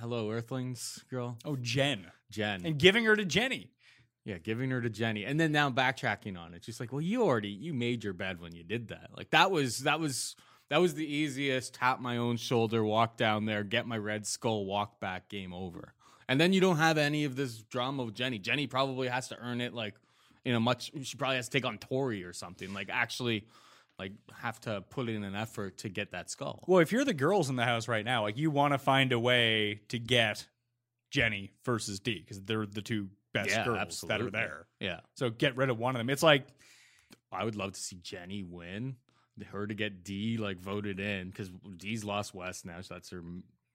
Hello 0.00 0.30
Earthlings 0.30 1.04
girl, 1.10 1.36
Oh, 1.44 1.56
Jen. 1.60 2.06
Jen. 2.30 2.64
And 2.64 2.78
giving 2.78 3.04
her 3.04 3.14
to 3.16 3.24
Jenny. 3.24 3.70
yeah, 4.24 4.38
giving 4.38 4.70
her 4.70 4.80
to 4.80 4.88
Jenny, 4.90 5.24
and 5.24 5.38
then 5.38 5.52
now 5.52 5.70
backtracking 5.70 6.38
on 6.38 6.54
it. 6.54 6.64
She's 6.64 6.80
like, 6.80 6.92
"Well, 6.92 7.00
you 7.00 7.22
already 7.22 7.48
you 7.50 7.74
made 7.74 8.02
your 8.04 8.12
bed 8.12 8.40
when 8.40 8.54
you 8.54 8.62
did 8.64 8.88
that. 8.88 9.10
Like 9.16 9.30
that 9.30 9.50
was 9.50 9.78
that 9.80 10.00
was 10.00 10.36
that 10.68 10.80
was 10.80 10.94
the 10.94 11.06
easiest. 11.06 11.74
Tap 11.74 12.00
my 12.00 12.16
own 12.16 12.36
shoulder, 12.36 12.84
walk 12.84 13.16
down 13.16 13.44
there, 13.44 13.64
get 13.64 13.86
my 13.86 13.98
red 13.98 14.26
skull, 14.26 14.64
walk 14.64 15.00
back, 15.00 15.28
game 15.28 15.52
over. 15.52 15.94
And 16.28 16.40
then 16.40 16.52
you 16.52 16.60
don't 16.60 16.76
have 16.76 16.96
any 16.96 17.24
of 17.24 17.34
this 17.36 17.58
drama 17.62 18.04
with 18.04 18.14
Jenny. 18.14 18.38
Jenny 18.38 18.66
probably 18.68 19.08
has 19.08 19.28
to 19.28 19.36
earn 19.38 19.60
it 19.60 19.74
like 19.74 19.96
in 20.44 20.54
a 20.54 20.60
much. 20.60 20.90
She 21.02 21.16
probably 21.16 21.36
has 21.36 21.48
to 21.48 21.58
take 21.58 21.66
on 21.66 21.78
Tori 21.78 22.24
or 22.24 22.32
something. 22.32 22.72
Like 22.72 22.88
actually, 22.90 23.46
like 23.98 24.12
have 24.40 24.60
to 24.62 24.82
put 24.90 25.08
in 25.08 25.24
an 25.24 25.34
effort 25.34 25.78
to 25.78 25.88
get 25.88 26.12
that 26.12 26.30
skull. 26.30 26.64
Well, 26.66 26.80
if 26.80 26.92
you're 26.92 27.04
the 27.04 27.14
girls 27.14 27.50
in 27.50 27.56
the 27.56 27.64
house 27.64 27.88
right 27.88 28.04
now, 28.04 28.22
like 28.22 28.38
you 28.38 28.50
want 28.50 28.72
to 28.72 28.78
find 28.78 29.12
a 29.12 29.18
way 29.18 29.80
to 29.88 29.98
get 29.98 30.46
Jenny 31.10 31.52
versus 31.64 32.00
D 32.00 32.20
because 32.20 32.40
they're 32.42 32.66
the 32.66 32.82
two 32.82 33.08
best 33.32 33.50
Yeah, 33.50 33.64
girls 33.64 34.04
that 34.08 34.20
are 34.20 34.30
there. 34.30 34.66
Yeah, 34.80 35.00
So 35.14 35.30
get 35.30 35.56
rid 35.56 35.70
of 35.70 35.78
one 35.78 35.94
of 35.94 36.00
them. 36.00 36.10
It's 36.10 36.22
like 36.22 36.46
I 37.32 37.44
would 37.44 37.56
love 37.56 37.72
to 37.72 37.80
see 37.80 37.96
Jenny 38.02 38.42
win. 38.42 38.96
Her 39.52 39.66
to 39.66 39.74
get 39.74 40.04
D 40.04 40.36
like 40.36 40.60
voted 40.60 41.00
in 41.00 41.30
because 41.30 41.50
D's 41.78 42.04
lost 42.04 42.34
Wes 42.34 42.64
now, 42.66 42.82
so 42.82 42.94
that's 42.94 43.08
her, 43.10 43.22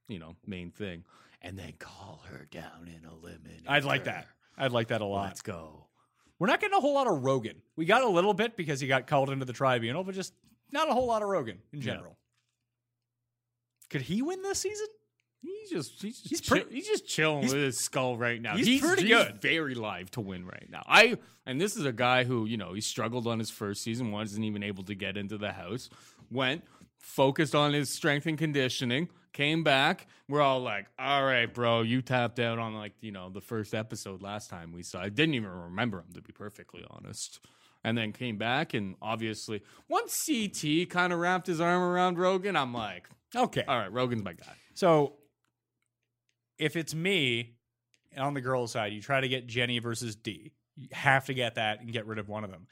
you 0.07 0.19
know, 0.19 0.35
main 0.45 0.69
thing. 0.69 1.05
And 1.41 1.57
then 1.57 1.73
call 1.79 2.21
her 2.29 2.45
down 2.51 2.87
in 2.87 3.07
a 3.09 3.15
limit. 3.15 3.63
I'd 3.67 3.83
like 3.83 4.03
that. 4.03 4.27
I'd 4.57 4.71
like 4.71 4.89
that 4.89 5.01
a 5.01 5.05
lot. 5.05 5.25
Let's 5.27 5.41
go. 5.41 5.87
We're 6.39 6.47
not 6.47 6.59
getting 6.59 6.75
a 6.77 6.81
whole 6.81 6.93
lot 6.93 7.07
of 7.07 7.23
Rogan. 7.23 7.61
We 7.75 7.85
got 7.85 8.03
a 8.03 8.09
little 8.09 8.33
bit 8.33 8.57
because 8.57 8.79
he 8.79 8.87
got 8.87 9.07
called 9.07 9.29
into 9.29 9.45
the 9.45 9.53
tribunal, 9.53 10.03
but 10.03 10.15
just 10.15 10.33
not 10.71 10.89
a 10.89 10.93
whole 10.93 11.07
lot 11.07 11.21
of 11.21 11.29
Rogan 11.29 11.59
in 11.71 11.81
general. 11.81 12.17
Could 13.89 14.01
he 14.01 14.21
win 14.21 14.41
this 14.41 14.59
season? 14.59 14.87
He's 15.41 15.69
just 15.69 16.01
he's 16.01 16.17
just 16.21 16.29
He's 16.29 16.41
chill- 16.41 16.57
pretty- 16.61 16.75
he's 16.75 16.87
just 16.87 17.07
chilling 17.07 17.41
he's- 17.43 17.53
with 17.53 17.61
his 17.61 17.79
skull 17.79 18.17
right 18.17 18.41
now. 18.41 18.57
he's 18.57 18.81
pretty 18.81 19.07
good. 19.07 19.41
Very 19.41 19.75
live 19.75 20.09
to 20.11 20.21
win 20.21 20.45
right 20.45 20.67
now. 20.69 20.83
I 20.87 21.17
and 21.45 21.61
this 21.61 21.75
is 21.75 21.85
a 21.85 21.93
guy 21.93 22.23
who 22.23 22.45
you 22.45 22.57
know 22.57 22.73
he 22.73 22.81
struggled 22.81 23.27
on 23.27 23.37
his 23.39 23.51
first 23.51 23.83
season, 23.83 24.11
wasn't 24.11 24.43
even 24.45 24.63
able 24.63 24.83
to 24.85 24.95
get 24.95 25.17
into 25.17 25.37
the 25.37 25.51
house. 25.51 25.89
Went 26.31 26.63
focused 26.97 27.53
on 27.53 27.73
his 27.73 27.89
strength 27.89 28.25
and 28.25 28.37
conditioning. 28.37 29.07
Came 29.35 29.65
back. 29.65 30.07
We're 30.29 30.41
all 30.41 30.61
like, 30.61 30.85
"All 30.97 31.21
right, 31.25 31.53
bro, 31.53 31.81
you 31.81 32.01
tapped 32.01 32.39
out 32.39 32.57
on 32.57 32.73
like 32.73 32.93
you 33.01 33.11
know 33.11 33.29
the 33.29 33.41
first 33.41 33.73
episode 33.73 34.21
last 34.21 34.49
time 34.49 34.71
we 34.71 34.81
saw." 34.81 35.01
I 35.01 35.09
didn't 35.09 35.33
even 35.33 35.49
remember 35.49 35.97
him 35.97 36.13
to 36.13 36.21
be 36.21 36.31
perfectly 36.31 36.85
honest. 36.89 37.41
And 37.83 37.97
then 37.97 38.13
came 38.13 38.37
back, 38.37 38.73
and 38.73 38.95
obviously, 39.01 39.61
once 39.89 40.25
CT 40.25 40.89
kind 40.89 41.11
of 41.11 41.19
wrapped 41.19 41.47
his 41.47 41.59
arm 41.59 41.83
around 41.83 42.17
Rogan, 42.17 42.55
I'm 42.55 42.73
like, 42.73 43.09
Okay. 43.35 43.61
"All 43.67 43.77
right, 43.77 43.91
Rogan's 43.91 44.23
my 44.23 44.31
guy." 44.31 44.55
So 44.73 45.17
if 46.57 46.77
it's 46.77 46.95
me 46.95 47.57
on 48.17 48.35
the 48.35 48.41
girls' 48.41 48.71
side, 48.71 48.93
you 48.93 49.01
try 49.01 49.19
to 49.19 49.27
get 49.27 49.47
Jenny 49.47 49.79
versus 49.79 50.15
D. 50.15 50.53
You 50.77 50.87
have 50.93 51.25
to 51.25 51.33
get 51.33 51.55
that 51.55 51.81
and 51.81 51.91
get 51.91 52.05
rid 52.05 52.19
of 52.19 52.29
one 52.29 52.45
of 52.45 52.51
them. 52.51 52.67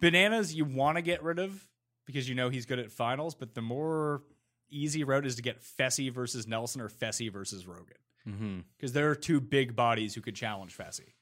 Bananas, 0.00 0.52
you 0.52 0.64
want 0.64 0.96
to 0.96 1.02
get 1.02 1.22
rid 1.22 1.38
of 1.38 1.64
because 2.06 2.28
you 2.28 2.34
know 2.34 2.48
he's 2.48 2.66
good 2.66 2.80
at 2.80 2.90
finals, 2.90 3.36
but 3.36 3.54
the 3.54 3.62
more 3.62 4.22
easy 4.70 5.04
route 5.04 5.26
is 5.26 5.36
to 5.36 5.42
get 5.42 5.62
Fessy 5.62 6.12
versus 6.12 6.46
Nelson 6.46 6.80
or 6.80 6.88
Fessy 6.88 7.32
versus 7.32 7.66
Rogan 7.66 7.96
Mm-hmm. 8.28 8.58
because 8.76 8.92
there 8.92 9.10
are 9.10 9.14
two 9.14 9.40
big 9.40 9.74
bodies 9.74 10.14
who 10.14 10.20
could 10.20 10.34
challenge 10.34 10.76
Fessy. 10.76 11.14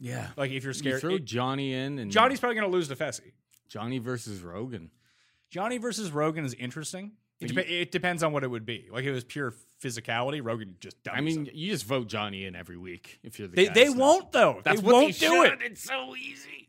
Yeah. 0.00 0.28
Like 0.36 0.52
if 0.52 0.62
you're 0.62 0.70
You 0.72 0.78
scared, 0.78 1.00
throw 1.00 1.14
it- 1.14 1.24
Johnny 1.24 1.72
in, 1.74 1.98
and 1.98 2.10
Johnny's 2.12 2.38
probably 2.38 2.54
going 2.56 2.70
to 2.70 2.76
lose 2.76 2.88
to 2.88 2.96
Fessy. 2.96 3.32
Johnny 3.68 3.98
versus 3.98 4.40
Rogan. 4.40 4.90
Johnny 5.50 5.78
versus 5.78 6.12
Rogan 6.12 6.44
is 6.44 6.54
interesting. 6.54 7.12
It, 7.40 7.48
You- 7.50 7.54
dep- 7.56 7.68
it 7.68 7.90
depends 7.92 8.22
on 8.22 8.32
what 8.32 8.44
it 8.44 8.48
would 8.48 8.64
be. 8.66 8.88
Like 8.92 9.02
if 9.02 9.08
it 9.08 9.12
was 9.12 9.24
pure 9.24 9.52
physicality, 9.82 10.40
Rogan 10.44 10.76
just. 10.78 10.96
I 11.10 11.20
mean, 11.20 11.46
him. 11.46 11.48
you 11.54 11.72
just 11.72 11.86
vote 11.86 12.06
Johnny 12.06 12.44
in 12.44 12.54
every 12.54 12.76
week 12.76 13.18
if 13.24 13.38
you're 13.40 13.48
the 13.48 13.56
they 13.56 13.68
they 13.68 13.90
won't 13.90 14.30
though. 14.30 14.60
That's 14.62 14.80
they 14.80 14.86
what 14.86 14.92
won't 14.94 15.06
they 15.18 15.26
do 15.26 15.34
should. 15.44 15.52
it. 15.54 15.58
It's 15.62 15.82
so 15.82 16.14
easy. 16.14 16.68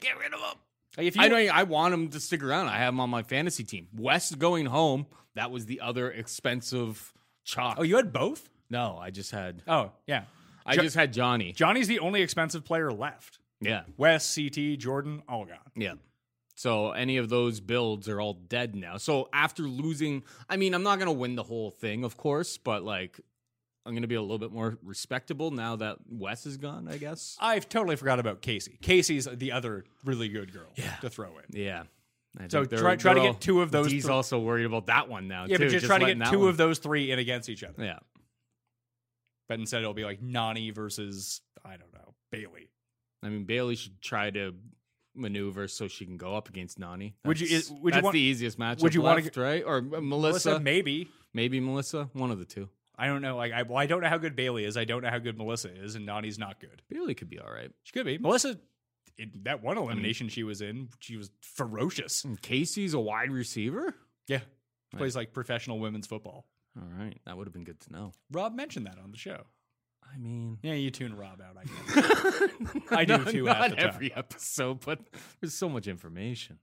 Get 0.00 0.16
rid 0.18 0.32
of 0.32 0.40
him. 0.40 0.58
Like 0.98 1.06
if 1.06 1.16
you, 1.16 1.22
I 1.22 1.28
know. 1.28 1.36
I 1.36 1.62
want 1.62 1.94
him 1.94 2.08
to 2.08 2.20
stick 2.20 2.42
around. 2.42 2.68
I 2.68 2.76
have 2.78 2.92
him 2.92 3.00
on 3.00 3.08
my 3.08 3.22
fantasy 3.22 3.64
team. 3.64 3.86
Wes 3.96 4.34
going 4.34 4.66
home. 4.66 5.06
That 5.36 5.50
was 5.50 5.64
the 5.66 5.80
other 5.80 6.10
expensive 6.10 7.14
chalk. 7.44 7.76
Oh, 7.78 7.82
you 7.84 7.96
had 7.96 8.12
both? 8.12 8.50
no, 8.68 8.98
I 9.00 9.10
just 9.10 9.30
had. 9.30 9.62
Oh, 9.66 9.92
yeah. 10.06 10.24
I 10.66 10.76
Jo- 10.76 10.82
just 10.82 10.96
had 10.96 11.12
Johnny. 11.14 11.52
Johnny's 11.52 11.88
the 11.88 12.00
only 12.00 12.20
expensive 12.20 12.64
player 12.64 12.92
left. 12.92 13.38
Yeah, 13.60 13.82
Wes, 13.96 14.34
CT, 14.34 14.78
Jordan, 14.78 15.22
all 15.28 15.44
gone. 15.46 15.56
yeah. 15.74 15.94
So 16.54 16.90
any 16.90 17.16
of 17.18 17.28
those 17.28 17.60
builds 17.60 18.08
are 18.08 18.20
all 18.20 18.34
dead 18.34 18.74
now. 18.74 18.96
So 18.96 19.28
after 19.32 19.62
losing, 19.62 20.24
I 20.50 20.56
mean, 20.56 20.74
I'm 20.74 20.82
not 20.82 20.98
gonna 20.98 21.12
win 21.12 21.36
the 21.36 21.44
whole 21.44 21.70
thing, 21.70 22.02
of 22.04 22.16
course, 22.16 22.58
but 22.58 22.82
like, 22.82 23.20
I'm 23.88 23.94
gonna 23.94 24.06
be 24.06 24.14
a 24.16 24.20
little 24.20 24.38
bit 24.38 24.52
more 24.52 24.76
respectable 24.82 25.50
now 25.50 25.76
that 25.76 25.96
Wes 26.10 26.44
is 26.44 26.58
gone. 26.58 26.88
I 26.88 26.98
guess. 26.98 27.36
I've 27.40 27.68
totally 27.68 27.96
forgot 27.96 28.18
about 28.20 28.42
Kaycee. 28.42 28.78
Kaycee's 28.80 29.26
the 29.38 29.52
other 29.52 29.84
really 30.04 30.28
good 30.28 30.52
girl 30.52 30.68
yeah. 30.76 30.94
to 31.00 31.08
throw 31.08 31.30
in. 31.38 31.58
Yeah. 31.58 31.84
I 32.38 32.48
So 32.48 32.64
try- 32.66 32.96
try 32.96 33.14
to 33.14 33.20
get 33.20 33.40
two 33.40 33.62
of 33.62 33.70
those 33.72 33.90
He's 33.90 34.08
also 34.08 34.38
worried 34.38 34.66
about 34.66 34.86
that 34.86 35.08
one 35.08 35.26
now. 35.26 35.46
Yeah, 35.46 35.56
too, 35.56 35.64
but 35.64 35.70
just, 35.72 35.86
try 35.86 35.98
to 35.98 36.14
get 36.14 36.30
two 36.30 36.40
one- 36.40 36.48
of 36.50 36.56
those 36.58 36.78
three 36.78 37.10
in 37.10 37.18
against 37.18 37.48
each 37.48 37.64
other. 37.64 37.82
Yeah. 37.82 37.98
But 39.48 39.58
instead 39.58 39.80
it'll 39.80 39.94
be 39.94 40.04
like 40.04 40.20
Nany 40.20 40.74
versus, 40.74 41.40
I 41.64 41.76
don't 41.78 41.92
know, 41.94 42.14
Bailey. 42.30 42.68
I 43.22 43.30
mean, 43.30 43.44
Bailey 43.44 43.74
should 43.76 44.00
try 44.02 44.30
to 44.30 44.54
maneuver 45.14 45.66
so 45.68 45.88
she 45.88 46.04
can 46.04 46.18
go 46.18 46.36
up 46.36 46.48
against 46.50 46.78
Nany. 46.78 47.14
Would 47.24 47.40
you- 47.40 47.46
is- 47.56 47.70
would 47.70 47.78
you 47.82 47.90
that's 47.92 48.04
want- 48.04 48.12
the 48.14 48.20
easiest 48.20 48.58
matchup 48.58 48.82
would 48.82 48.94
you 48.94 49.00
wanna 49.02 49.22
left, 49.22 49.36
right? 49.38 49.64
Or 49.64 49.80
Melissa, 49.80 50.02
Melissa, 50.02 50.60
maybe. 50.60 51.08
maybe 51.32 51.58
Melissa, 51.60 52.10
one 52.12 52.30
of 52.30 52.38
the 52.38 52.44
two. 52.44 52.68
I 52.98 53.06
don't 53.06 53.22
know. 53.22 53.36
Like 53.36 53.52
I, 53.52 53.62
well, 53.62 53.78
I 53.78 53.86
don't 53.86 54.02
know 54.02 54.08
how 54.08 54.18
good 54.18 54.34
Bailey 54.34 54.64
is. 54.64 54.76
I 54.76 54.84
don't 54.84 55.02
know 55.02 55.10
how 55.10 55.18
good 55.18 55.38
Melissa 55.38 55.72
is, 55.72 55.94
and 55.94 56.04
Nany's 56.04 56.38
not 56.38 56.60
good. 56.60 56.82
Bailey 56.90 57.14
could 57.14 57.30
be 57.30 57.38
all 57.38 57.50
right. 57.50 57.70
She 57.84 57.92
could 57.92 58.04
be. 58.04 58.14
Mm-hmm. 58.14 58.24
Melissa, 58.24 58.58
in 59.16 59.30
that 59.44 59.62
one 59.62 59.78
elimination 59.78 60.28
she 60.28 60.42
was 60.42 60.60
in, 60.60 60.88
she 60.98 61.16
was 61.16 61.30
ferocious. 61.40 62.24
And 62.24 62.40
Kaycee's 62.42 62.94
a 62.94 63.00
wide 63.00 63.30
receiver. 63.30 63.94
Yeah. 64.26 64.40
Plays 64.96 65.14
like 65.14 65.32
professional 65.32 65.78
women's 65.78 66.06
football. 66.06 66.46
All 66.76 66.88
right, 66.98 67.18
that 67.26 67.36
would 67.36 67.46
have 67.46 67.52
been 67.52 67.64
good 67.64 67.80
to 67.80 67.92
know. 67.92 68.12
Rob 68.30 68.54
mentioned 68.54 68.86
that 68.86 68.98
on 69.02 69.10
the 69.10 69.16
show. 69.16 69.44
I 70.02 70.16
mean, 70.16 70.58
Yeah, 70.62 70.74
you 70.74 70.90
tune 70.90 71.14
Rob 71.16 71.40
out, 71.42 71.56
I 71.56 71.64
guess. 72.00 72.82
I 72.90 73.04
do 73.04 73.24
too 73.24 73.44
Not 73.44 73.78
every 73.78 74.14
episode, 74.14 74.80
but 74.84 75.00
there's 75.40 75.54
so 75.54 75.68
much 75.68 75.86
information. 75.86 76.58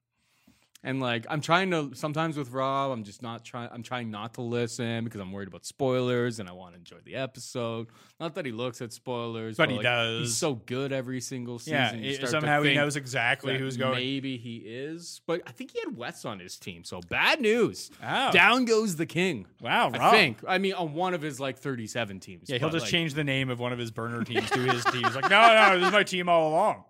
And 0.86 1.00
like 1.02 1.26
I'm 1.30 1.41
trying 1.41 1.71
to 1.71 1.95
sometimes 1.95 2.38
with 2.38 2.52
Rob, 2.52 2.91
I'm 2.91 3.04
just 3.04 3.24
not 3.24 3.43
trying 3.43 3.69
I'm 3.74 3.82
trying 3.82 4.12
not 4.12 4.36
to 4.36 4.41
listen 4.41 5.04
because 5.04 5.19
I'm 5.19 5.32
worried 5.32 5.48
about 5.48 5.65
spoilers 5.65 6.39
and 6.39 6.48
I 6.48 6.52
want 6.52 6.74
to 6.74 6.78
enjoy 6.78 6.98
the 7.04 7.15
episode. 7.15 7.88
Not 8.19 8.36
that 8.36 8.45
he 8.45 8.52
looks 8.52 8.82
at 8.84 8.93
spoilers, 8.93 9.58
But 9.58 9.71
he 9.71 9.78
like, 9.78 9.84
does. 9.84 10.28
He's 10.28 10.38
so 10.38 10.54
good 10.54 10.93
every 10.93 11.21
single 11.21 11.58
season. 11.58 12.04
yeah, 12.04 12.12
it- 12.12 12.28
somehow 12.30 12.62
he 12.62 12.76
knows 12.76 12.95
exactly 12.97 13.57
who's 13.57 13.78
going. 13.78 13.95
Maybe 13.95 14.38
he 14.38 14.57
is, 14.57 15.22
but 15.26 15.41
I 15.47 15.51
think 15.51 15.72
he 15.72 15.80
had 15.80 15.97
Wes 15.97 16.24
on 16.24 16.39
his 16.39 16.59
team. 16.59 16.84
So 16.84 17.01
bad 17.09 17.41
news. 17.41 17.89
Oh. 18.03 18.32
Down 18.32 18.66
goes 18.66 18.95
the 18.95 19.07
king. 19.07 19.47
Wow, 19.62 19.89
I 19.91 20.12
think. 20.12 20.38
I 20.47 20.59
mean, 20.59 20.74
on 20.76 20.93
one 20.93 21.16
of 21.16 21.22
his 21.24 21.39
like 21.39 21.57
37 21.57 22.20
teams. 22.20 22.47
Yeah, 22.47 22.59
he'll 22.59 22.70
just 22.70 22.84
like, 22.84 22.91
change 22.91 23.16
the 23.16 23.24
name 23.24 23.49
of 23.49 23.59
one 23.59 23.74
of 23.74 23.80
his 23.80 23.89
burner 23.89 24.24
teams 24.24 24.51
to 24.51 24.59
his 24.59 24.86
team. 24.86 25.03
He's 25.03 25.16
like, 25.16 25.32
no, 25.32 25.70
no, 25.72 25.80
this 25.80 25.88
is 25.88 25.93
my 25.93 26.03
team 26.03 26.30
all 26.30 26.49
along. 26.49 26.84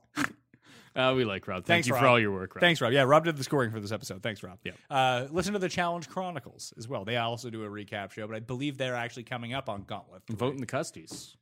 Uh, 0.95 1.13
we 1.15 1.25
like 1.25 1.45
Rob. 1.47 1.57
Thank 1.65 1.67
Thanks, 1.67 1.87
you 1.87 1.93
Rob. 1.93 2.03
for 2.03 2.07
all 2.07 2.19
your 2.19 2.31
work, 2.31 2.55
Rob. 2.55 2.61
Thanks, 2.61 2.79
Rob. 2.79 2.93
Yeah, 2.93 3.01
Rob 3.03 3.25
did 3.25 3.35
the 3.35 3.43
scoring 3.43 3.69
for 3.71 3.79
this 3.81 3.91
episode. 3.91 4.23
Thanks, 4.23 4.41
Rob. 4.43 4.59
Yeah. 4.63 4.71
Uh, 4.89 5.27
listen 5.29 5.53
to 5.53 5.59
the 5.59 5.67
Challenge 5.67 6.07
Chronicles 6.07 6.73
as 6.77 6.87
well. 6.87 7.03
They 7.03 7.17
also 7.17 7.49
do 7.49 7.63
a 7.63 7.67
recap 7.67 8.11
show, 8.11 8.25
but 8.27 8.35
I 8.35 8.39
believe 8.39 8.77
they're 8.77 8.95
actually 8.95 9.23
coming 9.23 9.53
up 9.53 9.67
on 9.67 9.83
Gauntlet. 9.83 10.21
And 10.29 10.37
vote 10.37 10.53
in 10.53 10.61
the 10.61 10.65
Custies. 10.65 11.35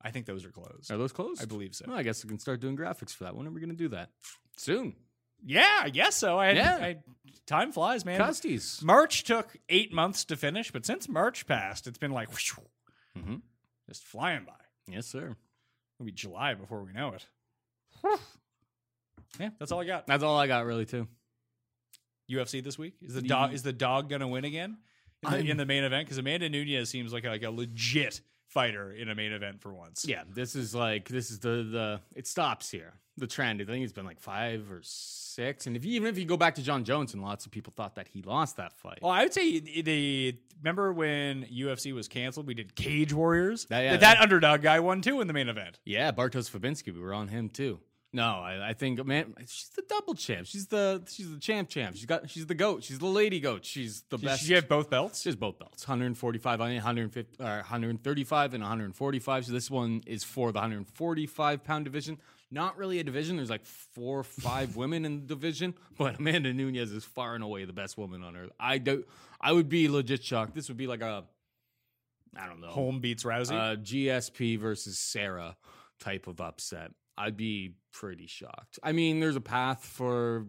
I 0.00 0.10
think 0.10 0.26
those 0.26 0.44
are 0.44 0.50
closed. 0.50 0.92
Are 0.92 0.96
those 0.98 1.12
closed? 1.12 1.42
I 1.42 1.46
believe 1.46 1.74
so. 1.74 1.86
Well, 1.88 1.96
I 1.96 2.02
guess 2.02 2.22
we 2.24 2.28
can 2.28 2.38
start 2.38 2.60
doing 2.60 2.76
graphics 2.76 3.10
for 3.12 3.24
that. 3.24 3.34
When 3.34 3.46
are 3.46 3.50
we 3.50 3.60
going 3.60 3.70
to 3.70 3.76
do 3.76 3.88
that? 3.88 4.10
Soon. 4.56 4.94
Yeah, 5.44 5.80
I 5.82 5.90
guess 5.90 6.14
so. 6.14 6.38
I, 6.38 6.52
Yeah. 6.52 6.76
I, 6.80 6.96
time 7.46 7.72
flies, 7.72 8.04
man. 8.04 8.20
Custies. 8.20 8.82
March 8.82 9.24
took 9.24 9.56
eight 9.68 9.92
months 9.92 10.24
to 10.26 10.36
finish, 10.36 10.70
but 10.70 10.86
since 10.86 11.08
March 11.08 11.46
passed, 11.46 11.86
it's 11.86 11.98
been 11.98 12.12
like 12.12 12.30
whoosh, 12.30 12.52
Mhm. 13.18 13.42
just 13.88 14.04
flying 14.04 14.44
by. 14.44 14.52
Yes, 14.86 15.06
sir. 15.06 15.36
It'll 15.98 16.06
be 16.06 16.12
July 16.12 16.54
before 16.54 16.82
we 16.84 16.92
know 16.92 17.14
it. 17.14 17.26
Yeah, 19.38 19.50
that's 19.58 19.72
all 19.72 19.80
I 19.80 19.84
got. 19.84 20.06
That's 20.06 20.22
all 20.22 20.38
I 20.38 20.46
got, 20.46 20.64
really, 20.66 20.84
too. 20.86 21.08
UFC 22.30 22.62
this 22.64 22.78
week? 22.78 22.94
Is 23.02 23.14
the 23.14 23.22
dog 23.22 23.52
is 23.52 23.62
the 23.62 23.72
dog 23.72 24.08
gonna 24.08 24.26
win 24.28 24.44
again 24.46 24.78
in 25.22 25.30
the, 25.30 25.38
in 25.50 25.56
the 25.58 25.66
main 25.66 25.84
event? 25.84 26.06
Because 26.06 26.16
Amanda 26.18 26.48
Nunes 26.48 26.88
seems 26.88 27.12
like 27.12 27.24
a, 27.24 27.28
like 27.28 27.42
a 27.42 27.50
legit 27.50 28.20
fighter 28.48 28.92
in 28.92 29.10
a 29.10 29.14
main 29.14 29.32
event 29.32 29.60
for 29.60 29.74
once. 29.74 30.06
Yeah, 30.08 30.22
this 30.32 30.56
is 30.56 30.74
like 30.74 31.08
this 31.08 31.30
is 31.30 31.40
the 31.40 31.48
the 31.70 32.00
it 32.14 32.26
stops 32.26 32.70
here. 32.70 32.94
The 33.18 33.26
trend. 33.26 33.60
I 33.60 33.64
think 33.66 33.84
it's 33.84 33.92
been 33.92 34.06
like 34.06 34.18
five 34.20 34.72
or 34.72 34.80
six. 34.82 35.66
And 35.68 35.76
if 35.76 35.84
you, 35.84 35.92
even 35.94 36.08
if 36.08 36.18
you 36.18 36.24
go 36.24 36.36
back 36.36 36.54
to 36.56 36.62
Jon 36.62 36.82
Jones, 36.82 37.12
and 37.14 37.22
lots 37.22 37.46
of 37.46 37.52
people 37.52 37.72
thought 37.76 37.94
that 37.96 38.08
he 38.08 38.22
lost 38.22 38.56
that 38.56 38.72
fight. 38.72 38.98
Well, 39.02 39.12
I 39.12 39.22
would 39.22 39.32
say 39.34 39.60
the 39.60 40.36
remember 40.62 40.92
when 40.94 41.44
UFC 41.44 41.92
was 41.94 42.08
canceled, 42.08 42.46
we 42.46 42.54
did 42.54 42.74
Cage 42.74 43.12
Warriors. 43.12 43.66
Yeah, 43.70 43.80
yeah, 43.80 43.90
that, 43.92 44.00
that- 44.00 44.14
that 44.16 44.22
underdog 44.22 44.62
guy 44.62 44.80
won 44.80 45.02
too 45.02 45.20
in 45.20 45.26
the 45.26 45.32
main 45.34 45.48
event. 45.50 45.78
Yeah, 45.84 46.10
Bartosz 46.10 46.50
Fabinski. 46.50 46.92
We 46.94 47.00
were 47.00 47.12
on 47.14 47.28
him 47.28 47.50
too. 47.50 47.80
No, 48.14 48.26
I, 48.38 48.68
I 48.68 48.72
think 48.74 49.04
man, 49.04 49.34
she's 49.40 49.70
the 49.74 49.82
double 49.88 50.14
champ. 50.14 50.46
She's 50.46 50.68
the 50.68 51.02
she's 51.08 51.28
the 51.30 51.38
champ 51.40 51.68
champ. 51.68 51.96
She's 51.96 52.06
got 52.06 52.30
she's 52.30 52.46
the 52.46 52.54
goat. 52.54 52.84
She's 52.84 53.00
the 53.00 53.06
lady 53.06 53.40
goat. 53.40 53.64
She's 53.64 54.02
the 54.08 54.18
Did 54.18 54.26
best. 54.26 54.44
she 54.44 54.52
have 54.52 54.68
both 54.68 54.88
belts? 54.88 55.20
She 55.22 55.28
has 55.28 55.34
both 55.36 55.58
belts 55.58 55.86
145, 55.86 56.60
150, 56.60 57.42
uh, 57.42 57.44
135, 57.44 58.54
and 58.54 58.62
145. 58.62 59.46
So 59.46 59.52
this 59.52 59.68
one 59.68 60.02
is 60.06 60.22
for 60.22 60.52
the 60.52 60.60
145 60.60 61.64
pound 61.64 61.84
division. 61.86 62.18
Not 62.52 62.78
really 62.78 63.00
a 63.00 63.04
division. 63.04 63.34
There's 63.36 63.50
like 63.50 63.64
four 63.66 64.20
or 64.20 64.24
five 64.24 64.76
women 64.76 65.04
in 65.04 65.22
the 65.22 65.26
division, 65.26 65.74
but 65.98 66.20
Amanda 66.20 66.52
Nunes 66.52 66.92
is 66.92 67.04
far 67.04 67.34
and 67.34 67.42
away 67.42 67.64
the 67.64 67.72
best 67.72 67.98
woman 67.98 68.22
on 68.22 68.36
earth. 68.36 68.50
I 68.60 68.78
do. 68.78 69.04
I 69.40 69.50
would 69.50 69.68
be 69.68 69.88
legit 69.88 70.22
shocked. 70.22 70.54
This 70.54 70.68
would 70.68 70.76
be 70.76 70.86
like 70.86 71.00
a, 71.00 71.24
I 72.36 72.46
don't 72.46 72.60
know, 72.60 72.68
Holm 72.68 73.00
beats 73.00 73.24
Rousey. 73.24 73.52
uh, 73.52 73.74
GSP 73.76 74.56
versus 74.56 75.00
Serra 75.00 75.56
type 75.98 76.28
of 76.28 76.40
upset. 76.40 76.92
I'd 77.16 77.36
be 77.36 77.74
pretty 77.92 78.26
shocked. 78.26 78.78
I 78.82 78.92
mean, 78.92 79.20
there's 79.20 79.36
a 79.36 79.40
path 79.40 79.84
for 79.84 80.46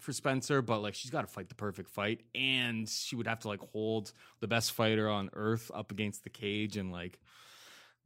for 0.00 0.12
Spencer, 0.12 0.60
but 0.60 0.80
like 0.80 0.94
she's 0.94 1.10
got 1.10 1.20
to 1.22 1.26
fight 1.28 1.48
the 1.48 1.54
perfect 1.54 1.90
fight, 1.90 2.22
and 2.34 2.88
she 2.88 3.14
would 3.16 3.26
have 3.28 3.40
to 3.40 3.48
like 3.48 3.60
hold 3.72 4.12
the 4.40 4.48
best 4.48 4.72
fighter 4.72 5.08
on 5.08 5.30
earth 5.34 5.70
up 5.72 5.92
against 5.92 6.24
the 6.24 6.30
cage 6.30 6.76
and 6.76 6.90
like 6.92 7.18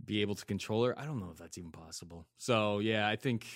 be 0.05 0.20
able 0.20 0.34
to 0.34 0.44
control 0.44 0.84
her. 0.84 0.99
I 0.99 1.05
don't 1.07 1.18
know 1.20 1.30
if 1.32 1.38
that's 1.38 1.59
even 1.59 1.72
possible. 1.72 2.26
So 2.36 2.78
yeah, 2.80 3.09
I 3.09 3.16
think 3.16 3.46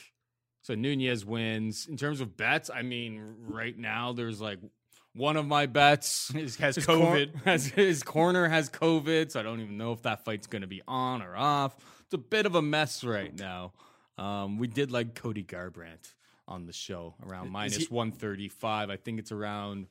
so. 0.63 0.75
Nunes 0.75 1.25
wins 1.25 1.87
in 1.87 1.97
terms 1.97 2.21
of 2.21 2.37
bets. 2.37 2.71
I 2.75 2.83
mean, 2.83 3.35
right 3.49 3.77
now 3.77 4.13
there's 4.13 4.41
like 4.41 4.59
one 5.15 5.37
of 5.37 5.47
my 5.47 5.67
bets 5.67 6.33
Has- 6.35 6.57
has 6.61 6.77
his 6.77 6.87
cor- 6.87 6.97
COVID. 6.97 7.43
has 7.45 7.67
his 7.67 8.03
corner 8.03 8.49
has 8.49 8.71
COVID, 8.71 9.31
so 9.31 9.41
I 9.41 9.43
don't 9.43 9.61
even 9.61 9.77
know 9.77 9.93
if 9.93 10.03
that 10.03 10.25
fight's 10.25 10.47
going 10.47 10.63
to 10.63 10.69
be 10.69 10.81
on 10.89 11.21
or 11.23 11.37
off. 11.37 11.77
It's 12.13 12.19
a 12.21 12.29
bit 12.29 12.45
of 12.45 12.55
a 12.55 12.61
mess 12.61 13.05
right 13.05 13.35
now. 13.39 13.73
Um, 14.19 14.59
we 14.59 14.67
did 14.67 14.91
like 14.91 15.15
Cody 15.15 15.43
Garbrandt 15.43 16.13
on 16.47 16.67
the 16.67 16.73
show 16.75 17.15
around 17.27 17.51
minus 17.51 17.77
he- 17.79 17.87
135. 17.87 18.91
I 18.91 18.97
think 18.97 19.19
it's 19.19 19.33
around 19.33 19.87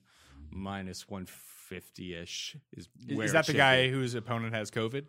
minus 0.52 1.10
150 1.10 2.14
ish. 2.14 2.58
Is, 2.78 2.88
Is- 3.08 3.32
that 3.32 3.48
the 3.48 3.54
guy 3.54 3.88
be. 3.88 3.94
whose 3.94 4.14
opponent 4.14 4.54
has 4.54 4.70
COVID? 4.70 5.06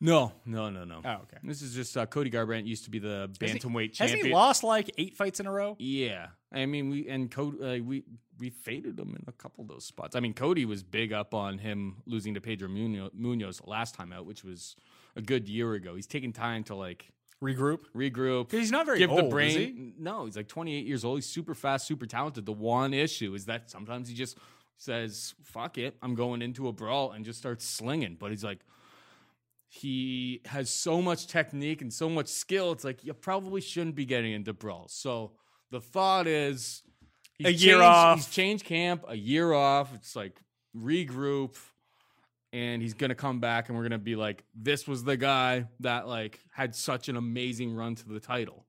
No, 0.00 0.32
no, 0.44 0.68
no, 0.68 0.82
no. 0.82 1.00
Oh, 1.04 1.10
okay. 1.22 1.36
This 1.44 1.62
is 1.62 1.76
just 1.76 1.96
uh, 1.96 2.06
Cody 2.06 2.28
Garbrandt 2.28 2.66
used 2.66 2.82
to 2.86 2.90
be 2.90 2.98
the 2.98 3.30
Has 3.40 3.52
he- 3.52 3.58
bantamweight 3.60 3.96
Has 3.98 4.10
champion. 4.10 4.26
he 4.26 4.32
lost 4.32 4.64
like 4.64 4.90
eight 4.98 5.14
fights 5.16 5.38
in 5.38 5.46
a 5.46 5.52
row? 5.52 5.76
Yeah, 5.78 6.26
I 6.52 6.66
mean 6.66 6.90
we 6.90 7.08
and 7.08 7.30
Cody 7.30 7.58
uh, 7.80 7.84
we 7.84 8.02
we 8.40 8.50
faded 8.50 8.98
him 8.98 9.14
in 9.16 9.22
a 9.28 9.32
couple 9.32 9.62
of 9.62 9.68
those 9.68 9.84
spots. 9.84 10.16
I 10.16 10.20
mean 10.20 10.34
Cody 10.34 10.64
was 10.64 10.82
big 10.82 11.12
up 11.12 11.34
on 11.34 11.58
him 11.58 11.98
losing 12.04 12.34
to 12.34 12.40
Pedro 12.40 12.68
Munhoz, 12.68 13.14
Munhoz 13.14 13.64
last 13.64 13.94
time 13.94 14.12
out, 14.12 14.26
which 14.26 14.42
was 14.42 14.74
a 15.16 15.22
good 15.22 15.48
year 15.48 15.74
ago. 15.74 15.94
He's 15.96 16.06
taking 16.06 16.32
time 16.32 16.64
to 16.64 16.74
like 16.74 17.10
Regroup. 17.42 17.80
regroup. 17.94 18.50
he's 18.50 18.72
not 18.72 18.84
very 18.86 18.98
give 18.98 19.10
old, 19.12 19.26
the 19.26 19.28
brain. 19.28 19.50
he? 19.50 19.92
No, 19.98 20.24
he's 20.24 20.36
like 20.36 20.48
28 20.48 20.84
years 20.86 21.04
old. 21.04 21.18
He's 21.18 21.26
super 21.26 21.54
fast, 21.54 21.86
super 21.86 22.04
talented. 22.06 22.46
The 22.46 22.52
one 22.52 22.92
issue 22.92 23.32
is 23.34 23.44
that 23.46 23.70
sometimes 23.70 24.08
he 24.08 24.14
just 24.14 24.36
says, 24.76 25.34
"Fuck 25.44 25.78
it, 25.78 25.96
I'm 26.02 26.14
going 26.16 26.42
into 26.42 26.66
a 26.68 26.72
brawl," 26.72 27.12
and 27.12 27.24
just 27.24 27.38
starts 27.38 27.64
slinging. 27.64 28.16
But 28.18 28.30
he's 28.30 28.42
like, 28.42 28.60
he 29.68 30.40
has 30.46 30.70
so 30.70 31.02
much 31.02 31.26
technique 31.26 31.82
and 31.82 31.92
so 31.92 32.08
much 32.08 32.28
skill. 32.28 32.72
It's 32.72 32.84
like 32.84 33.04
you 33.04 33.12
probably 33.14 33.60
shouldn't 33.60 33.94
be 33.96 34.04
getting 34.06 34.32
into 34.32 34.52
brawls. 34.52 34.92
So 34.92 35.32
the 35.70 35.80
thought 35.80 36.26
is, 36.26 36.82
he's 37.34 37.46
A 37.46 37.52
year 37.52 37.74
changed- 37.74 37.82
off. 37.84 38.16
He's 38.18 38.28
changed 38.30 38.64
camp, 38.64 39.04
a 39.08 39.16
year 39.16 39.52
off. 39.52 39.94
It's 39.94 40.16
like 40.16 40.40
regroup 40.76 41.56
and 42.52 42.82
he's 42.82 42.94
gonna 42.94 43.14
come 43.14 43.40
back 43.40 43.68
and 43.68 43.76
we're 43.76 43.84
gonna 43.84 43.98
be 43.98 44.16
like, 44.16 44.44
this 44.54 44.86
was 44.86 45.04
the 45.04 45.16
guy 45.16 45.66
that 45.80 46.08
like 46.08 46.40
had 46.50 46.74
such 46.74 47.08
an 47.08 47.16
amazing 47.16 47.74
run 47.74 47.94
to 47.96 48.08
the 48.08 48.20
title. 48.20 48.64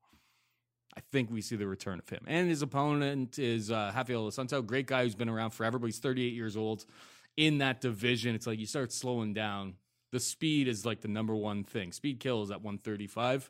I 0.96 1.02
think 1.12 1.32
we 1.32 1.42
see 1.42 1.56
the 1.56 1.68
return 1.68 2.00
of 2.00 2.10
him. 2.10 2.24
And 2.28 2.50
his 2.50 2.62
opponent 2.62 3.40
is 3.40 3.72
uh 3.72 3.92
Rafael 3.96 4.30
Santo, 4.32 4.62
great 4.62 4.88
guy 4.88 5.04
who's 5.04 5.16
been 5.16 5.30
around 5.30 5.52
forever, 5.52 5.80
but 5.80 5.86
he's 5.88 6.00
38 6.00 6.34
years 6.34 6.58
old. 6.58 6.86
In 7.38 7.60
that 7.60 7.80
division, 7.80 8.36
it's 8.36 8.48
like 8.48 8.60
you 8.60 8.66
start 8.66 8.92
slowing 8.92 9.34
down. 9.34 9.76
The 10.12 10.20
speed 10.20 10.68
is 10.68 10.86
like 10.86 11.02
the 11.02 11.08
number 11.08 11.36
one 11.36 11.64
thing. 11.64 11.92
Speed 11.92 12.20
kills 12.20 12.52
at 12.52 12.58
135. 12.58 13.50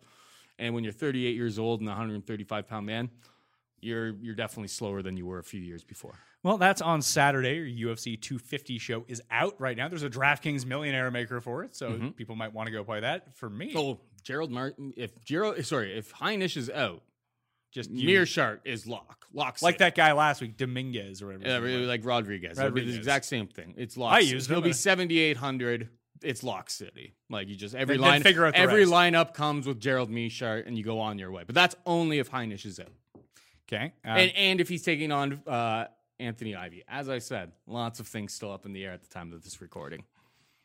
And 0.59 0.75
when 0.75 0.83
you're 0.83 0.93
38 0.93 1.35
years 1.35 1.57
old 1.57 1.79
and 1.79 1.87
135 1.87 2.67
pound 2.67 2.85
man, 2.85 3.09
you're 3.81 4.09
you're 4.21 4.35
definitely 4.35 4.67
slower 4.67 5.01
than 5.01 5.17
you 5.17 5.25
were 5.25 5.39
a 5.39 5.43
few 5.43 5.61
years 5.61 5.83
before. 5.83 6.13
Well, 6.43 6.57
that's 6.57 6.81
on 6.81 7.01
Saturday. 7.01 7.55
Your 7.69 7.95
UFC 7.95 8.19
250 8.19 8.77
show 8.77 9.03
is 9.07 9.21
out 9.29 9.55
right 9.59 9.75
now. 9.75 9.89
There's 9.89 10.03
a 10.03 10.09
DraftKings 10.09 10.65
Millionaire 10.65 11.11
Maker 11.11 11.41
for 11.41 11.63
it, 11.63 11.75
so 11.75 11.91
mm-hmm. 11.91 12.09
people 12.09 12.35
might 12.35 12.53
want 12.53 12.67
to 12.67 12.71
go 12.71 12.83
play 12.83 13.01
that. 13.01 13.35
For 13.35 13.49
me, 13.49 13.73
Oh, 13.75 13.99
Gerald 14.23 14.51
Martin. 14.51 14.93
If 14.95 15.23
Gerald, 15.25 15.63
sorry, 15.65 15.97
if 15.97 16.13
Heinisch 16.13 16.55
is 16.55 16.69
out, 16.69 17.01
just 17.71 17.91
you, 17.91 18.07
Meerschaert 18.07 18.59
is 18.65 18.87
lock. 18.87 19.27
Lock. 19.33 19.61
like 19.61 19.75
city. 19.75 19.83
that 19.83 19.95
guy 19.95 20.13
last 20.13 20.41
week, 20.41 20.57
Dominguez 20.57 21.21
or 21.21 21.27
whatever. 21.27 21.47
Yeah, 21.47 21.57
really 21.57 21.85
like 21.85 22.05
Rodriguez. 22.05 22.57
It'll 22.57 22.71
be 22.71 22.81
Rodriguez. 22.81 22.93
the 22.93 22.99
exact 22.99 23.25
same 23.25 23.47
thing. 23.47 23.75
It's 23.77 23.97
lock. 23.97 24.13
I 24.13 24.21
city. 24.21 24.33
used 24.33 24.49
He'll 24.49 24.61
be 24.61 24.73
7,800. 24.73 25.89
It's 26.21 26.43
lock 26.43 26.69
city. 26.69 27.15
Like 27.29 27.47
you 27.47 27.55
just 27.55 27.75
every 27.75 27.95
Then- 27.95 28.01
then 28.01 28.11
line, 28.11 28.23
figure 28.23 28.45
out 28.45 28.55
every 28.55 28.81
rest. 28.81 28.91
lineup 28.91 29.33
comes 29.33 29.67
with 29.67 29.79
Gerald 29.79 30.09
Meerschaert, 30.09 30.65
and 30.65 30.77
you 30.77 30.83
go 30.83 30.99
on 30.99 31.17
your 31.19 31.31
way. 31.31 31.43
But 31.45 31.55
that's 31.55 31.75
only 31.85 32.19
if 32.19 32.31
Heinisch 32.31 32.65
is 32.65 32.79
out, 32.79 32.91
okay. 33.71 33.93
Uh, 34.05 34.09
and 34.09 34.31
and 34.35 34.61
if 34.61 34.69
he's 34.69 34.83
taking 34.83 35.11
on 35.11 35.41
uh, 35.47 35.85
Anthony 36.19 36.55
Ivy. 36.55 36.83
As 36.87 37.09
I 37.09 37.19
said, 37.19 37.51
lots 37.65 37.99
of 37.99 38.07
things 38.07 38.33
still 38.33 38.51
up 38.51 38.65
in 38.65 38.73
the 38.73 38.83
air 38.83 38.91
at 38.91 39.01
the 39.01 39.09
time 39.09 39.33
of 39.33 39.43
this 39.43 39.61
recording. 39.61 40.03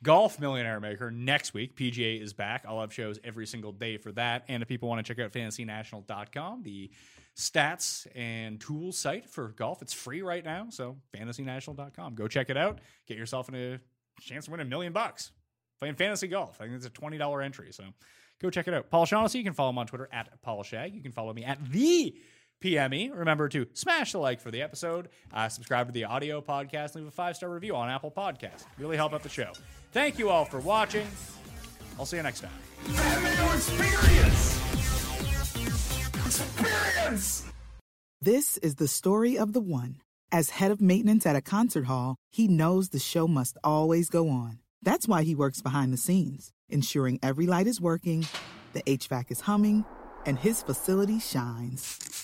Golf 0.03 0.39
Millionaire 0.39 0.81
Maker 0.81 1.11
next 1.11 1.55
week. 1.55 1.77
PGA 1.77 2.21
is 2.21 2.35
back. 2.35 2.65
I'll 2.69 2.81
have 2.81 2.93
shows 2.93 3.19
every 3.25 3.47
single 3.47 3.73
day 3.73 3.97
for 3.97 4.13
that. 4.13 4.45
And 4.49 4.63
if 4.63 4.69
people 4.69 4.89
want 4.89 5.05
to 5.05 5.15
check 5.15 5.25
out 5.25 5.33
fantasynational.com, 5.33 6.63
the 6.63 6.91
stats 7.37 8.07
and 8.15 8.61
tools 8.61 8.99
site 8.99 9.31
for 9.31 9.49
golf, 9.49 9.81
it's 9.81 9.95
free 9.95 10.21
right 10.21 10.45
now. 10.45 10.67
So 10.69 10.97
fantasynational.com. 11.17 12.17
Go 12.17 12.29
check 12.29 12.51
it 12.51 12.57
out. 12.57 12.81
Get 13.07 13.17
yourself 13.17 13.49
a 13.55 13.81
chance 14.21 14.45
to 14.45 14.51
win 14.51 14.61
a 14.61 14.65
million 14.65 14.93
bucks 14.93 15.33
playing 15.79 15.95
fantasy 15.95 16.29
golf. 16.29 16.61
I 16.61 16.65
think 16.65 16.77
it's 16.77 16.87
a 16.87 16.91
$20 16.91 17.45
entry. 17.45 17.73
So 17.73 17.85
go 18.43 18.51
check 18.51 18.69
it 18.69 18.75
out. 18.75 18.91
Paul 18.91 19.07
Shaughnessy, 19.07 19.39
you 19.39 19.45
can 19.45 19.55
follow 19.55 19.71
him 19.71 19.79
on 19.79 19.87
Twitter 19.87 20.09
at 20.13 20.29
Paul 20.43 20.63
Shag. 20.63 20.95
You 20.95 21.03
can 21.03 21.13
follow 21.13 21.33
me 21.33 21.45
at 21.45 21.59
the 21.71 22.15
PME. 22.63 23.17
Remember 23.17 23.49
to 23.49 23.67
smash 23.73 24.13
the 24.13 24.19
like 24.19 24.41
for 24.41 24.51
the 24.51 24.63
episode, 24.63 25.09
uh, 25.33 25.49
subscribe 25.49 25.87
to 25.87 25.93
the 25.93 26.05
audio 26.05 26.41
podcast, 26.41 26.95
leave 26.95 27.07
a 27.07 27.11
five 27.11 27.37
star 27.37 27.51
review 27.51 27.75
on 27.77 27.89
Apple 27.89 28.11
Podcasts. 28.11 28.65
Really 28.79 28.97
help 28.97 29.13
out 29.13 29.23
the 29.23 29.29
show. 29.29 29.53
Thank 29.93 30.19
you 30.19 30.31
all 30.31 30.45
for 30.45 30.61
watching. 30.61 31.07
I'll 31.99 32.07
see 32.07 32.17
you 32.17 32.23
next 32.23 32.41
time. 32.41 32.51
Experience! 33.55 34.61
Experience! 36.27 37.45
This 38.21 38.57
is 38.59 38.77
the 38.77 38.89
story 38.89 39.37
of 39.39 39.53
the 39.53 39.61
one. 39.61 40.01
As 40.33 40.51
head 40.51 40.71
of 40.71 40.81
maintenance 40.81 41.27
at 41.27 41.37
a 41.37 41.43
concert 41.43 41.85
hall, 41.85 42.17
he 42.33 42.49
knows 42.49 42.89
the 42.89 42.99
show 42.99 43.29
must 43.29 43.57
always 43.63 44.09
go 44.11 44.29
on. 44.29 44.59
That's 44.83 45.07
why 45.07 45.23
he 45.23 45.35
works 45.35 45.63
behind 45.63 45.93
the 45.93 45.99
scenes, 45.99 46.53
ensuring 46.69 47.21
every 47.23 47.47
light 47.47 47.67
is 47.67 47.81
working, 47.81 48.27
the 48.73 48.83
HVAC 48.83 49.31
is 49.31 49.43
humming, 49.43 49.85
and 50.27 50.39
his 50.39 50.63
facility 50.63 51.21
shines. 51.21 52.24